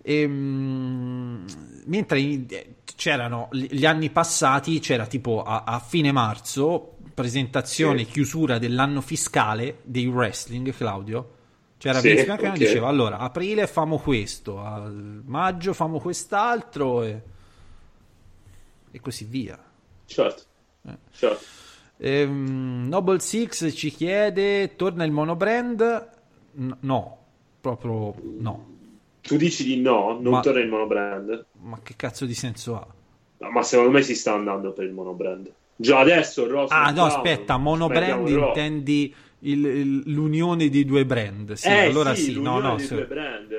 Ehm, 0.00 1.44
mentre 1.86 2.20
in- 2.20 2.46
eh, 2.48 2.76
c'erano 2.94 3.48
gli 3.52 3.84
anni 3.84 4.10
passati 4.10 4.78
c'era 4.78 5.06
tipo 5.06 5.42
a, 5.42 5.64
a 5.64 5.80
fine 5.80 6.12
marzo 6.12 6.96
presentazione 7.12 8.04
Sì. 8.04 8.10
chiusura 8.12 8.58
dell'anno 8.58 9.00
fiscale 9.00 9.78
dei 9.82 10.06
wrestling 10.06 10.72
Claudio 10.72 11.34
c'era 11.78 12.00
Sì, 12.00 12.08
Vince 12.08 12.24
McMahon 12.26 12.38
che 12.40 12.48
ok. 12.50 12.56
diceva 12.58 12.88
allora 12.88 13.18
aprile 13.18 13.66
famo 13.66 13.98
questo 13.98 14.60
a 14.60 14.88
maggio 14.88 15.72
famo 15.74 15.98
quest'altro 15.98 17.02
e, 17.02 17.22
e 18.90 19.00
così 19.00 19.24
via 19.24 19.58
Certo, 20.06 20.42
Eh. 20.86 20.96
certo. 21.12 21.44
Ehm, 21.98 22.86
Noble 22.88 23.20
Six 23.20 23.72
ci 23.74 23.90
chiede: 23.90 24.76
torna 24.76 25.04
il 25.04 25.12
monobrand? 25.12 26.08
No, 26.80 27.18
proprio 27.60 28.14
no. 28.38 28.66
Tu 29.20 29.36
dici 29.36 29.64
di 29.64 29.80
no, 29.80 30.18
non 30.20 30.32
Ma- 30.32 30.40
torna 30.40 30.60
il 30.60 30.68
monobrand. 30.68 31.46
Ma 31.60 31.80
che 31.82 31.94
cazzo 31.96 32.24
di 32.24 32.34
senso 32.34 32.76
ha? 32.76 32.86
No, 33.40 33.50
ma 33.50 33.62
secondo 33.62 33.90
me 33.92 34.02
si 34.02 34.14
sta 34.14 34.34
andando 34.34 34.72
per 34.72 34.84
il 34.84 34.92
monobrand. 34.92 35.52
Già 35.76 35.98
adesso 36.00 36.44
il 36.44 36.50
Raw 36.50 36.66
Ah, 36.70 36.90
no, 36.90 37.04
aspetta, 37.04 37.56
monobrand 37.56 38.28
intendi 38.28 39.14
il- 39.40 39.64
il- 39.64 40.02
l'unione 40.12 40.68
di 40.68 40.84
due 40.84 41.06
brand? 41.06 41.52
Sì, 41.52 41.68
eh, 41.68 41.84
allora 41.86 42.14
sì, 42.14 42.32
sì, 42.32 42.40
no, 42.40 42.60
no. 42.60 42.78
Sì, 42.78 42.96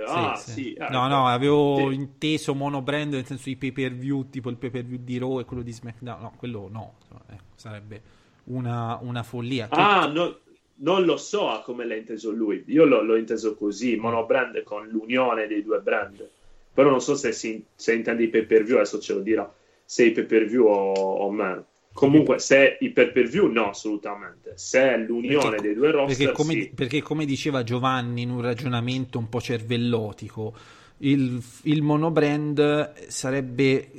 ah, 0.08 0.36
sì. 0.36 0.52
sì. 0.52 0.74
eh, 0.74 0.90
no, 0.90 1.08
no, 1.08 1.28
avevo 1.28 1.92
inteso 1.92 2.54
monobrand 2.56 3.14
nel 3.14 3.26
senso 3.26 3.50
i 3.50 3.56
pay 3.56 3.72
per 3.72 3.94
view, 3.96 4.30
tipo 4.30 4.50
il 4.50 4.58
pay 4.58 4.70
per 4.70 4.84
view 4.86 5.00
di 5.04 5.18
Raw 5.18 5.40
e 5.40 5.46
quello 5.46 5.64
di 5.64 5.72
SmackDown. 5.72 6.22
No, 6.22 6.34
quello 6.38 6.68
no, 6.70 6.96
eh, 7.30 7.38
sarebbe 7.56 8.02
una, 8.50 8.98
una 9.02 9.24
follia. 9.24 9.68
Ah, 9.72 10.06
no- 10.08 10.38
non 10.82 11.04
lo 11.04 11.18
so 11.18 11.50
a 11.50 11.62
come 11.62 11.86
l'ha 11.86 11.96
inteso 11.96 12.32
lui. 12.32 12.64
Io 12.68 12.86
l'ho, 12.86 13.02
l'ho 13.02 13.16
inteso 13.18 13.56
così, 13.56 13.96
monobrand 13.98 14.64
con 14.64 14.88
l'unione 14.88 15.48
dei 15.48 15.64
due 15.64 15.80
brand. 15.80 16.30
Però 16.74 16.90
non 16.90 17.02
so 17.02 17.16
se, 17.16 17.32
si, 17.34 17.62
se 17.76 17.94
intende 17.94 18.24
i 18.24 18.28
pay 18.30 18.46
per 18.46 18.64
view, 18.64 18.78
adesso 18.78 19.00
ce 19.00 19.14
lo 19.14 19.20
dirà, 19.20 19.52
se 19.84 20.06
i 20.06 20.12
pay 20.12 20.26
per 20.26 20.46
view 20.46 20.66
o, 20.66 20.92
o 20.94 21.32
meno. 21.32 21.66
Comunque, 21.92 22.40
se 22.40 22.78
i 22.80 22.92
pay 22.92 23.12
per 23.12 23.28
view, 23.28 23.52
no, 23.52 23.70
assolutamente. 23.70 24.54
Se 24.56 24.80
è 24.94 24.98
l'unione 24.98 25.50
Perché- 25.50 25.62
dei 25.62 25.74
due 25.74 25.92
roster, 25.92 26.16
perché 26.18 26.32
come, 26.32 26.54
sì. 26.54 26.72
perché 26.74 27.02
come 27.02 27.26
diceva 27.26 27.64
Giovanni 27.64 28.22
in 28.22 28.30
un 28.30 28.42
ragionamento 28.42 29.18
un 29.18 29.28
po' 29.28 29.42
cervellotico, 29.42 30.56
il, 31.00 31.44
il 31.64 31.82
monobrand 31.82 33.08
sarebbe 33.08 33.90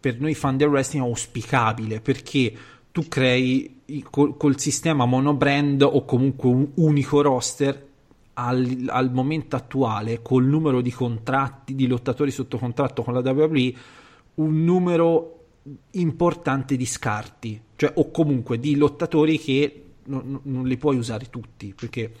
per 0.00 0.18
noi 0.18 0.34
fan 0.34 0.56
del 0.56 0.68
wrestling 0.68 1.04
auspicabile 1.04 2.00
perché 2.00 2.52
tu 2.92 3.08
crei 3.08 3.82
col, 4.10 4.36
col 4.36 4.58
sistema 4.58 5.04
monobrand 5.04 5.82
o 5.82 6.04
comunque 6.04 6.48
un 6.48 6.68
unico 6.76 7.20
roster 7.20 7.88
al, 8.34 8.86
al 8.88 9.12
momento 9.12 9.56
attuale 9.56 10.22
col 10.22 10.44
numero 10.44 10.80
di 10.80 10.90
contratti 10.90 11.74
di 11.74 11.86
lottatori 11.86 12.30
sotto 12.30 12.58
contratto 12.58 13.02
con 13.02 13.14
la 13.14 13.20
WWE 13.20 13.74
un 14.34 14.64
numero 14.64 15.36
importante 15.92 16.76
di 16.76 16.86
scarti, 16.86 17.60
cioè 17.76 17.92
o 17.96 18.10
comunque 18.10 18.58
di 18.58 18.76
lottatori 18.76 19.38
che 19.38 19.84
non, 20.04 20.40
non 20.44 20.66
li 20.66 20.76
puoi 20.76 20.96
usare 20.96 21.26
tutti, 21.28 21.74
perché 21.74 22.12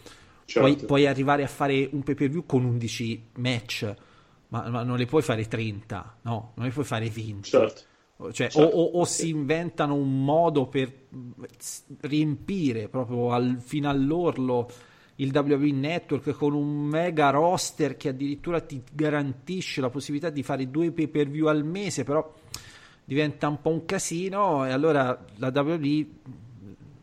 Certo. 0.44 0.68
puoi, 0.68 0.84
puoi 0.84 1.06
arrivare 1.06 1.44
a 1.44 1.46
fare 1.46 1.88
un 1.92 2.02
pay 2.02 2.14
per 2.14 2.28
view 2.28 2.44
con 2.44 2.64
11 2.64 3.22
match, 3.36 3.94
ma, 4.48 4.68
ma 4.68 4.82
non 4.82 4.96
le 4.96 5.06
puoi 5.06 5.22
fare 5.22 5.46
30, 5.46 6.18
no, 6.22 6.52
non 6.56 6.66
le 6.66 6.72
puoi 6.72 6.84
fare 6.84 7.08
20. 7.08 7.48
Certo. 7.48 7.82
Cioè, 8.20 8.32
Certo, 8.50 8.60
o, 8.60 8.64
o- 8.64 8.98
o 9.00 9.04
sì. 9.04 9.22
si 9.22 9.28
inventano 9.30 9.94
un 9.94 10.22
modo 10.24 10.66
per 10.66 10.92
riempire 12.00 12.88
proprio 12.88 13.32
al, 13.32 13.56
fino 13.60 13.88
all'orlo 13.88 14.68
il 15.16 15.30
WWE 15.36 15.72
Network 15.72 16.30
con 16.32 16.54
un 16.54 16.84
mega 16.86 17.30
roster 17.30 17.96
che 17.96 18.08
addirittura 18.08 18.60
ti 18.60 18.82
garantisce 18.92 19.80
la 19.80 19.90
possibilità 19.90 20.30
di 20.30 20.42
fare 20.42 20.70
due 20.70 20.90
pay 20.92 21.08
per 21.08 21.28
view 21.28 21.46
al 21.48 21.62
mese, 21.64 22.04
però 22.04 22.32
diventa 23.04 23.48
un 23.48 23.60
po' 23.60 23.70
un 23.70 23.84
casino 23.84 24.64
e 24.66 24.70
allora 24.70 25.22
la 25.36 25.52
WWE 25.54 26.06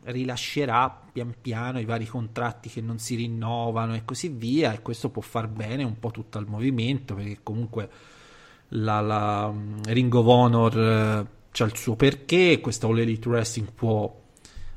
rilascerà 0.04 1.02
pian 1.12 1.34
piano 1.40 1.78
i 1.78 1.84
vari 1.84 2.06
contratti 2.06 2.68
che 2.70 2.80
non 2.80 2.98
si 2.98 3.14
rinnovano 3.14 3.94
e 3.94 4.04
così 4.04 4.28
via 4.28 4.72
e 4.72 4.80
questo 4.80 5.10
può 5.10 5.20
far 5.22 5.48
bene 5.48 5.84
un 5.84 5.98
po' 5.98 6.10
tutto 6.10 6.38
al 6.38 6.46
movimento 6.46 7.14
perché 7.14 7.40
comunque 7.42 7.88
la, 8.68 9.00
la 9.00 9.50
mm, 9.50 9.82
Ring 9.86 10.12
of 10.14 10.26
Honor 10.26 10.78
eh, 10.78 11.26
c'ha 11.50 11.64
il 11.64 11.76
suo 11.76 11.96
perché, 11.96 12.60
questa 12.60 12.86
All 12.86 12.98
Elite 12.98 13.28
Wrestling 13.28 13.68
può 13.74 14.14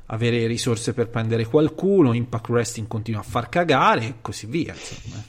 avere 0.06 0.46
risorse 0.46 0.92
per 0.92 1.08
prendere 1.08 1.46
qualcuno, 1.46 2.12
Impact 2.12 2.48
Wrestling 2.50 2.88
continua 2.88 3.20
a 3.20 3.24
far 3.24 3.48
cagare 3.48 4.04
e 4.06 4.14
così 4.20 4.46
via. 4.46 4.74
insomma. 4.74 5.22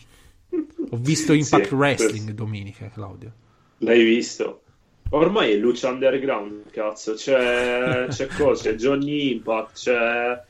Ho 0.89 0.97
visto 0.97 1.33
Impact 1.33 1.67
Sì, 1.67 1.73
Wrestling 1.73 2.23
questo. 2.23 2.43
domenica, 2.43 2.89
Claudio. 2.89 3.33
L'hai 3.79 4.03
visto? 4.03 4.61
Ormai 5.09 5.51
è 5.53 5.55
Lucha 5.57 5.89
Underground, 5.89 6.69
cazzo. 6.71 7.13
C'è, 7.13 8.07
c'è 8.09 8.27
cosa? 8.35 8.63
C'è 8.71 8.75
Johnny 8.75 9.33
Impact, 9.33 9.73
c'è 9.73 10.41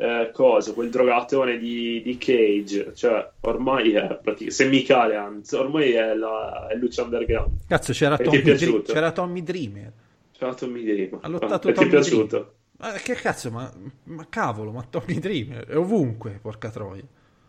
eh, 0.00 0.30
cosa? 0.32 0.72
Quel 0.72 0.88
drogatone 0.90 1.58
di, 1.58 2.00
di 2.02 2.16
Cage. 2.16 2.92
Cioè, 2.94 3.30
ormai 3.40 3.92
è 3.92 4.00
praticamente 4.06 4.50
semicale, 4.50 5.14
anzi, 5.16 5.54
ormai 5.56 5.92
è, 5.92 6.14
la, 6.14 6.68
è 6.68 6.74
Lucha 6.76 7.02
Underground. 7.02 7.66
Cazzo, 7.68 7.92
c'era 7.92 8.16
Tommy, 8.16 8.40
piaciuto? 8.40 8.92
c'era 8.92 9.12
Tommy 9.12 9.42
Dreamer. 9.42 9.92
Ciao 10.32 10.54
Tommy 10.54 10.82
Dreamer. 10.84 11.18
Ha 11.20 11.28
lottato 11.28 11.68
Ah, 11.68 11.70
e 11.70 11.74
ti 11.74 11.80
è 11.80 11.82
Tommy 11.82 11.88
piaciuto? 11.90 12.26
Dreamer. 12.26 12.52
Ma 12.78 12.92
che 12.92 13.14
cazzo, 13.14 13.50
ma, 13.50 13.70
ma 14.04 14.26
cavolo, 14.30 14.70
ma 14.72 14.82
Tommy 14.88 15.18
Dreamer 15.18 15.66
è 15.66 15.76
ovunque, 15.76 16.38
porca 16.40 16.70
troia. 16.70 17.02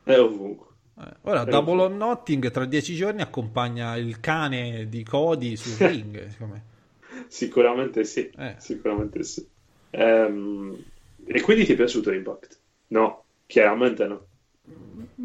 È 0.04 0.18
ovunque. 0.20 0.66
Eh, 1.00 1.08
Ora, 1.22 1.44
È 1.44 1.46
Double 1.46 1.72
ovunque. 1.72 1.84
or 1.86 1.92
Notting 1.92 2.52
tra 2.52 2.66
dieci 2.66 2.96
giorni 2.96 3.22
accompagna 3.22 3.96
il 3.96 4.20
cane 4.20 4.90
di 4.90 5.04
Cody 5.04 5.56
sul 5.56 5.78
ring. 5.88 6.28
Sicuramente 7.28 8.04
sì. 8.04 8.30
Eh. 8.38 8.56
Sicuramente 8.58 9.24
sì. 9.24 9.48
Ehm, 9.92 10.84
e 11.26 11.42
quindi 11.42 11.66
ti 11.66 11.74
è 11.74 11.76
piaciuto 11.76 12.12
Impact? 12.12 12.60
No, 12.88 13.24
chiaramente 13.46 14.06
no. 14.08 14.26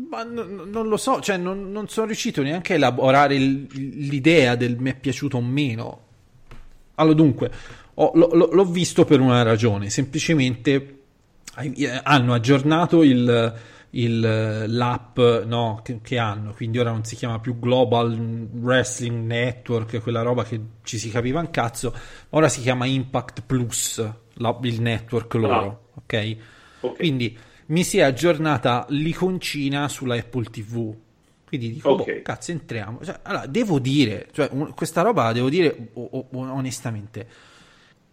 Ma 0.09 0.23
n- 0.23 0.69
non 0.71 0.89
lo 0.89 0.97
so, 0.97 1.21
cioè 1.21 1.37
non, 1.37 1.71
non 1.73 1.89
sono 1.89 2.07
riuscito 2.07 2.43
neanche 2.43 2.73
a 2.75 2.77
elaborare 2.77 3.35
il- 3.37 3.67
l'idea 4.09 4.55
del 4.57 4.77
mi 4.79 4.91
è 4.91 4.95
piaciuto 4.97 5.37
o 5.39 5.43
meno. 5.43 6.01
Allora, 6.97 7.15
dunque, 7.15 7.51
ho- 7.95 8.13
lo- 8.15 8.49
l'ho 8.53 8.65
visto 8.65 9.05
per 9.05 9.21
una 9.21 9.43
ragione, 9.43 9.91
semplicemente 9.91 10.99
eh, 11.59 12.01
hanno 12.03 12.35
aggiornato 12.35 13.03
il, 13.03 13.55
il- 13.91 14.65
l'app 14.67 15.19
no, 15.45 15.81
che, 15.83 16.01
che 16.03 16.19
hanno, 16.19 16.53
quindi 16.53 16.79
ora 16.79 16.91
non 16.91 17.05
si 17.05 17.17
chiama 17.17 17.39
più 17.41 17.59
Global 17.59 18.49
Wrestling 18.53 19.25
Network, 19.27 20.01
quella 20.03 20.23
roba 20.23 20.45
che 20.45 20.61
ci 20.83 20.99
si 20.99 21.09
capiva 21.11 21.41
un 21.41 21.51
cazzo, 21.51 21.95
ora 22.31 22.49
si 22.49 22.61
chiama 22.61 22.87
Impact 22.87 23.43
Plus, 23.47 24.07
la- 24.35 24.59
il 24.63 24.81
network 24.83 25.35
loro, 25.35 25.89
ok? 25.95 26.37
Ok. 26.81 26.97
Quindi 26.97 27.37
mi 27.67 27.83
si 27.85 27.99
è 27.99 28.03
aggiornata 28.03 28.87
l'iconcina 28.91 29.89
sulla 29.89 30.15
Apple 30.17 30.45
TV. 30.45 30.95
Quindi 31.47 31.73
dico, 31.75 31.91
Ok. 31.91 32.05
boh, 32.17 32.23
cazzo, 32.23 32.51
entriamo. 32.51 32.99
Cioè, 33.05 33.21
allora, 33.23 33.47
devo 33.47 33.79
dire, 33.79 34.29
cioè, 34.33 34.49
un- 34.53 34.75
questa 34.75 35.03
roba 35.03 35.33
devo 35.33 35.49
dire 35.49 35.91
o- 35.95 36.09
o- 36.13 36.29
onestamente. 36.33 37.27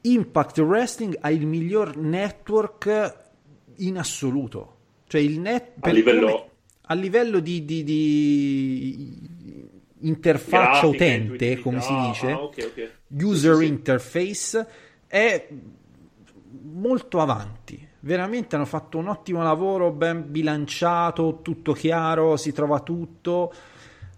Impact 0.01 0.57
Wrestling 0.59 1.17
ha 1.21 1.30
il 1.32 1.45
miglior 1.45 1.95
network 1.97 3.15
in 3.78 3.97
assoluto. 3.97 4.72
Cioè, 5.14 5.22
il 5.22 5.39
net 5.39 5.74
per 5.80 5.93
livello- 5.93 6.26
come- 6.26 6.43
a 6.88 6.93
livello 6.95 7.39
di, 7.39 7.64
di- 7.66 7.84
di 7.84 9.70
interfaccia 9.99 10.88
Grafica, 10.88 10.88
utente, 10.88 11.59
come 11.59 11.82
si 11.82 11.95
dice, 11.95 12.32
Ah, 12.32 12.41
ok, 12.41 12.72
ok. 12.76 13.24
user 13.24 13.53
Sì, 13.57 13.61
sì, 13.61 13.68
interface 13.68 14.68
è 15.05 15.47
molto 16.64 17.20
avanti. 17.20 17.88
Veramente 17.99 18.55
hanno 18.55 18.66
fatto 18.66 18.97
un 18.97 19.07
ottimo 19.09 19.43
lavoro, 19.43 19.91
ben 19.91 20.32
bilanciato, 20.32 21.41
tutto 21.43 21.74
chiaro, 21.74 22.36
si 22.36 22.51
trova 22.51 22.80
tutto. 22.80 23.53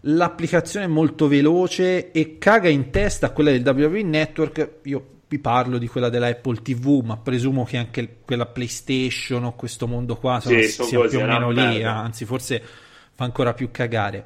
L'applicazione 0.07 0.85
è 0.85 0.87
molto 0.89 1.27
veloce 1.27 2.11
e 2.11 2.37
caga 2.37 2.69
in 2.69 2.89
testa 2.89 3.25
a 3.25 3.29
quella 3.31 3.51
del 3.51 3.67
WWE 3.67 4.01
Network. 4.01 4.69
Io 4.83 5.07
vi 5.27 5.39
parlo 5.39 5.77
di 5.77 5.87
quella 5.87 6.09
della 6.09 6.27
Apple 6.27 6.61
TV, 6.61 7.01
ma 7.03 7.17
presumo 7.17 7.63
che 7.63 7.77
anche 7.77 8.17
quella 8.23 8.45
PlayStation 8.45 9.43
o 9.43 9.55
questo 9.55 9.87
mondo 9.87 10.15
qua 10.17 10.39
Sì, 10.39 10.63
sono 10.67 10.87
sia 10.87 11.07
più 11.07 11.19
o 11.19 11.25
meno 11.25 11.49
lì, 11.49 11.79
eh, 11.79 11.83
anzi 11.83 12.25
forse 12.25 12.61
fa 13.13 13.23
ancora 13.23 13.53
più 13.53 13.71
cagare. 13.71 14.25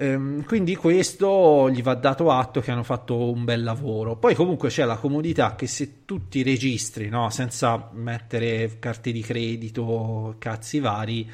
Ehm, 0.00 0.44
quindi 0.44 0.76
questo 0.76 1.68
gli 1.70 1.82
va 1.82 1.94
dato 1.94 2.30
atto 2.30 2.60
che 2.60 2.70
hanno 2.70 2.84
fatto 2.84 3.32
un 3.32 3.44
bel 3.44 3.64
lavoro. 3.64 4.16
Poi 4.16 4.34
comunque 4.34 4.68
c'è 4.68 4.84
la 4.84 4.96
comodità 4.96 5.56
che 5.56 5.66
se 5.66 6.04
tu 6.04 6.28
ti 6.28 6.44
registri, 6.44 7.08
no, 7.08 7.30
senza 7.30 7.90
mettere 7.94 8.76
carte 8.78 9.10
di 9.10 9.22
credito, 9.22 10.36
cazzi 10.38 10.78
vari, 10.78 11.28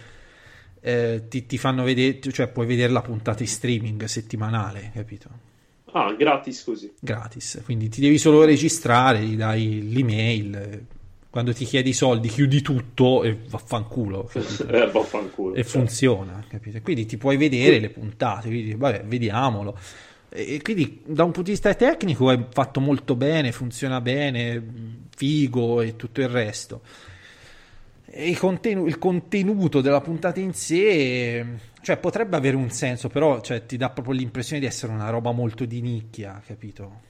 eh, 0.80 1.24
ti, 1.28 1.44
ti 1.44 1.58
fanno 1.58 1.84
vedere, 1.84 2.20
cioè 2.32 2.48
puoi 2.48 2.64
vedere 2.66 2.90
la 2.90 3.02
puntata 3.02 3.42
in 3.42 3.48
streaming 3.48 4.04
settimanale, 4.04 4.92
capito? 4.94 5.52
Ah, 5.96 6.12
gratis 6.12 6.64
così. 6.64 6.92
Gratis. 6.98 7.62
Quindi 7.64 7.88
ti 7.88 8.00
devi 8.00 8.18
solo 8.18 8.44
registrare, 8.44 9.20
gli 9.20 9.36
dai 9.36 9.92
l'email, 9.92 10.86
quando 11.30 11.52
ti 11.52 11.64
chiedi 11.64 11.90
i 11.90 11.92
soldi 11.92 12.28
chiudi 12.28 12.62
tutto 12.62 13.22
e 13.22 13.36
vaffanculo? 13.48 14.28
Eh, 14.68 14.90
vaffanculo. 14.90 15.54
e 15.54 15.62
cioè. 15.62 15.70
funziona, 15.70 16.44
capito? 16.48 16.80
Quindi 16.82 17.06
ti 17.06 17.16
puoi 17.16 17.36
vedere 17.36 17.78
le 17.78 17.90
puntate, 17.90 18.48
quindi 18.48 18.74
vabbè, 18.74 19.04
vediamolo. 19.04 19.78
E 20.30 20.60
quindi 20.62 21.02
da 21.04 21.22
un 21.22 21.30
punto 21.30 21.42
di 21.42 21.50
vista 21.52 21.72
tecnico 21.74 22.28
è 22.32 22.44
fatto 22.50 22.80
molto 22.80 23.14
bene, 23.14 23.52
funziona 23.52 24.00
bene, 24.00 24.60
figo 25.14 25.80
e 25.80 25.94
tutto 25.94 26.20
il 26.20 26.28
resto. 26.28 26.80
E 28.16 28.28
il, 28.28 28.38
contenu- 28.38 28.86
il 28.86 28.98
contenuto 28.98 29.80
della 29.80 30.00
puntata 30.00 30.38
in 30.38 30.52
sé, 30.54 31.44
cioè 31.82 31.96
potrebbe 31.98 32.36
avere 32.36 32.54
un 32.56 32.70
senso, 32.70 33.08
però 33.08 33.40
cioè, 33.40 33.66
ti 33.66 33.76
dà 33.76 33.90
proprio 33.90 34.14
l'impressione 34.14 34.60
di 34.60 34.66
essere 34.66 34.92
una 34.92 35.10
roba 35.10 35.32
molto 35.32 35.64
di 35.64 35.80
nicchia, 35.80 36.40
capito? 36.46 37.00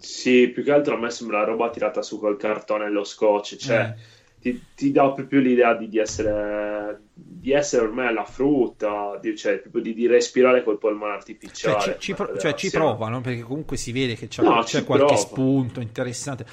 Sì, 0.00 0.50
più 0.50 0.62
che 0.62 0.70
altro 0.72 0.94
a 0.94 0.98
me 0.98 1.10
sembra 1.10 1.42
roba 1.44 1.70
tirata 1.70 2.02
su 2.02 2.18
col 2.20 2.36
cartone 2.36 2.86
e 2.86 2.90
lo 2.90 3.02
scotch, 3.04 3.56
cioè 3.56 3.92
ti, 4.38 4.68
ti 4.74 4.92
dà 4.92 5.12
proprio 5.12 5.40
l'idea 5.40 5.74
di, 5.74 5.88
di 5.88 5.98
essere 5.98 7.06
di 7.12 7.50
essere 7.52 7.84
ormai 7.84 8.06
alla 8.06 8.24
frutta, 8.24 9.18
di, 9.20 9.36
cioè 9.36 9.60
di, 9.66 9.94
di 9.94 10.06
respirare 10.06 10.62
col 10.62 10.78
polmone 10.78 11.12
artificiale. 11.14 11.80
Cioè, 11.80 11.96
ci, 11.96 12.00
ci 12.00 12.14
pro- 12.14 12.36
cioè, 12.36 12.54
ci 12.54 12.70
provano 12.70 13.20
perché 13.20 13.40
comunque 13.42 13.76
si 13.76 13.90
vede 13.92 14.14
che 14.14 14.28
c'è, 14.28 14.42
No, 14.42 14.62
c'è 14.62 14.84
qualche 14.84 15.16
prova. 15.16 15.16
spunto 15.16 15.80
interessante. 15.80 16.46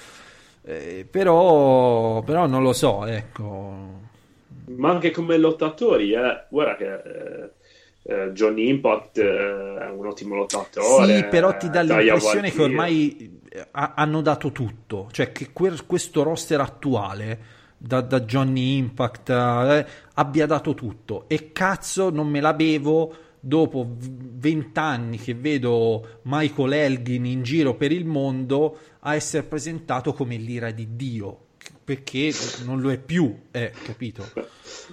Eh, 0.68 1.07
però, 1.09 2.24
però 2.24 2.47
non 2.47 2.63
lo 2.63 2.74
so, 2.74 3.05
ecco. 3.05 4.03
Ma 4.66 4.89
anche 4.89 5.11
come 5.11 5.38
lottatori, 5.38 6.13
eh. 6.13 6.45
guarda 6.49 6.76
che 6.76 6.93
eh, 6.93 7.49
eh, 8.01 8.32
Johnny 8.32 8.70
Impact 8.70 9.20
eh, 9.20 9.78
è 9.80 9.89
un 9.89 10.07
ottimo 10.07 10.36
lottatore. 10.36 11.18
Sì, 11.18 11.24
però 11.26 11.55
ti 11.55 11.70
dà 11.70 11.82
eh, 11.82 11.84
l'impressione 11.84 12.51
che 12.51 12.61
ormai 12.63 13.39
ha- 13.72 13.93
hanno 13.95 14.22
dato 14.22 14.51
tutto, 14.51 15.07
cioè 15.11 15.32
che 15.32 15.51
quel- 15.53 15.86
questo 15.86 16.24
roster 16.24 16.59
attuale, 16.59 17.39
da, 17.78 18.01
da 18.01 18.22
Johnny 18.22 18.78
Impact, 18.78 19.30
eh, 19.30 19.86
abbia 20.16 20.45
dato 20.47 20.74
tutto. 20.74 21.26
E 21.28 21.51
cazzo, 21.51 22.09
non 22.09 22.28
me 22.28 22.41
la 22.41 22.53
bevo 22.53 23.13
dopo 23.46 23.96
vent'anni 24.00 25.18
che 25.18 25.36
vedo 25.36 26.20
Michael 26.24 26.74
Elgin 26.74 27.26
in 27.26 27.43
giro 27.43 27.76
per 27.76 27.91
il 27.91 28.06
mondo 28.06 28.80
a 29.02 29.14
essere 29.14 29.43
presentato 29.43 30.14
come 30.14 30.36
l'ira 30.36 30.72
di 30.72 30.96
Dio, 30.96 31.38
perché 31.84 32.32
non 32.66 32.82
lo 32.82 32.89
è 32.91 32.98
più, 32.98 33.34
eh, 33.52 33.72
capito? 33.84 34.26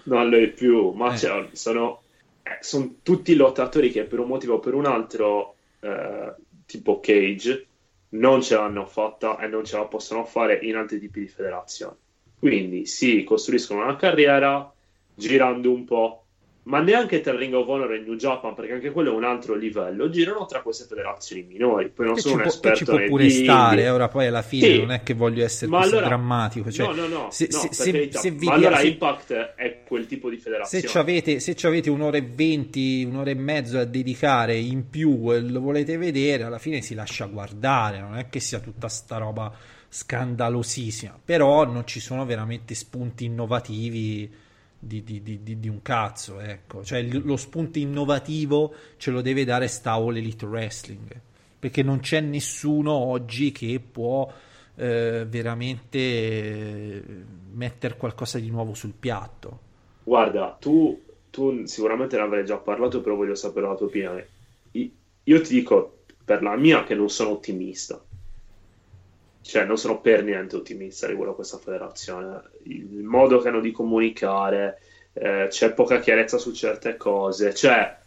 non 0.04 0.28
lo 0.28 0.36
è 0.36 0.48
più, 0.48 0.90
ma 0.90 1.14
Eh. 1.14 1.16
cioè, 1.16 1.48
sono, 1.52 2.02
eh, 2.42 2.58
sono 2.60 2.96
tutti 3.02 3.34
lottatori 3.34 3.90
che 3.90 4.04
per 4.04 4.18
un 4.18 4.28
motivo 4.28 4.54
o 4.54 4.58
per 4.60 4.74
un 4.74 4.84
altro, 4.84 5.54
eh, 5.80 6.34
tipo 6.66 7.00
Cage, 7.00 7.66
non 8.10 8.42
ce 8.42 8.56
l'hanno 8.56 8.84
fatta 8.84 9.38
e 9.38 9.46
non 9.46 9.64
ce 9.64 9.78
la 9.78 9.86
possono 9.86 10.26
fare 10.26 10.58
in 10.62 10.76
altri 10.76 11.00
tipi 11.00 11.20
di 11.20 11.28
federazioni. 11.28 11.96
Quindi 12.38 12.84
si 12.84 13.24
costruiscono 13.24 13.82
una 13.82 13.96
carriera 13.96 14.70
girando 15.14 15.72
un 15.72 15.84
po', 15.84 16.21
ma 16.64 16.80
neanche 16.80 17.20
tra 17.20 17.34
Ring 17.36 17.52
of 17.54 17.66
Honor 17.66 17.92
e 17.94 17.98
New 17.98 18.14
Japan, 18.14 18.54
perché 18.54 18.74
anche 18.74 18.90
quello 18.92 19.10
è 19.12 19.16
un 19.16 19.24
altro 19.24 19.54
livello, 19.54 20.08
girano 20.10 20.46
tra 20.46 20.62
queste 20.62 20.84
federazioni 20.84 21.42
minori. 21.42 21.88
Poi 21.88 22.06
non 22.06 22.14
Che 22.14 22.20
sono 22.20 22.34
un 22.36 22.40
può, 22.42 22.50
che 22.50 22.56
ci 22.60 22.68
esperto 22.68 22.96
può 22.96 23.06
pure 23.08 23.24
indie. 23.24 23.42
stare, 23.42 23.82
eh, 23.82 23.90
ora 23.90 24.08
poi 24.08 24.26
alla 24.28 24.42
fine 24.42 24.66
Sì. 24.68 24.78
non 24.78 24.92
è 24.92 25.02
che 25.02 25.14
voglio 25.14 25.42
essere 25.44 25.70
Ma 25.70 25.78
così 25.78 25.90
allora- 25.90 26.06
drammatico. 26.06 26.70
Cioè, 26.70 26.86
no, 26.86 26.94
no, 26.94 27.06
no, 27.08 27.26
se, 27.30 27.48
no, 27.50 27.58
se- 27.58 27.68
se- 27.72 28.08
se 28.12 28.30
vi 28.30 28.46
ma 28.46 28.52
allora 28.54 28.76
se- 28.76 28.86
Impact 28.86 29.32
è 29.56 29.82
quel 29.84 30.06
tipo 30.06 30.30
di 30.30 30.36
se 30.36 30.42
federazione. 30.42 30.86
ci 30.86 30.98
avete, 30.98 31.40
se 31.40 31.54
ci 31.56 31.66
avete 31.66 31.90
un'ora 31.90 32.16
e 32.18 32.22
venti, 32.22 33.02
un'ora 33.02 33.30
e 33.30 33.34
mezzo 33.34 33.76
da 33.78 33.84
dedicare 33.84 34.54
in 34.56 34.88
più 34.88 35.32
e 35.32 35.40
lo 35.40 35.60
volete 35.60 35.96
vedere, 35.96 36.44
alla 36.44 36.58
fine 36.58 36.80
si 36.80 36.94
lascia 36.94 37.26
guardare, 37.26 37.98
non 38.00 38.16
è 38.16 38.28
che 38.28 38.38
sia 38.38 38.60
tutta 38.60 38.88
sta 38.88 39.16
roba 39.18 39.52
scandalosissima, 39.88 41.18
però 41.22 41.64
non 41.66 41.86
ci 41.86 41.98
sono 42.00 42.24
veramente 42.24 42.74
spunti 42.74 43.24
innovativi 43.24 44.30
di, 44.84 45.04
di- 45.04 45.22
di- 45.22 45.60
di- 45.60 45.68
un 45.68 45.80
cazzo, 45.82 46.40
ecco. 46.40 46.84
Cioè 46.84 47.02
lo 47.02 47.36
spunto 47.36 47.78
innovativo 47.78 48.74
ce 48.96 49.10
lo 49.10 49.20
deve 49.20 49.44
dare 49.44 49.68
sta 49.68 49.92
All 49.92 50.16
Elite 50.16 50.44
Wrestling, 50.46 51.20
perché 51.58 51.82
non 51.82 52.00
c'è 52.00 52.20
nessuno 52.20 52.92
oggi 52.92 53.52
che 53.52 53.80
può 53.80 54.30
eh, 54.74 55.24
veramente 55.28 55.98
eh, 55.98 57.02
mettere 57.52 57.96
qualcosa 57.96 58.38
di 58.38 58.50
nuovo 58.50 58.74
sul 58.74 58.92
piatto. 58.98 59.70
Guarda, 60.04 60.56
tu, 60.60 61.02
tu 61.30 61.64
sicuramente 61.66 62.16
ne 62.16 62.22
avrai 62.22 62.44
già 62.44 62.58
parlato, 62.58 63.00
però 63.00 63.14
voglio 63.16 63.34
sapere 63.34 63.66
la 63.66 63.74
tua 63.76 63.86
opinione. 63.86 64.30
Io 65.24 65.40
ti 65.40 65.54
dico 65.54 66.04
per 66.24 66.42
la 66.42 66.56
mia 66.56 66.84
che 66.84 66.94
non 66.94 67.08
sono 67.10 67.30
ottimista. 67.30 68.04
Cioè, 69.42 69.64
non 69.64 69.76
sono 69.76 70.00
per 70.00 70.22
niente 70.22 70.56
ottimista 70.56 71.06
riguardo 71.06 71.32
a 71.32 71.36
questa 71.36 71.58
federazione. 71.58 72.42
Il 72.64 73.02
modo 73.02 73.40
che 73.40 73.48
hanno 73.48 73.60
di 73.60 73.72
comunicare, 73.72 74.80
eh, 75.12 75.46
c'è 75.50 75.72
poca 75.74 75.98
chiarezza 76.00 76.38
su 76.38 76.52
certe 76.52 76.96
cose. 76.96 77.52
Cioè, 77.52 77.98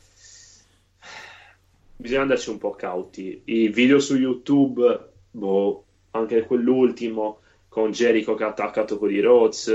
bisogna 1.95 2.21
andarci 2.21 2.49
un 2.49 2.57
po' 2.57 2.71
cauti. 2.71 3.41
I 3.45 3.67
video 3.69 3.99
su 3.99 4.15
YouTube, 4.15 5.09
boh, 5.31 5.83
anche 6.11 6.43
quell'ultimo 6.43 7.41
con 7.67 7.91
Jericho 7.91 8.35
che 8.35 8.43
ha 8.45 8.47
attaccato 8.47 8.97
con 8.97 9.11
i 9.11 9.19
Rhodes. 9.19 9.67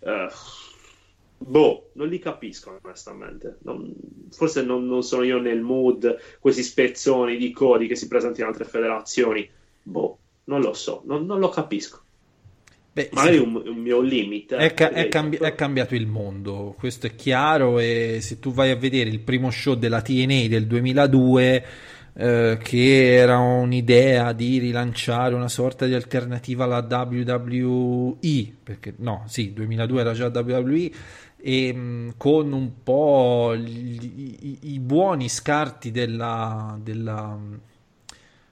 eh, 0.00 0.28
boh, 1.38 1.90
non 1.92 2.08
li 2.08 2.18
capisco 2.18 2.78
onestamente. 2.82 3.58
Non- 3.62 3.94
forse 4.30 4.62
non, 4.62 4.86
non 4.86 5.02
sono 5.04 5.22
io 5.22 5.38
nel 5.38 5.60
mood, 5.60 6.18
questi 6.40 6.62
spezzoni 6.62 7.36
di 7.36 7.52
codi 7.52 7.86
che 7.86 7.94
si 7.94 8.08
presentano 8.08 8.48
in 8.48 8.52
altre 8.52 8.68
federazioni. 8.68 9.48
Boh, 9.82 10.18
non 10.44 10.60
lo 10.60 10.72
so, 10.74 11.02
non, 11.06 11.24
non 11.26 11.38
lo 11.38 11.48
capisco. 11.48 12.00
Beh, 12.92 13.10
Magari 13.12 13.36
sì, 13.38 13.42
un, 13.42 13.56
un 13.66 13.76
mio 13.78 14.00
limite. 14.00 14.56
è, 14.56 14.72
ca- 14.72 14.90
è 14.90 14.92
perché- 14.92 15.08
cambi- 15.08 15.36
è 15.38 15.54
cambiato 15.56 15.94
il 15.96 16.06
mondo, 16.06 16.74
questo 16.78 17.06
è 17.08 17.14
chiaro. 17.16 17.80
E 17.80 18.18
se 18.20 18.38
tu 18.38 18.52
vai 18.52 18.70
a 18.70 18.76
vedere 18.76 19.10
il 19.10 19.18
primo 19.20 19.50
show 19.50 19.74
della 19.74 20.00
TNA 20.00 20.46
del 20.46 20.66
2002, 20.68 21.64
eh, 22.16 22.58
che 22.62 23.14
era 23.14 23.38
un'idea 23.38 24.32
di 24.32 24.58
rilanciare 24.58 25.34
una 25.34 25.48
sorta 25.48 25.86
di 25.86 25.94
alternativa 25.94 26.62
alla 26.64 26.86
WWE, 26.88 28.54
perché 28.62 28.94
no, 28.98 29.24
sì, 29.26 29.52
2002 29.52 30.00
era 30.00 30.12
già 30.12 30.28
WWE, 30.32 30.90
e 31.36 31.72
mh, 31.72 32.14
con 32.16 32.52
un 32.52 32.70
po' 32.84 33.56
gli- 33.56 34.38
i, 34.40 34.58
i 34.74 34.78
buoni 34.78 35.28
scarti 35.28 35.90
della, 35.90 36.78
della, 36.80 37.36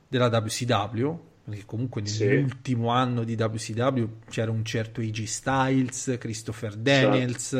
della 0.09 0.27
WCW, 0.27 1.19
perché 1.45 1.65
comunque 1.67 2.05
Sì. 2.07 2.27
nell'ultimo 2.27 2.89
anno 2.91 3.25
di 3.25 3.35
WCW 3.35 4.05
c'era 4.29 4.51
un 4.51 4.65
certo 4.65 5.01
AJ 5.01 5.23
Styles, 5.25 6.17
Christopher 6.19 6.77
Daniels, 6.77 7.53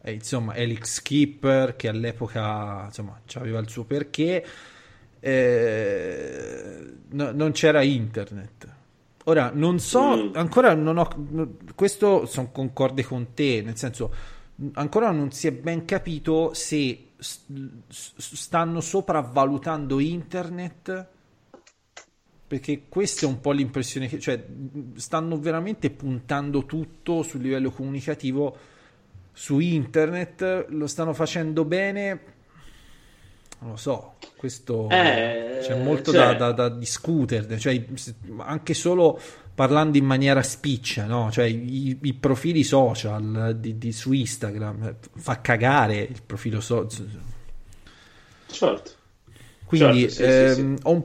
e, 0.00 0.12
insomma 0.12 0.52
Alex 0.54 0.84
Skipper 0.94 1.74
che 1.76 1.88
all'epoca 1.88 2.84
insomma 2.86 3.20
aveva 3.34 3.58
il 3.58 3.68
suo 3.68 3.84
perché. 3.84 4.44
Eh, 5.20 6.92
no- 7.10 7.32
non 7.32 7.50
c'era 7.52 7.82
internet. 7.82 8.68
Ora 9.24 9.50
non 9.52 9.78
so, 9.78 10.16
Mm. 10.16 10.30
ancora 10.34 10.74
non 10.74 10.96
ho 10.96 11.08
questo 11.74 12.24
sono 12.26 12.50
concorde 12.50 13.02
con 13.04 13.34
te, 13.34 13.60
nel 13.62 13.76
senso 13.76 14.14
ancora 14.74 15.10
non 15.10 15.30
si 15.32 15.46
è 15.48 15.52
ben 15.52 15.84
capito 15.84 16.52
se 16.54 17.08
stanno 17.18 18.80
sopravvalutando 18.80 19.98
internet 19.98 21.06
perché 22.48 22.84
questa 22.88 23.26
è 23.26 23.28
un 23.28 23.40
po' 23.40 23.52
l'impressione 23.52 24.08
che 24.08 24.18
cioè 24.18 24.42
stanno 24.96 25.38
veramente 25.38 25.90
puntando 25.90 26.64
tutto 26.64 27.22
sul 27.22 27.42
livello 27.42 27.70
comunicativo 27.70 28.56
su 29.32 29.58
internet, 29.60 30.66
lo 30.70 30.86
stanno 30.86 31.12
facendo 31.12 31.64
bene 31.64 32.20
non 33.60 33.70
lo 33.72 33.76
so, 33.76 34.14
questo 34.36 34.88
Eh, 34.88 35.58
c'è 35.62 35.76
molto 35.82 36.12
cioè- 36.12 36.36
da, 36.36 36.52
da- 36.52 36.52
da 36.52 36.68
discutere, 36.68 37.58
cioè, 37.58 37.84
anche 38.38 38.72
solo 38.72 39.20
parlando 39.52 39.98
in 39.98 40.04
maniera 40.04 40.42
spiccia, 40.44 41.06
no? 41.06 41.30
Cioè, 41.32 41.44
i, 41.46 41.98
i 42.02 42.14
profili 42.14 42.62
social 42.62 43.56
di, 43.58 43.76
di- 43.76 43.90
su 43.92 44.12
Instagram 44.12 44.94
fa 45.16 45.40
cagare 45.40 45.96
il 45.98 46.22
profilo 46.24 46.60
social. 46.60 47.08
Certo. 48.46 48.90
Quindi 49.68 50.08
Certo, 50.08 50.14
sì, 50.14 50.16
sì, 50.16 50.60
ehm, 50.60 50.76
sì. 50.76 50.82
Ho, 50.84 50.90
un 50.92 51.04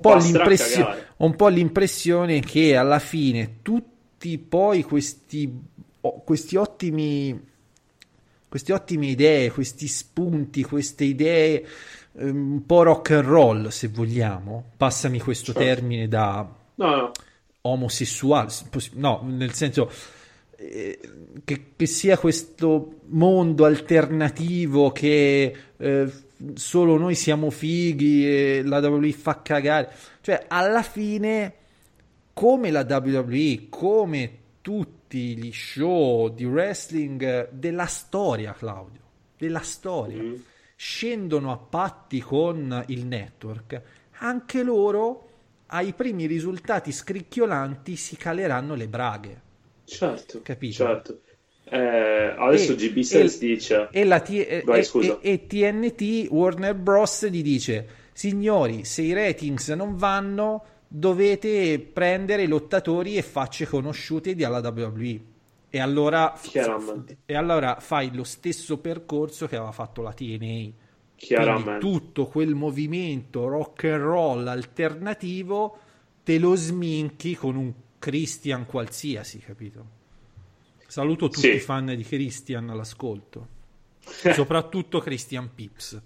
ho 1.17 1.25
un 1.25 1.35
po' 1.35 1.47
l'impressione 1.49 2.39
che 2.39 2.77
alla 2.77 2.99
fine 2.99 3.57
tutti 3.61 4.37
poi 4.37 4.83
questi, 4.83 5.53
questi 6.23 6.55
ottimi 6.55 7.51
queste 8.47 8.71
ottime 8.71 9.07
idee, 9.07 9.51
questi 9.51 9.87
spunti, 9.87 10.61
queste 10.63 11.03
idee 11.05 11.65
ehm, 12.19 12.51
un 12.53 12.65
po' 12.67 12.83
rock 12.83 13.09
and 13.11 13.25
roll, 13.25 13.67
se 13.69 13.87
vogliamo, 13.87 14.63
passami 14.77 15.19
questo 15.19 15.53
Certo. 15.53 15.59
termine 15.59 16.07
da 16.07 16.47
No, 16.75 16.95
no. 16.95 17.11
omosessuale, 17.61 18.49
no, 18.93 19.25
nel 19.27 19.53
senso 19.53 19.91
eh, 20.55 20.99
che, 21.43 21.65
che 21.75 21.85
sia 21.87 22.17
questo 22.17 22.99
mondo 23.07 23.65
alternativo 23.65 24.91
che 24.91 25.55
eh, 25.75 26.11
solo 26.55 26.97
noi 26.97 27.15
siamo 27.15 27.49
fighi 27.49 28.27
e 28.27 28.61
la 28.63 28.79
WWE 28.79 29.11
fa 29.13 29.41
cagare, 29.41 29.91
cioè 30.21 30.45
alla 30.47 30.83
fine 30.83 31.53
come 32.33 32.71
la 32.71 32.85
WWE, 32.89 33.67
come 33.69 34.37
tutti 34.61 35.37
gli 35.37 35.51
show 35.51 36.29
di 36.29 36.45
wrestling 36.45 37.49
della 37.51 37.85
storia, 37.85 38.53
Claudio, 38.53 39.01
della 39.37 39.59
storia, 39.59 40.21
Mm. 40.21 40.35
scendono 40.75 41.51
a 41.51 41.57
patti 41.57 42.19
con 42.19 42.83
il 42.87 43.05
network, 43.05 43.81
anche 44.19 44.63
loro 44.63 45.29
ai 45.67 45.93
primi 45.93 46.25
risultati 46.25 46.91
scricchiolanti 46.91 47.95
si 47.95 48.15
caleranno 48.15 48.73
le 48.75 48.87
braghe. 48.87 49.41
Certo, 49.85 50.41
Capito? 50.41 50.73
certo. 50.73 51.19
Eh, 51.73 52.35
adesso 52.37 52.73
E- 52.73 52.75
GB 52.75 52.99
Sales 53.01 53.39
dice 53.39 53.87
E, 53.91 54.03
la 54.03 54.19
T- 54.19 54.63
Vai, 54.63 54.81
e- 54.81 55.17
e- 55.21 55.47
TNT, 55.47 56.27
Warner 56.29 56.75
Bros. 56.75 57.27
gli 57.27 57.41
dice: 57.41 57.87
Signori, 58.13 58.85
se 58.85 59.01
i 59.01 59.13
ratings 59.13 59.69
non 59.69 59.95
vanno, 59.95 60.63
dovete 60.87 61.79
prendere 61.79 62.45
lottatori 62.45 63.17
e 63.17 63.23
facce 63.23 63.65
conosciute 63.65 64.35
di 64.35 64.43
alla 64.43 64.59
WWE. 64.59 65.19
E 65.71 65.79
allora, 65.79 66.39
e 67.25 67.35
allora 67.35 67.77
fai 67.79 68.13
lo 68.13 68.23
stesso 68.23 68.77
percorso 68.77 69.47
che 69.47 69.55
aveva 69.55 69.71
fatto 69.71 70.03
la 70.03 70.13
TNA. 70.13 70.69
Quindi 71.17 71.79
tutto 71.79 72.27
quel 72.27 72.53
movimento 72.53 73.47
rock 73.47 73.85
and 73.85 74.01
roll 74.03 74.47
alternativo 74.47 75.77
te 76.23 76.37
lo 76.37 76.53
sminchi 76.53 77.33
con 77.35 77.55
un 77.55 77.73
Christian 77.97 78.67
qualsiasi, 78.67 79.39
capito? 79.39 80.01
Saluto 80.93 81.25
tutti 81.27 81.39
Sì. 81.49 81.53
i 81.55 81.59
fan 81.59 81.87
di 81.87 82.03
Christian 82.03 82.69
all'ascolto, 82.69 83.47
soprattutto 84.31 84.99
Christian 84.99 85.49
Pips. 85.55 85.99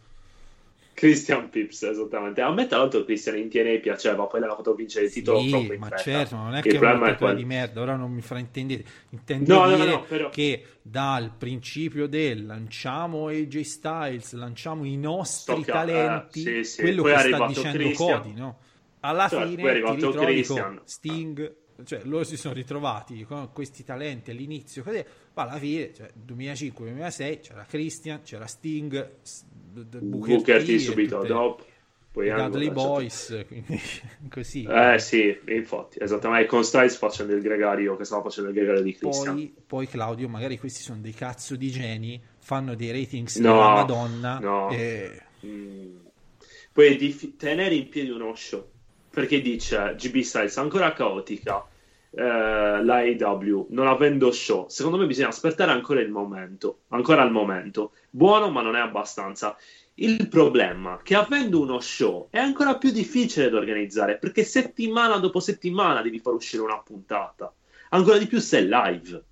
Christian 0.93 1.49
Pips, 1.49 1.83
esattamente. 1.83 2.39
A 2.39 2.51
me, 2.53 2.67
tra 2.67 2.77
l'altro, 2.77 3.03
Christian 3.03 3.35
in 3.37 3.49
TNA 3.49 3.79
piaceva, 3.81 4.23
poi 4.27 4.39
l'aveva 4.39 4.55
fatto 4.55 4.73
vincere 4.75 5.07
il 5.07 5.11
titolo 5.11 5.41
Sì, 5.41 5.49
troppo 5.49 5.73
in 5.73 5.79
ma 5.81 5.87
fretta. 5.87 6.01
certo, 6.03 6.35
ma 6.37 6.43
non 6.43 6.53
è 6.53 6.57
Il 6.59 6.63
che 6.63 6.69
è 6.79 6.91
un 6.91 7.15
quello. 7.17 7.33
di 7.33 7.43
merda, 7.43 7.81
ora 7.81 7.95
non 7.97 8.11
mi 8.13 8.21
fraintendete. 8.21 8.85
Intendo 9.09 9.53
No, 9.53 9.59
no, 9.65 9.69
no, 9.71 9.75
dire 9.75 9.89
no, 9.91 10.03
però- 10.03 10.29
che 10.29 10.65
dal 10.81 11.33
principio 11.37 12.07
del 12.07 12.45
lanciamo 12.45 13.27
AJ 13.27 13.59
Styles, 13.59 14.31
lanciamo 14.35 14.85
i 14.85 14.95
nostri 14.95 15.53
Stocca- 15.63 15.71
talenti, 15.73 16.43
eh, 16.45 16.63
sì, 16.63 16.71
sì. 16.75 16.81
quello 16.81 17.01
Poi 17.01 17.11
che 17.13 17.19
sta 17.19 17.45
dicendo 17.47 17.77
Christian. 17.77 18.21
Cody, 18.21 18.33
no? 18.33 18.57
Alla 19.01 19.27
Certo, 19.27 19.47
fine 19.49 19.61
ti 19.63 19.67
arrivato 19.67 19.93
ritrovi 19.95 20.25
Christian. 20.33 20.75
con 20.77 20.81
Sting, 20.85 21.55
cioè 21.85 22.01
loro 22.03 22.23
si 22.23 22.37
sono 22.37 22.53
ritrovati 22.53 23.23
con 23.23 23.49
questi 23.53 23.83
talenti 23.83 24.31
all'inizio, 24.31 24.83
così, 24.83 25.03
ma 25.33 25.43
alla 25.43 25.57
fine, 25.59 25.93
cioè 25.93 26.09
2005-2006 26.25 27.39
c'era 27.41 27.65
Christian, 27.67 28.21
c'era 28.23 28.45
Sting, 28.47 29.09
Booker, 29.73 30.01
Booker 30.01 30.63
T 30.63 30.75
subito 30.77 31.15
tutte- 31.17 31.27
dopo. 31.27 31.65
Poi 32.11 32.31
Dudley. 32.33 32.71
Boys, 32.71 33.43
quindi 33.47 33.79
così. 34.27 34.63
Eh 34.67 34.97
sì, 34.97 35.37
infatti, 35.49 35.99
esattamente. 36.01 36.47
Con 36.47 36.63
Styles 36.63 36.97
facendo 36.97 37.35
il 37.35 37.41
gregario, 37.43 37.95
che 37.95 38.05
stava 38.05 38.23
facendo 38.23 38.49
il 38.49 38.55
gregario 38.55 38.81
di 38.81 38.95
Christian. 38.95 39.35
Poi, 39.35 39.53
poi 39.67 39.87
Claudio, 39.87 40.27
magari 40.27 40.57
questi 40.57 40.81
sono 40.81 40.99
dei 40.99 41.13
cazzo 41.13 41.55
di 41.55 41.69
geni, 41.69 42.19
fanno 42.39 42.73
dei 42.73 42.89
ratings 42.91 43.35
No, 43.35 43.51
della 43.53 43.73
Madonna. 43.73 44.39
no. 44.39 44.69
e- 44.71 45.21
Mm. 45.45 45.97
Poi 46.73 46.87
è 46.87 46.95
dif- 46.95 47.35
tenere 47.37 47.75
in 47.75 47.87
piedi 47.89 48.09
uno 48.09 48.33
show 48.33 48.67
perché 49.17 49.41
dice 49.41 49.95
GB 49.97 50.19
Styles 50.19 50.57
ancora 50.57 50.93
caotica 50.93 51.65
eh, 52.11 52.21
la 52.21 52.97
AEW 52.97 53.65
non 53.71 53.87
avendo 53.87 54.31
show. 54.31 54.67
Secondo 54.69 54.99
me 54.99 55.07
bisogna 55.07 55.29
aspettare 55.29 55.71
ancora 55.71 56.01
il 56.01 56.11
momento 56.11 56.81
ancora 56.89 57.23
il 57.23 57.31
momento. 57.31 57.93
Buono 58.11 58.51
ma 58.51 58.61
non 58.61 58.75
è 58.75 58.79
abbastanza. 58.79 59.57
Il 59.95 60.27
problema 60.27 60.99
è 60.99 61.01
che 61.01 61.15
avendo 61.15 61.59
uno 61.59 61.79
show 61.79 62.27
è 62.29 62.37
ancora 62.37 62.77
più 62.77 62.91
difficile 62.91 63.49
da 63.49 63.57
organizzare 63.57 64.19
perché 64.19 64.43
settimana 64.43 65.17
dopo 65.17 65.39
settimana 65.39 66.03
devi 66.03 66.19
far 66.19 66.33
uscire 66.33 66.61
una 66.61 66.77
puntata. 66.77 67.51
Ancora 67.89 68.19
di 68.19 68.27
più 68.27 68.37
se 68.37 68.59
è 68.59 68.61
live. 68.61 69.23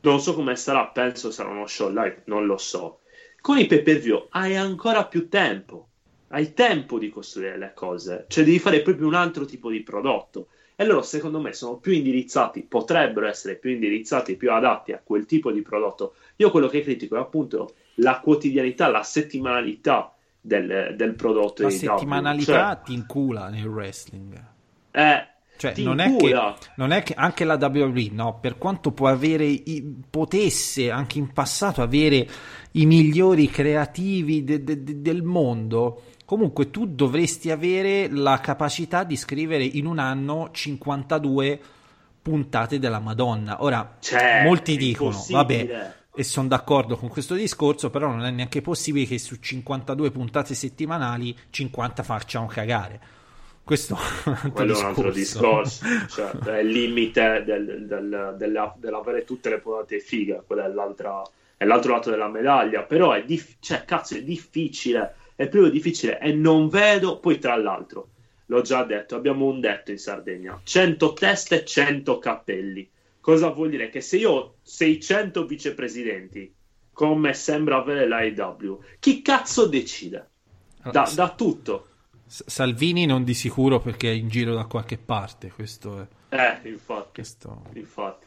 Non 0.00 0.20
so 0.20 0.34
come 0.34 0.56
sarà 0.56 0.88
penso 0.88 1.30
sarà 1.30 1.50
uno 1.50 1.68
show 1.68 1.88
live 1.88 2.22
non 2.24 2.46
lo 2.46 2.58
so. 2.58 3.02
Con 3.40 3.58
i 3.58 3.66
pay 3.66 3.82
per 3.82 3.98
view 3.98 4.26
hai 4.30 4.56
ancora 4.56 5.06
più 5.06 5.28
tempo. 5.28 5.90
Hai 6.34 6.54
tempo 6.54 6.98
di 6.98 7.08
costruire 7.10 7.58
le 7.58 7.72
cose, 7.74 8.24
cioè 8.28 8.44
devi 8.44 8.58
fare 8.58 8.80
proprio 8.80 9.06
un 9.06 9.14
altro 9.14 9.44
tipo 9.44 9.70
di 9.70 9.82
prodotto. 9.82 10.48
E 10.74 10.84
loro, 10.86 11.02
secondo 11.02 11.40
me, 11.40 11.52
sono 11.52 11.76
più 11.76 11.92
indirizzati, 11.92 12.62
potrebbero 12.62 13.26
essere 13.26 13.56
più 13.56 13.70
indirizzati, 13.70 14.36
più 14.36 14.50
adatti 14.50 14.92
a 14.92 15.00
quel 15.04 15.26
tipo 15.26 15.52
di 15.52 15.60
prodotto. 15.60 16.14
Io 16.36 16.50
quello 16.50 16.68
che 16.68 16.80
critico 16.80 17.16
è 17.16 17.20
appunto 17.20 17.74
la 17.96 18.18
quotidianità, 18.20 18.88
la 18.88 19.02
settimanalità 19.02 20.14
del, 20.40 20.94
del 20.96 21.14
prodotto 21.14 21.62
la 21.62 21.68
settimanalità 21.70 22.76
ti 22.76 22.94
incula 22.94 23.48
nel 23.50 23.66
wrestling. 23.66 24.32
Cioè, 24.90 25.02
eh, 25.02 25.26
Cioè, 25.56 25.74
non 25.84 26.00
è, 26.00 26.16
che, 26.16 26.34
non 26.76 26.90
è 26.90 27.02
che 27.02 27.14
anche 27.14 27.44
la 27.44 27.54
WWE, 27.60 28.08
no, 28.10 28.38
per 28.40 28.56
quanto 28.58 28.90
può 28.92 29.08
avere, 29.08 29.44
i- 29.44 29.84
potesse 30.08 30.90
anche 30.90 31.18
in 31.18 31.32
passato 31.32 31.82
avere 31.82 32.26
i 32.72 32.86
migliori 32.86 33.48
creativi 33.48 34.42
de- 34.42 34.64
de- 34.64 34.82
de- 34.82 35.00
del 35.00 35.22
mondo, 35.22 36.02
comunque 36.32 36.70
tu 36.70 36.86
dovresti 36.86 37.50
avere 37.50 38.08
la 38.10 38.40
capacità 38.40 39.04
di 39.04 39.16
scrivere 39.16 39.64
in 39.64 39.84
un 39.84 39.98
anno 39.98 40.48
52 40.50 41.60
puntate 42.22 42.78
della 42.78 43.00
Madonna. 43.00 43.62
Ora, 43.62 43.96
Cioè, 44.00 44.42
molti 44.42 44.78
dicono, 44.78 45.14
vabbè, 45.28 45.92
e 46.14 46.24
sono 46.24 46.48
d'accordo 46.48 46.96
con 46.96 47.10
questo 47.10 47.34
discorso, 47.34 47.90
però 47.90 48.08
non 48.08 48.24
è 48.24 48.30
neanche 48.30 48.62
possibile 48.62 49.04
che 49.04 49.18
su 49.18 49.36
52 49.40 50.10
puntate 50.10 50.54
settimanali 50.54 51.36
50 51.50 52.02
facciano 52.02 52.46
cagare. 52.46 52.98
Questo 53.62 53.94
è 53.94 54.28
un 54.28 54.32
altro 54.34 54.50
quello 54.52 54.74
è 54.74 54.78
un 54.80 54.84
altro 54.86 55.10
discorso. 55.10 55.84
discorso, 55.84 56.32
cioè, 56.40 56.54
è 56.56 56.60
il 56.60 56.68
limite 56.68 57.42
del- 57.44 57.84
del- 57.86 58.34
della- 58.38 58.74
dell'avere 58.78 59.24
tutte 59.24 59.50
le 59.50 59.58
puntate 59.58 60.00
fighe, 60.00 60.42
quello 60.46 60.64
è, 60.64 60.68
l'altra- 60.68 61.22
è 61.58 61.66
l'altro 61.66 61.92
lato 61.92 62.08
della 62.08 62.28
medaglia, 62.28 62.84
però 62.84 63.12
è, 63.12 63.22
dif- 63.22 63.56
cioè, 63.60 63.84
cazzo, 63.84 64.16
è 64.16 64.22
difficile, 64.22 65.16
è 65.42 65.48
proprio 65.48 65.72
difficile 65.72 66.20
e 66.20 66.32
non 66.32 66.68
vedo, 66.68 67.18
poi 67.18 67.38
tra 67.38 67.56
l'altro, 67.56 68.10
l'ho 68.46 68.60
già 68.60 68.84
detto, 68.84 69.16
abbiamo 69.16 69.46
un 69.46 69.58
detto 69.58 69.90
in 69.90 69.98
Sardegna, 69.98 70.60
100 70.62 71.12
teste, 71.14 71.64
100 71.64 72.18
cappelli, 72.20 72.88
cosa 73.20 73.48
vuol 73.50 73.70
dire? 73.70 73.88
Che 73.88 74.00
se 74.00 74.18
io 74.18 74.30
ho 74.30 74.54
600 74.62 75.44
vicepresidenti, 75.44 76.54
come 76.92 77.34
sembra 77.34 77.78
avere 77.78 78.06
l'AEW, 78.06 78.84
chi 79.00 79.20
cazzo 79.20 79.66
decide? 79.66 80.28
Da, 80.80 81.10
da 81.12 81.34
tutto. 81.34 81.88
Salvini 82.24 83.04
non 83.04 83.24
di 83.24 83.34
sicuro 83.34 83.80
perché 83.80 84.10
è 84.10 84.14
in 84.14 84.28
giro 84.28 84.54
da 84.54 84.66
qualche 84.66 84.96
parte, 84.96 85.50
questo 85.50 86.00
è... 86.00 86.06
Eh, 86.36 86.68
infatti. 86.68 87.14
Questo... 87.14 87.64
Infatti. 87.74 88.26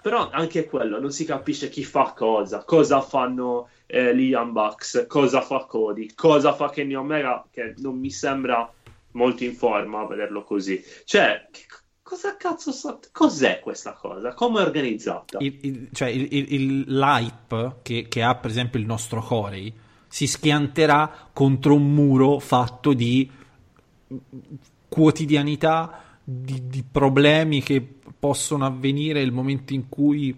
Però 0.00 0.30
anche 0.30 0.66
quello 0.66 1.00
non 1.00 1.10
si 1.10 1.24
capisce 1.24 1.68
chi 1.68 1.82
fa 1.82 2.12
cosa, 2.16 2.62
cosa 2.62 3.00
fanno 3.00 3.68
eh, 3.90 4.14
gli 4.14 4.28
Young 4.28 4.52
Bucks, 4.52 5.06
cosa 5.08 5.40
fa 5.40 5.64
Cody, 5.64 6.12
cosa 6.14 6.52
fa 6.52 6.68
Kenny 6.68 6.94
Omega, 6.94 7.44
che 7.50 7.72
non 7.78 7.98
mi 7.98 8.10
sembra 8.10 8.70
molto 9.12 9.44
in 9.44 9.54
forma 9.54 10.00
a 10.00 10.06
vederlo 10.06 10.44
così. 10.44 10.80
Cioè, 11.04 11.48
che- 11.50 11.64
cosa 12.02 12.36
cazzo 12.36 12.70
sa- 12.70 12.98
cos'è 13.10 13.60
questa 13.60 13.92
cosa? 13.92 14.34
Come 14.34 14.60
è 14.60 14.64
organizzata? 14.66 15.38
il, 15.40 15.58
il- 15.62 15.88
cioè 15.92 16.08
il, 16.08 16.28
il- 16.30 16.52
il- 16.52 16.84
l'hype 16.98 17.76
che, 17.82 18.06
che 18.08 18.22
ha 18.22 18.34
per 18.34 18.50
esempio 18.50 18.78
il 18.78 18.86
nostro 18.86 19.22
Corey 19.22 19.72
si 20.06 20.26
schianterà 20.26 21.30
contro 21.32 21.74
un 21.74 21.92
muro 21.92 22.38
fatto 22.38 22.92
di 22.92 23.30
quotidianità, 24.88 26.02
di, 26.24 26.66
di 26.66 26.84
problemi 26.90 27.62
che 27.62 27.86
possono 28.18 28.64
avvenire 28.64 29.20
nel 29.20 29.32
momento 29.32 29.72
in 29.74 29.88
cui 29.88 30.34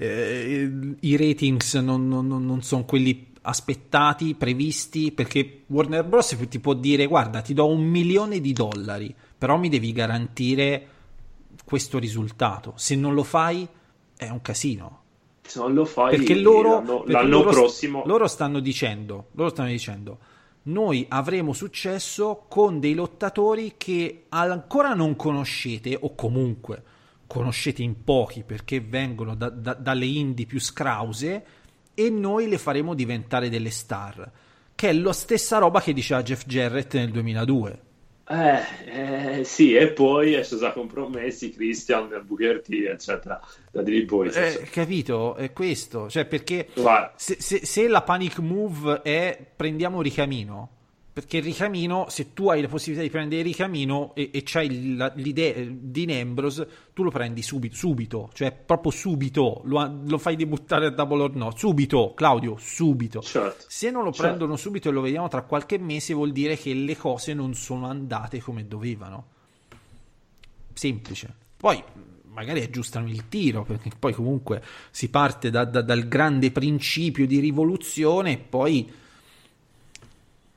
eh, 0.00 0.70
i 1.00 1.16
ratings 1.16 1.74
non, 1.74 2.06
non- 2.06 2.26
non- 2.26 2.62
sono 2.62 2.84
quelli 2.84 3.26
aspettati, 3.42 4.34
previsti, 4.34 5.10
perché 5.10 5.62
Warner 5.66 6.04
Bros. 6.04 6.36
ti 6.48 6.60
può 6.60 6.74
dire 6.74 7.06
guarda 7.06 7.40
ti 7.40 7.54
do 7.54 7.66
un 7.66 7.82
milione 7.82 8.40
di 8.40 8.52
dollari, 8.52 9.14
però 9.36 9.56
mi 9.56 9.68
devi 9.68 9.92
garantire 9.92 10.86
questo 11.64 11.98
risultato. 11.98 12.74
Se 12.76 12.94
non 12.94 13.14
lo 13.14 13.22
fai 13.24 13.66
è 14.16 14.28
un 14.28 14.40
casino. 14.42 15.02
Se 15.42 15.58
non 15.60 15.72
lo 15.72 15.84
fai 15.86 16.16
Perché 16.16 16.34
loro, 16.36 16.74
l'anno, 16.74 16.96
perché 16.98 17.12
l'anno 17.12 17.28
loro- 17.38 17.50
prossimo... 17.50 18.02
loro 18.06 18.26
stanno 18.26 18.60
dicendo, 18.60 19.28
loro 19.32 19.48
stanno 19.48 19.68
dicendo, 19.70 20.18
noi 20.64 21.06
avremo 21.08 21.54
successo 21.54 22.44
con 22.48 22.78
dei 22.80 22.92
lottatori 22.94 23.74
che 23.78 24.24
ancora 24.28 24.92
non 24.92 25.16
conoscete 25.16 25.96
o 25.98 26.14
comunque 26.14 26.82
conoscete 27.28 27.82
in 27.82 28.02
pochi 28.02 28.42
perché 28.42 28.80
vengono 28.80 29.36
da- 29.36 29.50
da- 29.50 29.74
dalle 29.74 30.06
indie 30.06 30.46
più 30.46 30.58
scrause 30.58 31.44
e 31.94 32.10
noi 32.10 32.48
le 32.48 32.58
faremo 32.58 32.94
diventare 32.94 33.48
delle 33.48 33.70
star. 33.70 34.28
Che 34.74 34.88
è 34.88 34.92
la 34.92 35.12
stessa 35.12 35.58
roba 35.58 35.80
che 35.80 35.92
diceva 35.92 36.22
Jeff 36.22 36.44
Jarrett 36.46 36.94
nel 36.94 37.10
2002. 37.10 37.82
Eh, 38.30 39.38
eh, 39.38 39.44
sì, 39.44 39.74
e 39.74 39.88
poi 39.92 40.34
è 40.34 40.42
stato 40.42 40.72
compromessi 40.72 41.50
Christian, 41.50 42.08
Booker 42.26 42.60
T, 42.60 42.70
eccetera, 42.70 43.40
da 43.72 43.82
Dream 43.82 44.04
Boys. 44.06 44.36
Eh, 44.36 44.68
capito? 44.70 45.34
È 45.34 45.52
questo. 45.52 46.10
Cioè, 46.10 46.26
perché 46.26 46.68
se, 47.16 47.36
se- 47.40 47.64
se 47.64 47.88
la 47.88 48.02
panic 48.02 48.38
move 48.38 49.00
è 49.02 49.46
prendiamo 49.56 50.02
Ricamino, 50.02 50.70
perché 51.18 51.38
il 51.38 51.42
Ricamino, 51.42 52.06
se 52.08 52.32
tu 52.32 52.48
hai 52.48 52.62
la 52.62 52.68
possibilità 52.68 53.02
di 53.02 53.10
prendere 53.10 53.42
Ricamino 53.42 54.14
e, 54.14 54.30
e 54.32 54.42
c'hai 54.44 54.94
la- 54.94 55.10
l'idea 55.16 55.52
di 55.68 56.12
Ambrose, 56.12 56.68
tu 56.94 57.02
lo 57.02 57.10
prendi 57.10 57.42
subito, 57.42 57.74
subito, 57.74 58.30
cioè 58.34 58.52
proprio 58.52 58.92
subito, 58.92 59.62
lo, 59.64 59.98
lo 60.06 60.18
fai 60.18 60.36
debuttare 60.36 60.86
a 60.86 60.90
Double 60.90 61.22
or 61.22 61.34
No, 61.34 61.52
subito, 61.56 62.14
Claudio, 62.14 62.56
subito. 62.56 63.20
certo. 63.20 63.64
Se 63.66 63.90
non 63.90 64.04
lo 64.04 64.12
Certo. 64.12 64.28
prendono 64.28 64.54
subito 64.54 64.90
e 64.90 64.92
lo 64.92 65.00
vediamo 65.00 65.26
tra 65.26 65.42
qualche 65.42 65.76
mese, 65.78 66.14
vuol 66.14 66.30
dire 66.30 66.56
che 66.56 66.72
le 66.72 66.96
cose 66.96 67.34
non 67.34 67.52
sono 67.54 67.86
andate 67.88 68.40
come 68.40 68.68
dovevano. 68.68 69.26
Semplice. 70.72 71.34
Poi 71.56 71.82
magari 72.26 72.62
aggiustano 72.62 73.08
il 73.08 73.28
tiro, 73.28 73.64
perché 73.64 73.90
poi 73.98 74.12
comunque 74.12 74.62
si 74.92 75.08
parte 75.08 75.50
da- 75.50 75.64
da- 75.64 75.82
dal 75.82 76.06
grande 76.06 76.52
principio 76.52 77.26
di 77.26 77.40
rivoluzione 77.40 78.32
e 78.34 78.38
poi 78.38 78.88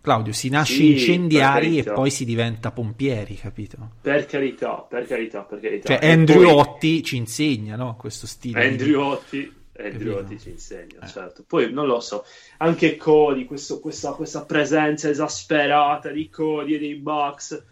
Claudio, 0.02 0.34
si 0.34 0.50
nasce 0.50 0.74
Sì, 0.74 0.92
incendiari 0.94 1.78
e 1.78 1.84
poi 1.84 2.10
si 2.10 2.26
diventa 2.26 2.72
pompieri, 2.72 3.36
capito? 3.36 3.92
Per 4.02 4.26
carità, 4.26 4.86
per 4.90 5.06
carità, 5.06 5.42
per 5.42 5.60
carità. 5.60 5.94
Cioè, 5.96 6.04
E 6.04 6.12
Andrew 6.12 6.42
poi- 6.44 6.52
Otti 6.54 7.04
ci 7.04 7.18
insegna, 7.18 7.76
no? 7.76 7.96
Questo 7.98 8.26
stile. 8.26 8.66
Andrew 8.66 9.00
Otti, 9.00 9.54
Andrew? 9.78 10.18
Otti 10.18 10.40
ci 10.40 10.50
insegna, 10.50 11.00
Eh. 11.04 11.08
certo. 11.08 11.44
Poi 11.48 11.72
non 11.72 11.86
lo 11.86 12.00
so, 12.00 12.26
anche 12.58 12.96
Cody, 12.98 13.46
questo- 13.46 13.80
questa, 13.80 14.14
questa 14.14 14.44
presenza 14.44 15.08
esasperata 15.08 16.10
di 16.10 16.30
Cody 16.30 16.74
e 16.74 16.80
dei 16.80 16.96
Bucks. 16.96 17.64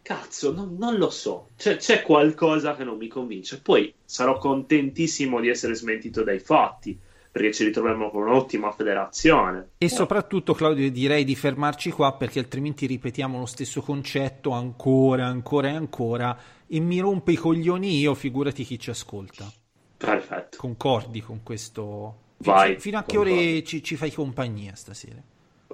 Cazzo, 0.00 0.52
non, 0.52 0.76
non 0.78 0.96
lo 0.96 1.10
so. 1.10 1.48
C'è, 1.58 1.76
c'è 1.76 2.02
qualcosa 2.02 2.74
che 2.76 2.84
non 2.84 2.96
mi 2.96 3.08
convince. 3.08 3.60
Poi 3.60 3.92
sarò 4.04 4.38
contentissimo 4.38 5.40
di 5.40 5.48
essere 5.48 5.74
smentito 5.74 6.22
dai 6.22 6.38
fatti, 6.38 6.96
perché 7.36 7.52
ci 7.52 7.64
ritroviamo 7.64 8.08
con 8.08 8.22
un'ottima 8.22 8.72
federazione. 8.72 9.72
E 9.76 9.90
soprattutto, 9.90 10.54
Claudio, 10.54 10.90
direi 10.90 11.22
di 11.22 11.34
fermarci 11.34 11.90
qua 11.90 12.14
perché 12.14 12.38
altrimenti 12.38 12.86
ripetiamo 12.86 13.38
lo 13.38 13.44
stesso 13.44 13.82
concetto 13.82 14.52
ancora, 14.52 15.26
ancora 15.26 15.68
e 15.68 15.74
ancora. 15.74 16.38
E 16.66 16.80
mi 16.80 16.98
rompe 16.98 17.32
i 17.32 17.36
coglioni 17.36 17.98
io, 17.98 18.14
figurati 18.14 18.64
chi 18.64 18.78
ci 18.78 18.88
ascolta. 18.88 19.52
Perfetto. 19.98 20.56
Concordi 20.56 21.20
con 21.20 21.42
questo? 21.42 22.20
Vai, 22.38 22.80
Fino 22.80 22.96
a 22.96 23.04
che 23.04 23.16
concordo. 23.16 23.38
ore 23.38 23.62
ci, 23.64 23.82
ci 23.82 23.96
fai 23.96 24.10
compagnia 24.12 24.74
stasera? 24.74 25.22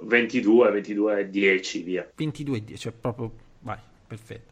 22, 0.01 0.69
22, 0.69 1.29
10, 1.29 1.81
via. 1.81 2.11
22 2.13 2.57
e 2.57 2.63
10, 2.65 2.81
cioè 2.81 2.91
proprio 2.91 3.31
vai, 3.59 3.79
perfetto. 4.05 4.51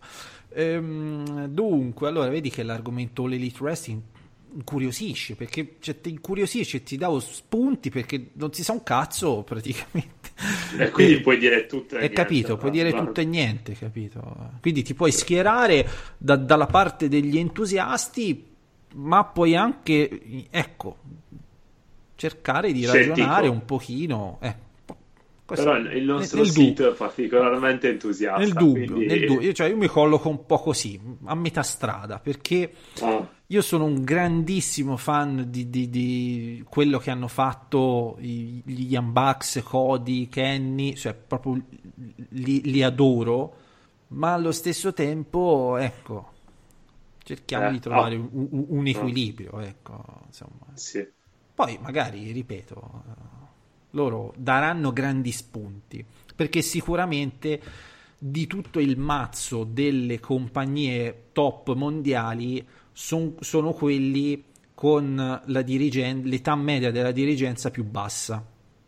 Ehm, 0.53 1.47
dunque, 1.47 2.07
allora 2.07 2.29
vedi 2.29 2.49
che 2.49 2.63
l'argomento 2.63 3.25
l'Elite 3.25 3.61
Wrestling 3.61 4.01
incuriosisce 4.53 5.35
perché 5.35 5.75
cioè, 5.79 5.99
ti 6.01 6.09
incuriosisce 6.09 6.77
e 6.77 6.83
ti 6.83 6.97
davo 6.97 7.19
spunti 7.19 7.89
perché 7.89 8.31
non 8.33 8.53
si 8.53 8.63
sa 8.63 8.73
un 8.73 8.83
cazzo 8.83 9.43
praticamente. 9.43 10.29
E 10.77 10.89
quindi 10.89 11.19
puoi 11.21 11.37
dire 11.37 11.65
tutto 11.67 11.95
e 11.95 11.99
niente, 11.99 12.15
capito, 12.15 12.57
puoi 12.57 12.71
no? 12.71 12.75
dire 12.77 12.91
No. 12.91 13.05
tutto 13.05 13.21
e 13.21 13.25
niente, 13.25 13.73
capito? 13.73 14.51
Quindi 14.59 14.81
ti 14.83 14.93
puoi 14.93 15.11
schierare 15.11 15.87
da- 16.17 16.35
dalla 16.35 16.65
parte 16.65 17.07
degli 17.07 17.37
entusiasti, 17.37 18.45
ma 18.95 19.23
puoi 19.25 19.55
anche, 19.55 20.47
ecco, 20.49 20.97
cercare 22.15 22.71
di 22.71 22.83
Scettico. 22.83 23.09
ragionare 23.09 23.47
un 23.47 23.65
pochino. 23.65 24.37
eh, 24.41 24.55
così, 25.55 25.63
Però 25.63 25.77
il 25.77 26.03
nostro 26.03 26.41
nel 26.41 26.49
sito 26.49 26.89
è 26.91 26.93
particolarmente 26.95 27.89
entusiasta. 27.89 28.39
Nel 28.39 28.53
dubbio, 28.53 28.85
quindi- 28.85 29.05
nel 29.05 29.25
dubbio. 29.25 29.53
Cioè, 29.53 29.67
io 29.69 29.77
mi 29.77 29.87
colloco 29.87 30.29
un 30.29 30.45
po' 30.45 30.59
così, 30.59 30.99
a 31.25 31.35
metà 31.35 31.61
strada, 31.63 32.19
perché 32.19 32.71
Ah, 33.01 33.27
io 33.47 33.61
sono 33.61 33.85
un 33.85 34.03
grandissimo 34.03 34.95
fan 34.97 35.45
di, 35.49 35.69
di- 35.69 35.89
di 35.89 36.63
quello 36.69 36.97
che 36.99 37.11
hanno 37.11 37.27
fatto 37.27 38.15
gli 38.19 38.97
Bucks, 38.99 39.61
Cody, 39.63 40.27
Kenny, 40.29 40.95
cioè 40.95 41.13
proprio 41.13 41.61
li, 42.29 42.61
li 42.63 42.81
adoro, 42.83 43.55
ma 44.09 44.33
allo 44.33 44.51
stesso 44.51 44.93
tempo, 44.93 45.77
ecco, 45.77 46.29
cerchiamo 47.23 47.67
Eh, 47.67 47.71
di 47.71 47.79
trovare 47.79 48.15
ah. 48.15 48.19
un, 48.31 48.65
un- 48.69 48.87
equilibrio, 48.87 49.59
ecco, 49.59 50.03
insomma. 50.27 50.65
sì. 50.73 51.05
Poi 51.53 51.77
magari, 51.81 52.31
ripeto, 52.31 53.03
loro 53.91 54.33
daranno 54.37 54.91
grandi 54.93 55.31
spunti, 55.31 56.03
perché 56.35 56.61
sicuramente 56.61 57.61
di 58.17 58.47
tutto 58.47 58.79
il 58.79 58.97
mazzo 58.97 59.63
delle 59.63 60.19
compagnie 60.19 61.23
top 61.31 61.73
mondiali 61.73 62.65
son- 62.91 63.35
sono 63.39 63.73
quelli 63.73 64.43
con 64.73 65.41
la 65.45 65.61
dirigen- 65.61 66.23
l'età 66.23 66.55
media 66.55 66.91
della 66.91 67.11
dirigenza 67.11 67.69
più 67.71 67.83
bassa, 67.83 68.43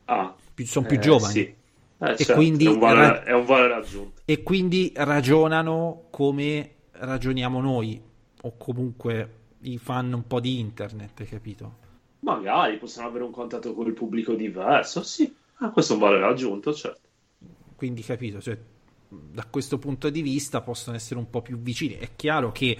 Ah, 0.05 0.35
sono 0.63 0.85
più 0.87 0.97
eh, 0.97 0.99
giovani. 0.99 1.33
sì. 1.33 1.39
Eh, 1.39 2.11
E 2.11 2.15
certo, 2.17 2.33
quindi 2.33 2.65
è 2.65 2.69
un, 2.69 2.79
valore, 2.79 3.07
ra- 3.07 3.23
è 3.23 3.33
un 3.33 3.45
valore 3.45 3.73
aggiunto. 3.75 4.21
E 4.25 4.43
quindi 4.43 4.91
ragionano 4.95 6.07
come 6.09 6.71
ragioniamo 6.91 7.61
noi, 7.61 8.01
o 8.41 8.57
comunque 8.57 9.33
i 9.61 9.77
fan 9.77 10.11
un 10.13 10.27
po' 10.27 10.39
di 10.39 10.59
internet, 10.59 11.23
capito? 11.25 11.77
Magari 12.23 12.77
possono 12.77 13.07
avere 13.07 13.23
un 13.23 13.31
contatto 13.31 13.73
con 13.73 13.87
il 13.87 13.93
pubblico 13.93 14.33
diverso. 14.33 15.03
Sì, 15.03 15.33
Ah, 15.63 15.69
questo 15.69 15.93
è 15.93 15.95
un 15.95 16.01
valore 16.01 16.25
aggiunto, 16.25 16.73
certo. 16.73 16.99
Quindi 17.75 18.01
capito, 18.01 18.41
cioè, 18.41 18.57
da 19.07 19.45
questo 19.45 19.77
punto 19.77 20.09
di 20.09 20.21
vista 20.21 20.61
possono 20.61 20.95
essere 20.95 21.19
un 21.19 21.29
po' 21.29 21.41
più 21.41 21.57
vicini. 21.57 21.95
È 21.95 22.09
chiaro 22.17 22.51
che 22.51 22.77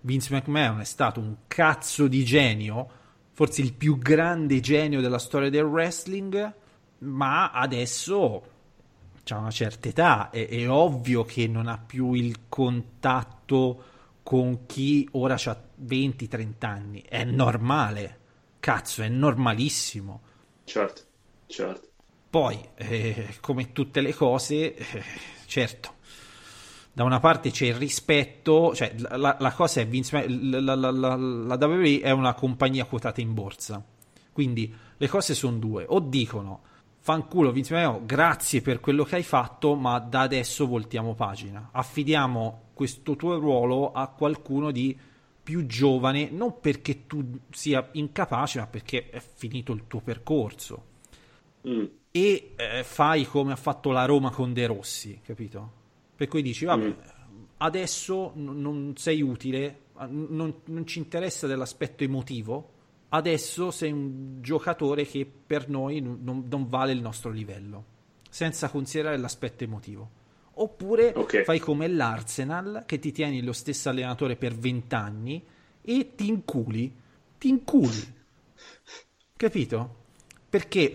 Vince 0.00 0.34
McMahon 0.34 0.80
è 0.80 0.84
stato 0.84 1.20
un 1.20 1.36
cazzo 1.46 2.08
di 2.08 2.24
genio, 2.24 2.88
forse 3.32 3.62
il 3.62 3.72
più 3.72 3.98
grande 3.98 4.58
genio 4.58 5.00
della 5.00 5.18
storia 5.18 5.48
del 5.48 5.62
wrestling, 5.62 6.54
ma 6.98 7.52
adesso 7.52 8.42
ha 9.26 9.38
una 9.38 9.50
certa 9.50 9.88
età, 9.88 10.30
è, 10.30 10.48
è 10.48 10.68
ovvio 10.68 11.24
che 11.24 11.46
non 11.46 11.68
ha 11.68 11.78
più 11.78 12.14
il 12.14 12.48
contatto 12.48 13.92
con 14.24 14.66
chi 14.66 15.08
ora 15.12 15.34
ha 15.34 15.62
20-30 15.86 16.52
anni, 16.60 17.02
è 17.06 17.22
normale, 17.24 18.18
cazzo, 18.64 19.02
è 19.02 19.08
normalissimo. 19.08 20.22
Certo, 20.64 21.02
certo. 21.44 21.88
Poi, 22.30 22.58
eh, 22.76 23.36
come 23.42 23.72
tutte 23.72 24.00
le 24.00 24.14
cose, 24.14 24.74
eh, 24.74 25.02
certo, 25.44 25.96
da 26.90 27.04
una 27.04 27.20
parte 27.20 27.50
c'è 27.50 27.66
il 27.66 27.74
rispetto, 27.74 28.74
cioè 28.74 28.94
la, 28.96 29.36
la- 29.38 29.52
cosa 29.52 29.82
è 29.82 29.86
Vince 29.86 30.26
la, 30.26 30.74
la, 30.74 30.90
la, 30.90 31.14
la 31.14 31.58
WWE 31.60 32.00
è 32.00 32.10
una 32.10 32.32
compagnia 32.32 32.86
quotata 32.86 33.20
in 33.20 33.34
borsa, 33.34 33.84
quindi 34.32 34.74
le 34.96 35.08
cose 35.08 35.34
sono 35.34 35.58
due, 35.58 35.84
o 35.86 36.00
dicono 36.00 36.62
fanculo 37.00 37.52
Vince 37.52 37.74
McMahon, 37.74 38.06
grazie 38.06 38.62
per 38.62 38.80
quello 38.80 39.04
che 39.04 39.16
hai 39.16 39.22
fatto, 39.22 39.74
ma 39.74 39.98
da 39.98 40.22
adesso 40.22 40.66
voltiamo 40.66 41.12
pagina, 41.14 41.68
affidiamo 41.70 42.70
questo 42.72 43.14
tuo 43.14 43.38
ruolo 43.38 43.92
a 43.92 44.06
qualcuno 44.08 44.70
di 44.70 44.98
più 45.44 45.66
giovane, 45.66 46.30
non 46.30 46.58
perché 46.58 47.06
tu 47.06 47.38
sia 47.50 47.86
incapace, 47.92 48.58
ma 48.58 48.66
perché 48.66 49.10
è 49.10 49.20
finito 49.20 49.72
il 49.72 49.84
tuo 49.86 50.00
percorso 50.00 50.92
Mm, 51.66 51.84
e 52.10 52.52
eh, 52.56 52.82
fai 52.84 53.24
come 53.24 53.52
ha 53.52 53.56
fatto 53.56 53.90
la 53.90 54.04
Roma 54.04 54.30
con 54.30 54.52
De 54.52 54.66
Rossi, 54.66 55.20
capito? 55.24 55.72
Per 56.16 56.28
cui 56.28 56.42
dici, 56.42 56.64
vabbè, 56.66 56.86
Mm. 56.86 56.92
adesso 57.58 58.32
n- 58.36 58.60
non 58.60 58.92
sei 58.96 59.22
utile, 59.22 59.80
non, 60.08 60.60
non 60.64 60.86
ci 60.86 60.98
interessa 60.98 61.46
dell'aspetto 61.46 62.04
emotivo, 62.04 62.70
adesso 63.10 63.70
sei 63.70 63.92
un 63.92 64.42
giocatore 64.42 65.06
che 65.06 65.24
per 65.46 65.68
noi 65.70 66.00
non- 66.00 66.44
non 66.48 66.68
vale 66.68 66.92
il 66.92 67.00
nostro 67.00 67.30
livello, 67.30 67.84
senza 68.28 68.68
considerare 68.68 69.16
l'aspetto 69.16 69.64
emotivo. 69.64 70.10
Oppure 70.56 71.12
Ok. 71.16 71.42
fai 71.42 71.58
come 71.58 71.88
l'Arsenal, 71.88 72.84
che 72.86 72.98
ti 72.98 73.10
tieni 73.12 73.42
lo 73.42 73.52
stesso 73.52 73.88
allenatore 73.88 74.36
per 74.36 74.54
20 74.54 74.94
anni 74.94 75.44
e 75.82 76.14
ti 76.14 76.28
inculi, 76.28 76.94
ti 77.38 77.48
inculi, 77.48 78.12
capito? 79.36 79.96
Perché 80.48 80.94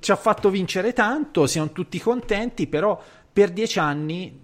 ci 0.00 0.10
ha 0.10 0.16
fatto 0.16 0.50
vincere 0.50 0.92
tanto, 0.92 1.46
siamo 1.46 1.70
tutti 1.72 1.98
contenti, 1.98 2.66
però 2.66 3.00
per 3.32 3.50
dieci 3.50 3.78
anni 3.78 4.40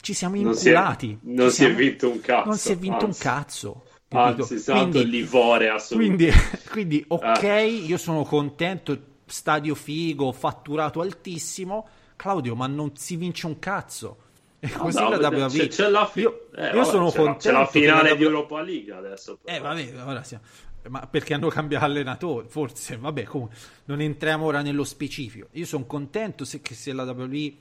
ci 0.00 0.14
siamo 0.14 0.40
Non 0.40 0.54
si 0.54 0.68
è- 0.68 0.72
inculati. 0.72 1.18
non 1.22 1.48
Ci 1.48 1.54
si 1.54 1.60
è 1.62 1.64
siamo- 1.66 1.76
vinto 1.78 2.10
un 2.10 2.20
cazzo, 2.20 2.48
Non 2.48 2.56
si 2.58 2.72
è 2.72 2.76
vinto 2.76 3.04
anzi. 3.04 3.06
un 3.06 3.32
cazzo. 3.32 3.82
capito? 4.08 4.42
Anzi, 4.42 4.58
santo 4.58 5.02
livore 5.02 5.68
assoluto. 5.68 6.06
quindi, 6.06 6.30
quindi, 6.72 7.04
ok, 7.06 7.44
Ah. 7.44 7.60
io 7.60 7.98
sono 7.98 8.24
contento, 8.24 8.98
stadio 9.26 9.74
figo, 9.74 10.32
fatturato 10.32 11.00
altissimo. 11.02 11.86
Claudio, 12.18 12.54
ma 12.54 12.66
non 12.66 12.94
si 12.96 13.16
vince 13.16 13.46
un 13.46 13.58
cazzo. 13.58 14.18
E 14.60 14.68
così 14.72 14.98
No, 15.00 15.10
la 15.10 15.28
WWE. 15.28 15.48
c'è, 15.48 15.68
c'è 15.68 15.88
la, 15.88 16.04
fi- 16.06 16.20
io, 16.20 16.48
eh, 16.56 16.66
io 16.66 16.72
vabbè, 16.72 16.84
sono 16.84 17.10
c'è 17.10 17.16
la- 17.18 17.22
contento. 17.24 17.38
C'è 17.38 17.52
la 17.52 17.66
finale 17.66 18.08
la 18.10 18.14
di 18.16 18.22
Europa 18.24 18.60
League 18.60 18.92
adesso. 18.92 19.38
però. 19.42 19.56
eh, 19.56 19.60
vabbè, 19.60 20.04
ora 20.04 20.22
siamo... 20.24 20.42
Ma 20.88 21.06
perché 21.06 21.34
hanno 21.34 21.48
cambiato 21.48 21.84
allenatore, 21.84 22.48
forse, 22.48 22.96
vabbè, 22.96 23.22
comunque, 23.24 23.56
non 23.86 24.00
entriamo 24.00 24.44
ora 24.46 24.60
nello 24.62 24.84
specifico. 24.84 25.48
Io 25.52 25.64
sono 25.66 25.84
contento 25.86 26.44
se, 26.44 26.60
che 26.60 26.74
se 26.74 26.92
la 26.92 27.04
WWE 27.04 27.54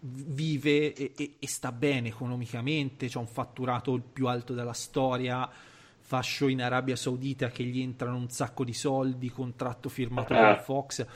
vive 0.00 0.92
e, 0.94 1.12
e- 1.16 1.34
e 1.38 1.48
sta 1.48 1.72
bene 1.72 2.08
economicamente, 2.08 3.06
c'è 3.08 3.18
un 3.18 3.26
fatturato 3.26 3.94
il 3.94 4.02
più 4.02 4.26
alto 4.26 4.54
della 4.54 4.72
storia, 4.72 5.48
fa 6.00 6.22
show 6.22 6.48
in 6.48 6.62
Arabia 6.62 6.96
Saudita 6.96 7.48
che 7.50 7.64
gli 7.64 7.80
entrano 7.80 8.16
un 8.16 8.30
sacco 8.30 8.64
di 8.64 8.72
soldi, 8.74 9.30
contratto 9.30 9.88
firmato 9.88 10.32
Eh. 10.34 10.36
con 10.36 10.58
Fox. 10.64 11.06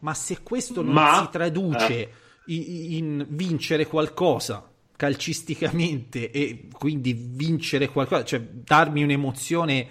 Ma 0.00 0.14
se 0.14 0.42
questo 0.42 0.82
non 0.82 0.92
Ma- 0.92 1.20
si 1.22 1.28
traduce 1.30 2.00
eh. 2.00 2.10
i- 2.46 2.96
in 2.98 3.26
vincere 3.28 3.86
qualcosa 3.86 4.68
calcisticamente 4.96 6.30
e 6.30 6.68
quindi 6.72 7.12
vincere 7.12 7.88
qualcosa, 7.88 8.24
cioè 8.24 8.40
darmi 8.40 9.02
un'emozione 9.02 9.86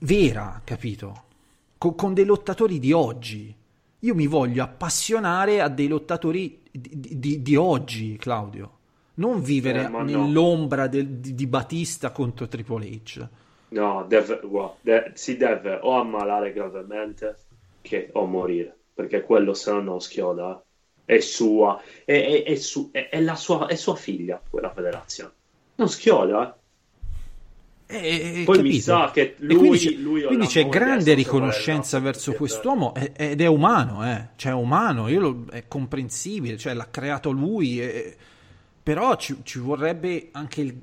vera, 0.00 0.60
capito? 0.64 1.24
Co- 1.78 1.94
con 1.94 2.14
dei 2.14 2.24
lottatori 2.24 2.78
di 2.78 2.92
oggi. 2.92 3.54
Io 4.00 4.14
mi 4.14 4.26
voglio 4.26 4.62
appassionare 4.62 5.60
a 5.60 5.68
dei 5.68 5.86
lottatori 5.88 6.60
di, 6.70 7.18
di- 7.18 7.42
di 7.42 7.56
oggi, 7.56 8.16
Claudio. 8.16 8.78
Non 9.14 9.42
vivere 9.42 9.84
Eh, 9.84 9.88
no. 9.88 10.02
nell'ombra 10.02 10.86
del- 10.88 11.06
di, 11.08 11.34
di 11.34 11.46
Batista 11.46 12.10
contro 12.10 12.48
Triple 12.48 12.86
H. 12.88 13.28
No, 13.68 14.04
deve, 14.08 14.40
guarda, 14.44 14.74
de- 14.80 15.10
si 15.14 15.36
deve 15.36 15.78
o 15.82 15.92
ammalare 15.98 16.52
gravemente 16.52 17.36
che 17.80 18.10
o 18.12 18.26
morire, 18.26 18.76
perché 18.94 19.22
quello 19.22 19.54
se 19.54 19.72
no 19.72 19.80
non 19.80 20.00
schioda. 20.00 20.62
eh. 21.04 21.14
è 21.16 21.20
sua, 21.20 21.80
è, 22.04 22.12
è- 22.12 22.42
è 22.44 22.54
su- 22.54 22.90
è- 22.92 23.08
sua, 23.34 23.66
è 23.66 23.74
sua 23.74 23.96
figlia 23.96 24.40
quella 24.48 24.70
federazione. 24.72 25.32
Non 25.76 25.88
schioda, 25.88 26.54
eh. 26.54 26.60
Eh, 27.94 28.42
Poi 28.44 28.56
mi 28.62 28.68
capito? 28.70 28.82
sa 28.82 29.10
che 29.12 29.20
E 29.20 29.34
lui- 29.40 29.56
quindi 29.56 29.78
c'è, 29.78 29.90
lui 29.96 30.22
quindi 30.22 30.46
c'è 30.46 30.66
grande 30.68 31.12
riconoscenza 31.12 31.98
sorella, 31.98 32.10
verso 32.10 32.32
quest'uomo 32.32 32.94
ed 32.94 33.40
è 33.42 33.46
umano, 33.46 34.06
eh. 34.08 34.28
cioè 34.36 34.52
è 34.52 34.54
umano, 34.54 35.08
io 35.08 35.20
lo- 35.20 35.44
è 35.50 35.68
comprensibile, 35.68 36.56
cioè 36.56 36.72
l'ha 36.72 36.88
creato 36.90 37.30
lui, 37.30 37.80
e- 37.82 38.16
però 38.82 39.16
ci, 39.16 39.36
ci 39.42 39.58
vorrebbe 39.58 40.28
anche 40.32 40.62
il, 40.62 40.80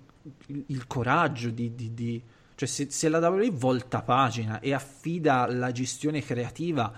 il- 0.48 0.64
il 0.68 0.86
coraggio 0.86 1.50
di... 1.50 1.74
di- 1.74 1.94
di- 1.96 2.22
cioè 2.54 2.68
se, 2.68 2.88
se 2.92 3.10
la 3.10 3.18
WWE 3.20 3.50
volta 3.52 4.02
pagina 4.02 4.60
e 4.60 4.74
affida 4.74 5.48
la 5.50 5.72
gestione 5.72 6.22
creativa, 6.22 6.92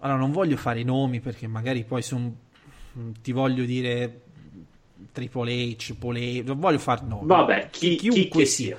allora 0.00 0.18
non 0.18 0.32
voglio 0.32 0.56
fare 0.56 0.82
nomi 0.82 1.20
perché 1.20 1.46
magari 1.46 1.84
poi 1.84 2.02
sono... 2.02 2.34
ti 3.22 3.32
voglio 3.32 3.64
dire 3.64 4.22
Triple 5.12 5.52
H, 5.52 5.94
H, 5.98 6.42
non 6.44 6.58
voglio 6.58 6.78
fare 6.78 7.02
nomi. 7.06 7.26
Vabbè, 7.26 7.68
chi, 7.70 7.96
chi 7.96 8.10
chiunque 8.10 8.40
che 8.42 8.46
sia 8.46 8.76
sia. 8.76 8.78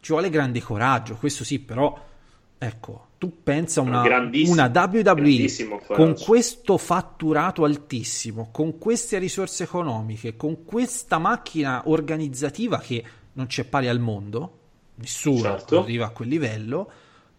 ci 0.00 0.12
vuole 0.12 0.30
grande 0.30 0.60
coraggio, 0.60 1.16
questo 1.16 1.44
sì, 1.44 1.58
però 1.58 2.02
ecco, 2.58 3.06
tu 3.18 3.42
pensa 3.42 3.80
una, 3.80 4.02
una 4.02 4.70
WWE 4.74 5.46
con 5.86 6.14
questo 6.18 6.78
fatturato 6.78 7.64
altissimo, 7.64 8.48
con 8.50 8.78
queste 8.78 9.18
risorse 9.18 9.64
economiche, 9.64 10.36
con 10.36 10.64
questa 10.64 11.18
macchina 11.18 11.82
organizzativa 11.86 12.78
che 12.78 13.04
non 13.34 13.46
c'è 13.46 13.64
pari 13.64 13.88
al 13.88 13.98
mondo, 13.98 14.58
nessuno 14.96 15.40
Certo. 15.40 15.82
arriva 15.82 16.06
a 16.06 16.10
quel 16.10 16.28
livello, 16.28 16.90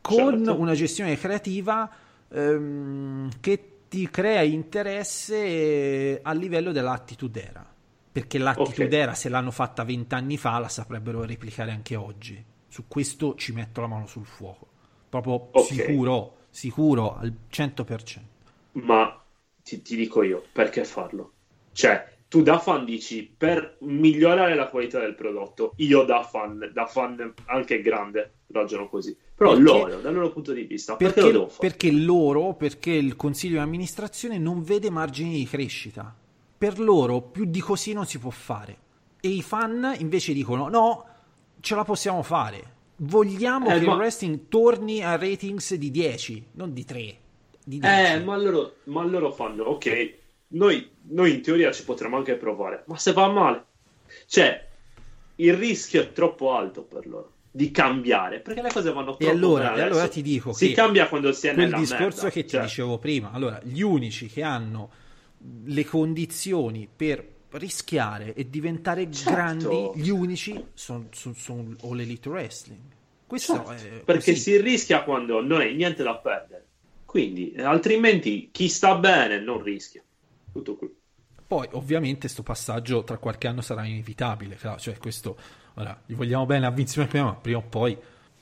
con 0.02 0.18
Certo. 0.46 0.60
una 0.60 0.74
gestione 0.74 1.18
creativa 1.18 1.90
ehm, 2.30 3.30
che 3.40 3.70
ti 3.90 4.10
crea 4.10 4.42
interesse 4.42 6.20
a 6.22 6.34
livello 6.34 6.72
dell'attitude 6.72 7.48
era. 7.48 7.74
Perché 8.12 8.38
l'attitude 8.38 8.98
Ok. 8.98 8.98
era, 8.98 9.14
se 9.14 9.30
l'hanno 9.30 9.52
fatta 9.52 9.84
vent'anni 9.84 10.38
fa, 10.38 10.58
la 10.60 10.70
saprebbero 10.70 11.24
replicare 11.26 11.72
anche 11.72 11.96
oggi. 11.96 12.44
Su 12.68 12.88
questo 12.88 13.36
ci 13.36 13.52
metto 13.52 13.82
la 13.82 13.88
mano 13.88 14.08
sul 14.08 14.26
fuoco. 14.26 14.68
Proprio 15.10 15.52
Ok. 15.54 15.80
sicuro, 15.80 16.38
sicuro 16.50 17.16
al 17.18 17.34
100%. 17.50 18.34
Ma 18.74 19.26
ti, 19.64 19.82
ti 19.82 19.96
dico 19.96 20.22
io, 20.22 20.50
perché 20.52 20.84
farlo? 20.86 21.38
Cioè, 21.72 22.15
tu 22.36 22.42
da 22.42 22.60
fan 22.60 22.84
dici 22.84 23.24
per 23.24 23.78
migliorare 23.80 24.56
la 24.56 24.68
qualità 24.68 25.00
del 25.00 25.16
prodotto, 25.16 25.72
io 25.78 26.04
da 26.04 26.22
fan, 26.22 26.70
da 26.74 26.86
fan 26.86 27.34
anche 27.46 27.80
grande, 27.80 28.34
ragiono 28.48 28.90
così. 28.90 29.16
Però 29.34 29.52
Perché- 29.52 29.64
loro, 29.64 30.02
dal 30.02 30.14
loro 30.14 30.32
punto 30.32 30.52
di 30.52 30.64
vista, 30.64 30.98
perché, 30.98 31.22
Perché, 31.22 31.32
lo 31.32 31.50
perché 31.58 31.92
loro, 31.92 32.54
perché 32.56 32.92
il 32.92 33.16
consiglio 33.16 33.54
di 33.54 33.60
amministrazione 33.60 34.38
non 34.38 34.64
vede 34.64 34.90
margini 34.90 35.36
di 35.38 35.46
crescita. 35.46 36.14
Per 36.58 36.78
loro 36.78 37.22
più 37.22 37.46
di 37.46 37.62
così 37.62 37.94
non 37.94 38.06
si 38.06 38.20
può 38.20 38.32
fare. 38.32 38.78
E 39.22 39.30
i 39.30 39.42
fan 39.42 39.96
invece 40.00 40.34
dicono 40.34 40.68
no, 40.68 41.06
ce 41.62 41.74
la 41.76 41.86
possiamo 41.86 42.22
fare. 42.22 42.74
Vogliamo 42.98 43.68
Eh, 43.74 43.80
che 43.80 43.86
ma- 43.86 43.94
il 43.94 43.98
wrestling 43.98 44.40
torni 44.50 45.02
a 45.02 45.16
ratings 45.16 45.74
di 45.76 45.90
10, 45.90 46.48
non 46.54 46.74
di 46.74 46.84
3. 46.84 47.18
Di 47.64 47.80
10. 47.80 48.12
Eh, 48.12 48.20
ma 48.26 48.36
loro, 48.36 48.76
ma 48.86 49.04
loro 49.06 49.32
fanno, 49.32 49.64
ok, 49.64 50.14
noi, 50.50 50.90
noi 51.10 51.36
in 51.36 51.42
teoria 51.42 51.72
ci 51.72 51.84
potremmo 51.84 52.18
anche 52.18 52.36
provare, 52.36 52.84
ma 52.88 52.98
se 52.98 53.14
va 53.14 53.28
male, 53.28 53.66
cioè, 54.28 54.68
il 55.36 55.54
rischio 55.54 56.02
è 56.02 56.12
troppo 56.12 56.54
alto 56.54 56.84
per 56.84 57.08
loro 57.08 57.32
di 57.52 57.72
cambiare, 57.72 58.40
perché 58.40 58.62
le 58.62 58.70
cose 58.70 58.92
vanno 58.92 59.16
troppo 59.16 59.24
E 59.24 59.30
allora, 59.30 59.76
e 59.76 59.82
allora 59.82 60.10
ti 60.10 60.22
dico 60.22 60.52
si 60.52 60.74
cambia 60.74 61.08
quando 61.08 61.32
si 61.32 61.48
è 61.48 61.56
nella 61.56 61.78
discorso 61.78 62.24
merda, 62.24 62.30
che 62.30 62.44
ti 62.44 62.50
cioè, 62.50 62.62
dicevo 62.64 62.98
prima. 62.98 63.32
Allora, 63.32 63.62
gli 63.64 63.82
unici 63.82 64.28
che 64.28 64.44
hanno 64.44 64.90
le 65.64 65.86
condizioni 65.86 66.90
per 66.94 67.26
rischiare 67.52 68.34
e 68.34 68.50
diventare 68.50 69.10
Certo. 69.10 69.32
grandi, 69.32 69.92
gli 70.02 70.10
unici 70.10 70.66
sono 70.74 71.08
All 71.84 72.00
Elite 72.00 72.28
Wrestling. 72.28 72.82
Questo 73.26 73.64
certo, 73.66 74.04
perché 74.04 74.32
così. 74.32 74.36
si 74.36 74.62
rischia 74.62 75.04
quando 75.04 75.42
non 75.42 75.62
hai 75.62 75.74
niente 75.76 76.04
da 76.04 76.16
perdere. 76.16 76.66
Quindi, 77.06 77.56
altrimenti, 77.58 78.50
chi 78.52 78.68
sta 78.68 78.96
bene 78.96 79.40
non 79.40 79.64
rischia. 79.64 80.04
Tutto 80.56 80.76
qui. 80.78 80.90
Poi, 81.48 81.68
ovviamente, 81.74 82.30
sto 82.30 82.44
passaggio 82.44 83.04
tra 83.04 83.18
qualche 83.18 83.48
anno 83.48 83.60
sarà 83.62 83.84
inevitabile. 83.86 84.58
Cioè, 84.78 84.98
questo, 84.98 85.38
ora, 85.76 86.00
gli 86.06 86.16
vogliamo 86.16 86.46
bene 86.46 86.66
a 86.66 86.72
Vince 86.72 87.02
McMahon, 87.02 87.28
ma 87.28 87.34
prima 87.36 87.58
o 87.58 87.62
poi 87.64 87.98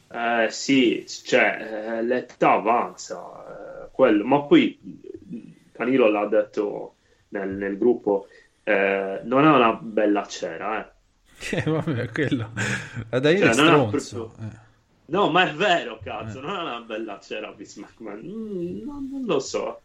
Eh, 0.10 0.48
sì, 0.52 1.04
cioè, 1.08 1.98
eh, 1.98 2.04
l'età 2.04 2.52
avanza, 2.52 3.86
eh, 3.86 3.90
quello. 3.92 4.24
ma 4.24 4.44
poi 4.44 4.80
Canilo 5.72 6.08
l'ha 6.10 6.26
detto 6.28 6.96
nel, 7.30 7.50
nel 7.50 7.78
gruppo, 7.80 8.28
eh, 8.64 9.22
non 9.24 9.44
è 9.46 9.50
una 9.50 9.74
bella 9.74 10.26
cera, 10.28 10.86
eh. 10.88 10.92
Eh, 11.52 11.64
vabbè, 11.70 12.10
quello. 12.10 12.52
Da 13.10 13.20
Daniele 13.20 13.54
Cioè, 13.54 13.66
non 13.66 13.90
proprio- 13.90 14.34
eh. 14.40 14.62
No, 15.06 15.30
ma 15.30 15.50
è 15.50 15.54
vero, 15.54 16.00
cazzo, 16.02 16.38
Eh. 16.40 16.42
non 16.42 16.56
è 16.58 16.62
una 16.62 16.80
bella 16.82 17.20
cera 17.20 17.52
Vince 17.52 17.80
McMahon, 17.82 18.20
Mm, 18.24 18.84
non, 18.86 19.10
non 19.12 19.26
lo 19.26 19.40
so. 19.40 19.82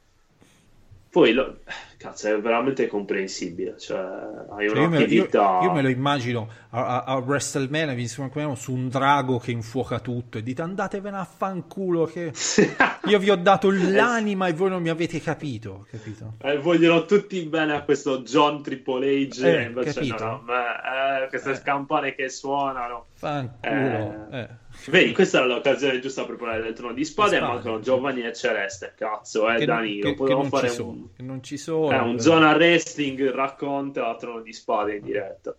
Poi, 1.10 1.32
lo- 1.32 1.58
cazzo, 1.96 2.28
è 2.28 2.38
veramente 2.40 2.86
comprensibile, 2.86 3.78
cioè, 3.78 3.98
hai 3.98 4.68
Cioè, 4.68 4.78
io, 4.78 4.88
me, 4.88 4.98
io- 4.98 5.04
un'attività... 5.04 5.60
io 5.62 5.72
me 5.72 5.82
lo 5.82 5.88
immagino 5.88 6.48
a, 6.70 6.84
a, 6.98 7.04
a 7.04 7.16
WrestleMania 7.16 7.94
Vince 7.94 8.20
McMahon 8.22 8.56
su 8.56 8.74
un 8.74 8.88
drago 8.88 9.38
che 9.38 9.50
infuoca 9.50 9.98
tutto 10.00 10.36
e 10.38 10.42
dite 10.42 10.60
andatevene 10.62 11.16
a 11.16 11.24
fanculo 11.24 12.04
che 12.04 12.30
io 13.08 13.18
vi 13.18 13.30
ho 13.30 13.36
dato 13.36 13.70
l'anima 13.70 14.46
e 14.48 14.52
voi 14.52 14.68
non 14.70 14.82
mi 14.82 14.90
avete 14.90 15.18
capito, 15.20 15.86
capito? 15.90 16.34
Eh, 16.42 16.58
vogliono 16.58 17.04
tutti 17.06 17.40
bene 17.46 17.74
a 17.74 17.82
questo 17.82 18.20
John 18.20 18.62
Triple 18.62 19.06
H, 19.28 19.42
Eh, 19.44 19.62
invece 19.62 19.94
capito? 19.94 20.24
no, 20.24 20.30
no, 20.30 20.42
ma, 20.44 21.22
eh, 21.24 21.28
queste 21.28 21.52
Eh. 21.52 21.62
campane 21.62 22.14
che 22.14 22.28
suonano. 22.28 23.06
Fanculo. 23.14 24.28
Eh. 24.30 24.48
Eh. 24.84 24.90
Vedi, 24.90 25.12
questa 25.12 25.38
era 25.38 25.46
l'occasione 25.46 26.00
giusta 26.00 26.24
per 26.24 26.36
parlare 26.36 26.62
del 26.62 26.72
trono 26.72 26.92
di 26.94 27.04
spade. 27.04 27.36
Spade. 27.36 27.52
mancano 27.52 27.80
Giovanni 27.80 28.22
e 28.22 28.32
Celeste. 28.32 28.94
Cazzo, 28.96 29.50
eh, 29.50 29.56
Che, 29.56 29.64
Danilo. 29.66 30.14
Potevamo 30.14 30.48
fare 30.48 30.70
ci 30.70 30.80
un, 30.80 31.06
non 31.18 31.42
ci 31.42 31.56
sono. 31.56 31.90
eh, 31.90 31.98
un 31.98 32.10
però. 32.16 32.18
zona 32.18 32.52
wrestling 32.54 33.30
racconta 33.30 34.14
trono 34.16 34.40
di 34.40 34.52
spade 34.52 34.96
in 34.96 35.04
diretta. 35.04 35.54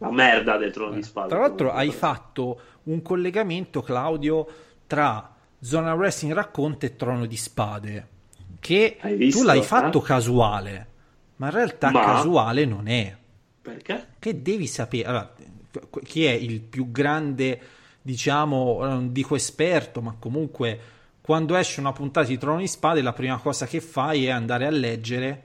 La 0.00 0.12
merda 0.12 0.56
del 0.56 0.72
trono 0.72 0.92
di 0.92 1.02
spade. 1.02 1.28
Tra 1.28 1.40
l'altro 1.40 1.72
hai 1.72 1.90
fatto 1.90 2.60
un 2.84 3.02
collegamento, 3.02 3.82
Claudio, 3.82 4.46
tra 4.86 5.34
Zona 5.60 5.92
Wrestling 5.94 6.34
Racconta 6.34 6.86
e 6.86 6.94
Trono 6.94 7.26
di 7.26 7.36
Spade, 7.36 8.06
che 8.60 8.96
visto, 9.16 9.40
tu 9.40 9.44
l'hai 9.46 9.58
eh? 9.58 9.62
fatto 9.62 10.00
casuale, 10.00 10.86
ma 11.36 11.46
in 11.46 11.52
realtà 11.52 11.90
Ma- 11.90 12.04
casuale 12.04 12.64
non 12.64 12.86
è. 12.86 13.16
Perché? 13.60 14.06
Che 14.18 14.40
devi 14.40 14.66
sapere, 14.68 15.04
allora, 15.08 15.34
chi 16.04 16.24
è 16.24 16.30
il 16.30 16.60
più 16.60 16.90
grande, 16.92 17.60
diciamo, 18.12 18.82
non 18.86 19.12
dico 19.12 19.34
esperto, 19.34 20.00
ma 20.00 20.16
comunque 20.18 20.80
quando 21.20 21.56
esce 21.56 21.80
una 21.80 21.92
puntata 21.92 22.26
di 22.26 22.38
Trono 22.38 22.60
di 22.60 22.66
Spade 22.66 23.02
la 23.02 23.12
prima 23.12 23.36
cosa 23.36 23.66
che 23.66 23.82
fai 23.82 24.24
è 24.24 24.30
andare 24.30 24.64
a 24.64 24.70
leggere 24.70 25.42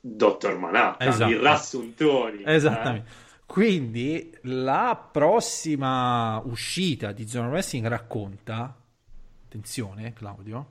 Dottor 0.00 0.56
Manhattan, 0.58 1.08
Esatto. 1.08 1.30
i 1.32 1.36
rassuntoni. 1.42 2.42
eh. 2.44 2.54
Esattamente. 2.54 3.10
Quindi 3.46 4.32
la 4.42 5.08
prossima 5.10 6.40
uscita 6.44 7.10
di 7.10 7.26
Zona 7.26 7.48
Wrestling 7.48 7.86
racconta. 7.88 8.76
Attenzione, 9.46 10.12
Claudio, 10.12 10.66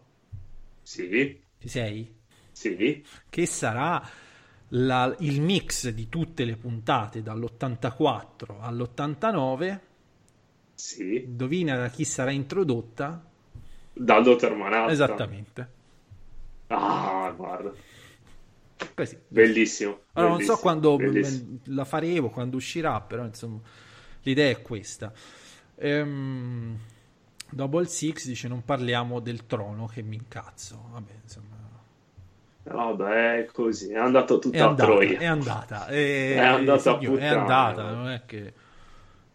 Sì, 0.82 1.40
ci 1.60 1.68
sei? 1.68 2.16
sì. 2.54 3.04
Che 3.30 3.46
sarà 3.46 4.02
la- 4.70 5.14
il 5.20 5.42
mix 5.42 5.90
di 5.90 6.08
tutte 6.08 6.46
le 6.46 6.56
puntate 6.56 7.22
dall'84 7.22 8.56
all'89. 8.62 9.82
Sì, 10.84 11.14
Indovina 11.26 11.78
da 11.78 11.90
chi 11.90 12.04
sarà 12.06 12.30
introdotta? 12.32 13.26
da 13.94 14.20
Dottor 14.22 14.54
Manhattan. 14.56 14.90
Esattamente. 14.92 15.70
Ah, 16.70 17.32
guarda, 17.38 17.76
Così. 18.94 19.18
bellissimo. 19.28 20.02
Allora, 20.14 20.32
non 20.34 20.42
so 20.42 20.58
bellissimo, 20.58 20.58
quando 20.58 20.98
bellissimo. 20.98 21.60
la 21.66 21.86
faremo, 21.86 22.30
quando 22.30 22.58
uscirà, 22.58 23.00
però 23.02 23.24
insomma 23.26 23.60
l'idea 24.24 24.50
è 24.50 24.62
questa. 24.62 25.14
Ehm, 25.76 26.78
Double 27.50 27.86
Six 27.88 28.26
dice 28.28 28.48
non 28.48 28.64
parliamo 28.64 29.20
del 29.20 29.46
trono 29.46 29.86
che 29.88 30.02
mi 30.02 30.16
incazzo. 30.18 30.90
Vabbè, 30.92 31.14
insomma, 31.24 31.58
Vabbè, 32.64 33.40
è 33.40 33.46
così, 33.46 33.92
è 33.92 33.98
andato 33.98 34.38
tutto 34.40 34.56
è 34.56 34.60
a 34.64 34.68
andata, 34.68 34.84
Troia. 34.86 35.18
è 35.18 35.26
andata, 35.26 35.88
è, 35.88 36.36
È 36.36 36.38
andata 36.40 36.92
a 36.92 37.00
signore, 37.00 37.22
è 37.22 37.26
andata, 37.28 37.84
no? 37.84 37.94
non 37.94 38.10
è 38.10 38.26
che 38.26 38.54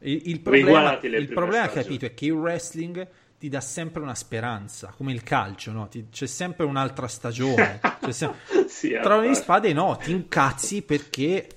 il, 0.01 0.22
il 0.28 0.40
problema, 0.40 0.99
le 1.01 1.16
il 1.18 1.28
problema 1.28 1.68
capito 1.68 2.07
è 2.07 2.14
che 2.14 2.26
il 2.26 2.32
wrestling 2.32 3.07
ti 3.38 3.49
dà 3.49 3.61
sempre 3.61 4.03
una 4.03 4.14
speranza, 4.14 4.92
come 4.97 5.12
il 5.12 5.22
calcio, 5.22 5.72
no? 5.72 5.88
Ti- 5.88 6.09
c'è 6.11 6.26
sempre 6.26 6.64
un'altra 6.64 7.07
stagione. 7.09 7.80
c'è 8.01 8.12
sem- 8.12 8.34
Sì, 8.66 8.88
di 8.88 8.94
vero. 8.94 9.34
spade 9.34 9.72
no, 9.72 9.97
ti 9.97 10.12
incazzi 10.12 10.82
perché 10.82 11.49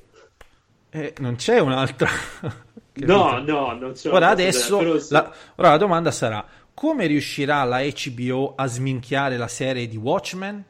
eh, 0.90 1.14
non 1.20 1.36
c'è 1.36 1.60
un'altra. 1.60 2.10
No, 3.00 3.40
no, 3.40 3.72
non 3.76 3.94
c'è 3.94 4.10
Ora 4.12 4.28
adesso 4.28 5.00
sì. 5.00 5.14
la, 5.14 5.34
ora 5.56 5.70
la 5.70 5.78
domanda 5.78 6.12
sarà 6.12 6.46
come 6.74 7.06
riuscirà 7.08 7.64
la 7.64 7.82
HBO 7.82 8.54
a 8.56 8.66
sminchiare 8.66 9.36
la 9.38 9.48
serie 9.48 9.88
di 9.88 9.98
Watchmen? 9.98 10.64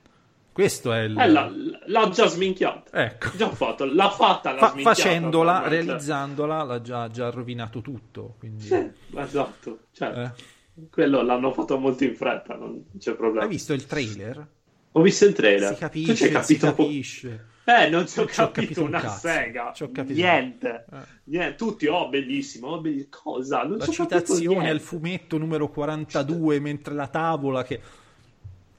Questo 0.59 0.91
è 0.91 1.03
il... 1.03 1.17
Eh, 1.17 1.27
l'ha, 1.29 1.49
l'ha 1.85 2.09
già 2.09 2.27
sminchiata. 2.27 3.05
Ecco. 3.05 3.29
Già 3.37 3.49
fatto, 3.49 3.85
l'ha 3.85 4.09
fatta, 4.09 4.51
l'ha 4.51 4.59
Fa- 4.59 4.77
facendola, 4.77 5.67
realizzandola, 5.69 6.63
l'ha 6.63 6.81
già, 6.81 7.09
già 7.09 7.29
rovinato 7.29 7.79
tutto. 7.79 8.35
Quindi... 8.39 8.65
Sì, 8.65 8.91
esatto. 9.15 9.79
Cioè, 9.93 10.09
Eh. 10.09 10.57
Quello 10.91 11.21
l'hanno 11.21 11.53
fatto 11.53 11.77
molto 11.77 12.03
in 12.03 12.13
fretta, 12.13 12.55
non 12.55 12.85
c'è 12.97 13.13
problema. 13.13 13.43
Hai 13.43 13.49
visto 13.49 13.71
il 13.71 13.85
trailer? 13.85 14.47
Ho 14.93 15.01
visto 15.01 15.25
il 15.25 15.33
trailer. 15.33 15.67
Si 15.69 15.73
Tu 15.75 15.79
capisce, 15.79 16.15
ci 16.15 16.23
hai 16.23 16.43
si 16.43 16.57
capito? 16.57 16.65
capisce. 16.83 17.45
Eh, 17.65 17.89
non 17.89 18.07
ci 18.07 18.19
ho 18.19 18.25
capito, 18.25 18.51
capito 18.51 18.81
un 18.81 18.87
una 18.87 18.99
cazzo. 18.99 19.19
sega. 19.27 19.73
Capito. 19.77 20.13
Niente. 20.13 20.85
Eh. 20.91 20.97
Niente. 21.25 21.55
Tutti, 21.55 21.87
oh, 21.87 22.09
bellissimo, 22.09 22.67
oh, 22.67 22.81
belli- 22.81 23.07
Cosa? 23.09 23.61
Non 23.63 23.77
La 23.77 23.85
capito 23.85 23.91
citazione 24.03 24.69
al 24.69 24.79
fumetto 24.81 25.37
numero 25.37 25.69
42, 25.69 26.59
mentre 26.59 26.93
la 26.95 27.07
tavola 27.07 27.63
che... 27.63 27.79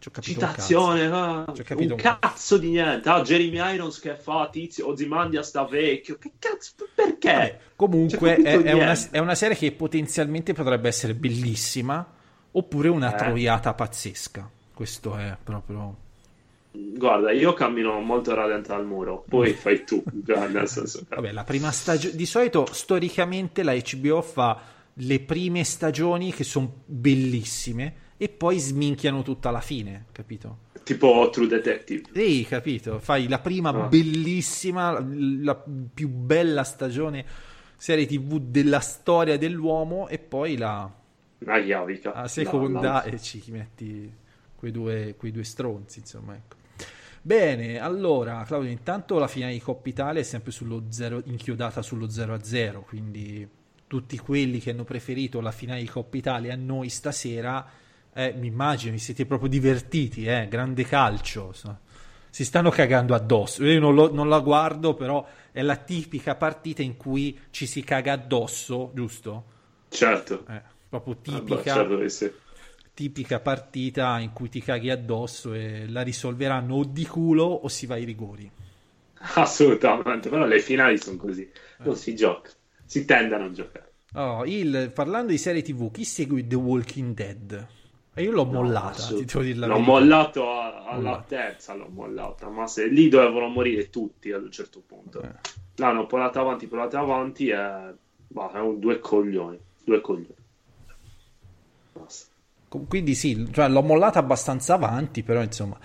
Ci 0.00 0.08
ho 0.08 0.10
capito 0.12 0.40
un 0.40 0.46
cazzo. 0.46 0.62
Citazione, 0.62 1.06
ah, 1.12 1.52
Ci 1.54 1.60
ho 1.60 1.64
capito 1.64 1.94
un 1.94 2.00
un 2.00 2.18
cazzo 2.18 2.56
di 2.56 2.70
niente. 2.70 3.06
Ah, 3.10 3.20
Jeremy 3.20 3.74
Irons 3.74 4.00
che 4.00 4.14
fa 4.16 4.48
tizio, 4.50 4.88
Ozymandias 4.88 5.48
sta 5.48 5.64
vecchio. 5.66 6.16
Che 6.16 6.32
cazzo? 6.38 6.72
Perché? 6.94 7.30
Vabbè, 7.30 7.58
comunque 7.76 8.36
è, 8.36 8.62
è 8.62 8.72
una, 8.72 8.98
è 9.10 9.18
una 9.18 9.34
serie 9.34 9.56
che 9.56 9.70
potenzialmente 9.72 10.54
potrebbe 10.54 10.88
essere 10.88 11.14
bellissima 11.14 12.14
oppure 12.52 12.88
una 12.88 13.12
Eh. 13.12 13.16
troiata 13.16 13.74
pazzesca. 13.74 14.50
Questo 14.72 15.16
è 15.18 15.36
proprio... 15.42 16.08
Guarda, 16.72 17.30
io 17.32 17.52
cammino 17.52 18.00
molto 18.00 18.32
radente 18.32 18.72
al 18.72 18.86
muro, 18.86 19.24
poi 19.28 19.52
fai 19.52 19.84
tu. 19.84 20.02
cioè, 20.26 20.66
senso 20.66 21.04
Vabbè, 21.10 21.30
la 21.30 21.44
prima 21.44 21.70
stagione... 21.72 22.16
Di 22.16 22.24
solito, 22.24 22.66
storicamente, 22.72 23.62
la 23.62 23.74
HBO 23.74 24.22
fa 24.22 24.62
le 24.94 25.20
prime 25.20 25.62
stagioni 25.62 26.32
che 26.32 26.44
sono 26.44 26.72
bellissime 26.86 28.08
e 28.22 28.28
poi 28.28 28.58
sminchiano 28.58 29.22
tutta 29.22 29.50
la 29.50 29.62
fine, 29.62 30.04
capito? 30.12 30.58
Tipo 30.82 31.30
True 31.32 31.46
Detective. 31.46 32.02
Sì, 32.12 32.44
capito. 32.46 32.98
Fai 32.98 33.28
la 33.28 33.38
prima 33.38 33.70
Ah. 33.70 33.86
bellissima, 33.88 34.90
la, 34.92 35.06
la 35.42 35.64
più 35.94 36.08
bella 36.10 36.62
stagione 36.62 37.24
serie 37.78 38.04
TV 38.04 38.38
della 38.38 38.80
storia 38.80 39.38
dell'uomo 39.38 40.06
e 40.08 40.18
poi 40.18 40.58
la, 40.58 40.92
Una 41.38 41.62
chiavica. 41.62 42.12
la 42.14 42.28
seconda 42.28 43.02
no. 43.06 43.10
e 43.10 43.18
ci 43.18 43.42
metti 43.48 44.12
quei 44.54 44.70
due, 44.70 45.14
quei 45.16 45.32
due 45.32 45.44
stronzi, 45.44 46.00
insomma, 46.00 46.34
ecco. 46.34 46.56
Bene, 47.22 47.78
allora, 47.78 48.42
Claudio, 48.46 48.70
intanto 48.70 49.18
la 49.18 49.28
finale 49.28 49.54
di 49.54 49.60
Coppa 49.60 49.88
Italia 49.88 50.20
è 50.20 50.24
sempre 50.24 50.52
sullo 50.52 50.84
zero, 50.90 51.22
inchiodata 51.24 51.80
sullo 51.80 52.10
0 52.10 52.34
a 52.34 52.42
0, 52.42 52.82
quindi 52.82 53.48
tutti 53.86 54.18
quelli 54.18 54.58
che 54.58 54.70
hanno 54.72 54.84
preferito 54.84 55.40
la 55.40 55.50
finale 55.52 55.80
di 55.80 55.88
Coppa 55.88 56.16
Italia 56.18 56.52
a 56.52 56.56
noi 56.56 56.88
stasera, 56.90 57.66
eh, 58.24 58.32
mi 58.36 58.46
immagino, 58.48 58.92
vi 58.92 58.98
siete 58.98 59.26
proprio 59.26 59.48
divertiti, 59.48 60.24
eh, 60.26 60.48
grande 60.48 60.84
calcio, 60.84 61.52
so. 61.52 61.78
si 62.30 62.44
stanno 62.44 62.70
cagando 62.70 63.14
addosso, 63.14 63.64
io 63.64 63.80
non, 63.80 63.94
lo- 63.94 64.12
non 64.12 64.28
la 64.28 64.40
guardo, 64.40 64.94
però 64.94 65.26
è 65.52 65.62
la 65.62 65.76
tipica 65.76 66.34
partita 66.36 66.82
in 66.82 66.96
cui 66.96 67.38
ci 67.50 67.66
si 67.66 67.82
caga 67.82 68.12
addosso, 68.12 68.90
giusto? 68.94 69.44
Certo. 69.90 70.48
Eh, 70.48 70.62
proprio 70.88 71.16
Ah, 71.26 71.42
tipica 71.42 71.64
certo 71.64 71.98
che 71.98 72.08
sì. 72.08 72.30
tipica 72.94 73.40
partita 73.40 74.18
in 74.18 74.32
cui 74.32 74.48
ti 74.48 74.60
caghi 74.60 74.90
addosso 74.90 75.54
e 75.54 75.88
la 75.88 76.02
risolveranno 76.02 76.74
o 76.76 76.84
di 76.84 77.06
culo 77.06 77.44
o 77.44 77.68
si 77.68 77.86
va 77.86 77.94
ai 77.94 78.04
rigori. 78.04 78.50
Assolutamente, 79.36 80.28
però 80.28 80.44
le 80.46 80.60
finali 80.60 80.98
sono 80.98 81.16
così. 81.16 81.50
Eh. 81.80 81.84
Non 81.84 81.96
si 81.96 82.14
gioca. 82.16 82.50
Si 82.84 83.04
tende 83.04 83.34
a 83.34 83.38
non 83.38 83.54
giocare. 83.54 83.94
Oh, 84.14 84.44
il- 84.44 84.92
parlando 84.94 85.32
di 85.32 85.38
serie 85.38 85.62
TV, 85.62 85.90
chi 85.90 86.04
segue 86.04 86.46
The 86.46 86.54
Walking 86.54 87.12
Dead? 87.12 87.68
E 88.12 88.22
io 88.22 88.32
l'ho 88.32 88.44
mollata, 88.44 88.88
assolut- 88.90 89.24
ti 89.24 89.32
devo 89.32 89.44
dire 89.44 89.58
la 89.58 89.66
L'ho 89.66 89.72
verità. 89.74 89.90
mollato 89.92 90.50
a- 90.50 90.84
alla 90.84 90.94
Mollato. 90.96 91.24
terza, 91.28 91.74
l'ho 91.74 91.88
mollata, 91.90 92.48
ma 92.48 92.66
se 92.66 92.86
lì 92.88 93.08
dovevano 93.08 93.48
morire 93.48 93.88
tutti 93.88 94.32
ad 94.32 94.42
un 94.42 94.50
certo 94.50 94.82
punto. 94.84 95.22
Eh. 95.22 95.28
L'hanno 95.76 96.06
portata 96.06 96.40
avanti, 96.40 96.66
portata 96.66 96.98
avanti 96.98 97.48
e... 97.48 97.94
Bah, 98.28 98.52
è 98.52 98.58
un 98.58 98.78
due 98.78 98.98
coglioni. 99.00 99.58
Due 99.84 100.00
coglioni. 100.00 100.34
Basta. 101.92 102.28
Quindi 102.88 103.14
sì, 103.14 103.48
cioè, 103.52 103.68
l'ho 103.68 103.82
mollata 103.82 104.18
abbastanza 104.20 104.74
avanti, 104.74 105.22
però 105.22 105.42
insomma. 105.42 105.76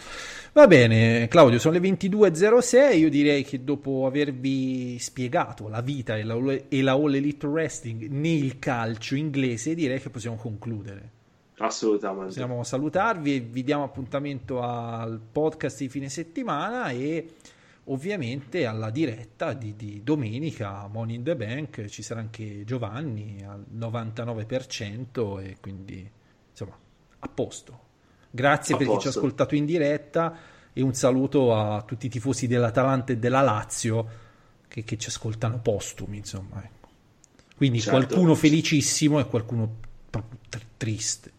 Va 0.53 0.67
bene, 0.67 1.27
Claudio, 1.27 1.57
sono 1.59 1.73
le 1.77 1.79
22.06, 1.89 2.97
io 2.97 3.09
direi 3.09 3.43
che 3.43 3.63
dopo 3.63 4.05
avervi 4.05 4.97
spiegato 4.99 5.67
la 5.67 5.81
vita 5.81 6.15
e 6.17 6.23
la, 6.23 6.37
e 6.69 6.81
la 6.81 6.93
All 6.93 7.13
Elite 7.15 7.45
Wrestling 7.47 8.07
nel 8.09 8.59
calcio 8.59 9.15
inglese, 9.15 9.73
direi 9.73 9.99
che 9.99 10.09
possiamo 10.09 10.35
concludere. 10.37 11.11
Assolutamente. 11.57 12.25
Possiamo 12.25 12.63
salutarvi 12.63 13.35
e 13.35 13.39
vi 13.39 13.63
diamo 13.63 13.83
appuntamento 13.83 14.61
al 14.61 15.19
podcast 15.31 15.79
di 15.79 15.89
fine 15.89 16.09
settimana 16.09 16.89
e 16.89 17.33
ovviamente 17.85 18.65
alla 18.65 18.89
diretta 18.89 19.53
di, 19.53 19.75
di 19.75 20.01
domenica 20.03 20.87
Money 20.87 21.15
in 21.15 21.23
the 21.23 21.35
Bank 21.35 21.85
ci 21.85 22.01
sarà 22.01 22.19
anche 22.19 22.63
Giovanni 22.65 23.43
al 23.47 23.63
99% 23.77 25.39
e 25.41 25.57
quindi 25.61 26.09
insomma 26.49 26.77
a 27.19 27.27
posto. 27.27 27.79
Grazie 28.31 28.75
A 28.75 28.77
per 28.77 28.87
chi 28.87 28.91
ci 28.93 28.99
ha 28.99 29.03
posto. 29.03 29.19
ascoltato 29.19 29.55
in 29.55 29.65
diretta 29.65 30.37
e 30.73 30.81
un 30.81 30.93
saluto 30.93 31.55
a 31.55 31.81
tutti 31.83 32.07
i 32.07 32.09
tifosi 32.09 32.47
dell'Atalanta 32.47 33.13
e 33.13 33.17
della 33.17 33.41
Lazio 33.41 34.23
che, 34.67 34.83
che 34.83 34.97
ci 34.97 35.07
ascoltano 35.07 35.59
postumi, 35.59 36.17
insomma. 36.17 36.61
ecco. 36.63 36.89
Quindi 37.55 37.79
Certo. 37.79 38.05
qualcuno 38.05 38.35
felicissimo 38.35 39.19
e 39.19 39.25
qualcuno 39.27 39.73
proprio 40.09 40.39
triste, 40.75 41.31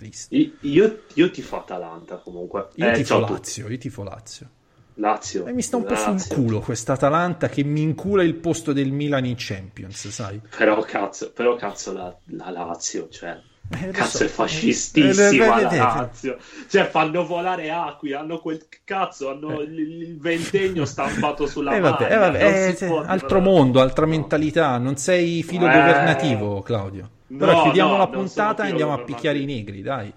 triste. 0.00 0.34
I- 0.34 0.56
Io, 0.60 1.02
io 1.14 1.30
tifo 1.30 1.58
Atalanta 1.58 2.16
comunque. 2.16 2.68
Io 2.76 2.88
Eh, 2.88 2.92
tifo. 2.92 3.18
Lazio, 3.20 3.68
io 3.68 3.78
tifo 3.78 4.02
Lazio. 4.02 4.48
Lazio. 4.94 5.46
E 5.46 5.52
mi 5.52 5.62
sta 5.62 5.76
un 5.76 5.84
po' 5.84 5.94
sul 5.96 6.26
culo 6.26 6.60
questa 6.60 6.92
Atalanta 6.94 7.48
che 7.48 7.62
mi 7.64 7.80
incula 7.82 8.22
il 8.22 8.34
posto 8.34 8.72
del 8.72 8.90
Milan 8.92 9.24
in 9.24 9.34
Champions, 9.36 10.08
sai? 10.08 10.40
Però 10.56 10.80
cazzo, 10.82 11.32
però 11.32 11.56
cazzo 11.56 11.92
la, 11.92 12.14
la 12.36 12.50
Lazio, 12.50 13.08
cioè... 13.08 13.38
Eh, 13.72 13.90
Cazzo 13.92 14.18
so. 14.18 14.24
è 14.24 14.26
fascistissima 14.26 15.44
Eh, 15.44 15.46
la 15.46 15.54
vedete. 15.54 15.76
Lazio. 15.76 16.38
Cioè 16.68 16.88
fanno 16.88 17.24
volare 17.24 17.70
acqui, 17.70 18.12
hanno 18.12 18.40
quel 18.40 18.66
cazzo, 18.82 19.30
hanno 19.30 19.60
il, 19.60 19.78
il 19.78 20.18
ventennio 20.18 20.84
stampato 20.84 21.46
sulla 21.46 21.76
Eh, 21.76 21.80
vabbè, 21.80 22.02
maglia, 22.02 22.14
eh, 22.14 22.18
vabbè, 22.18 22.76
eh, 22.80 23.02
altro 23.06 23.40
mondo, 23.40 23.80
altra 23.80 24.06
mentalità, 24.06 24.76
non 24.78 24.96
sei 24.96 25.44
filo 25.44 25.68
Eh. 25.68 25.72
governativo, 25.72 26.62
Claudio. 26.62 27.10
Però 27.36 27.52
No, 27.52 27.62
chiudiamo 27.62 27.92
no, 27.92 27.98
la 27.98 28.08
puntata 28.08 28.64
e 28.66 28.70
andiamo 28.70 28.92
a 28.92 29.02
picchiare 29.02 29.38
i 29.38 29.44
negri, 29.44 29.82
dai. 29.82 30.12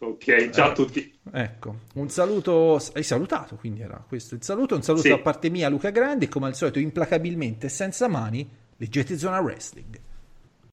Ok, 0.00 0.50
ciao 0.50 0.70
a 0.70 0.72
tutti. 0.72 1.12
Ecco, 1.30 1.76
un 1.94 2.08
saluto, 2.08 2.80
hai 2.94 3.02
salutato, 3.02 3.56
quindi 3.56 3.80
era 3.82 4.02
questo 4.06 4.34
il 4.34 4.42
saluto, 4.42 4.74
un 4.74 4.82
saluto 4.82 5.04
Sì. 5.04 5.10
da 5.10 5.18
parte 5.18 5.48
mia 5.50 5.68
Luca 5.68 5.90
Grande 5.90 6.24
e 6.24 6.28
come 6.28 6.46
al 6.46 6.54
solito 6.56 6.78
implacabilmente 6.78 7.68
senza 7.68 8.08
mani, 8.08 8.48
leggete 8.76 9.16
Zona 9.16 9.40
Wrestling. 9.40 10.00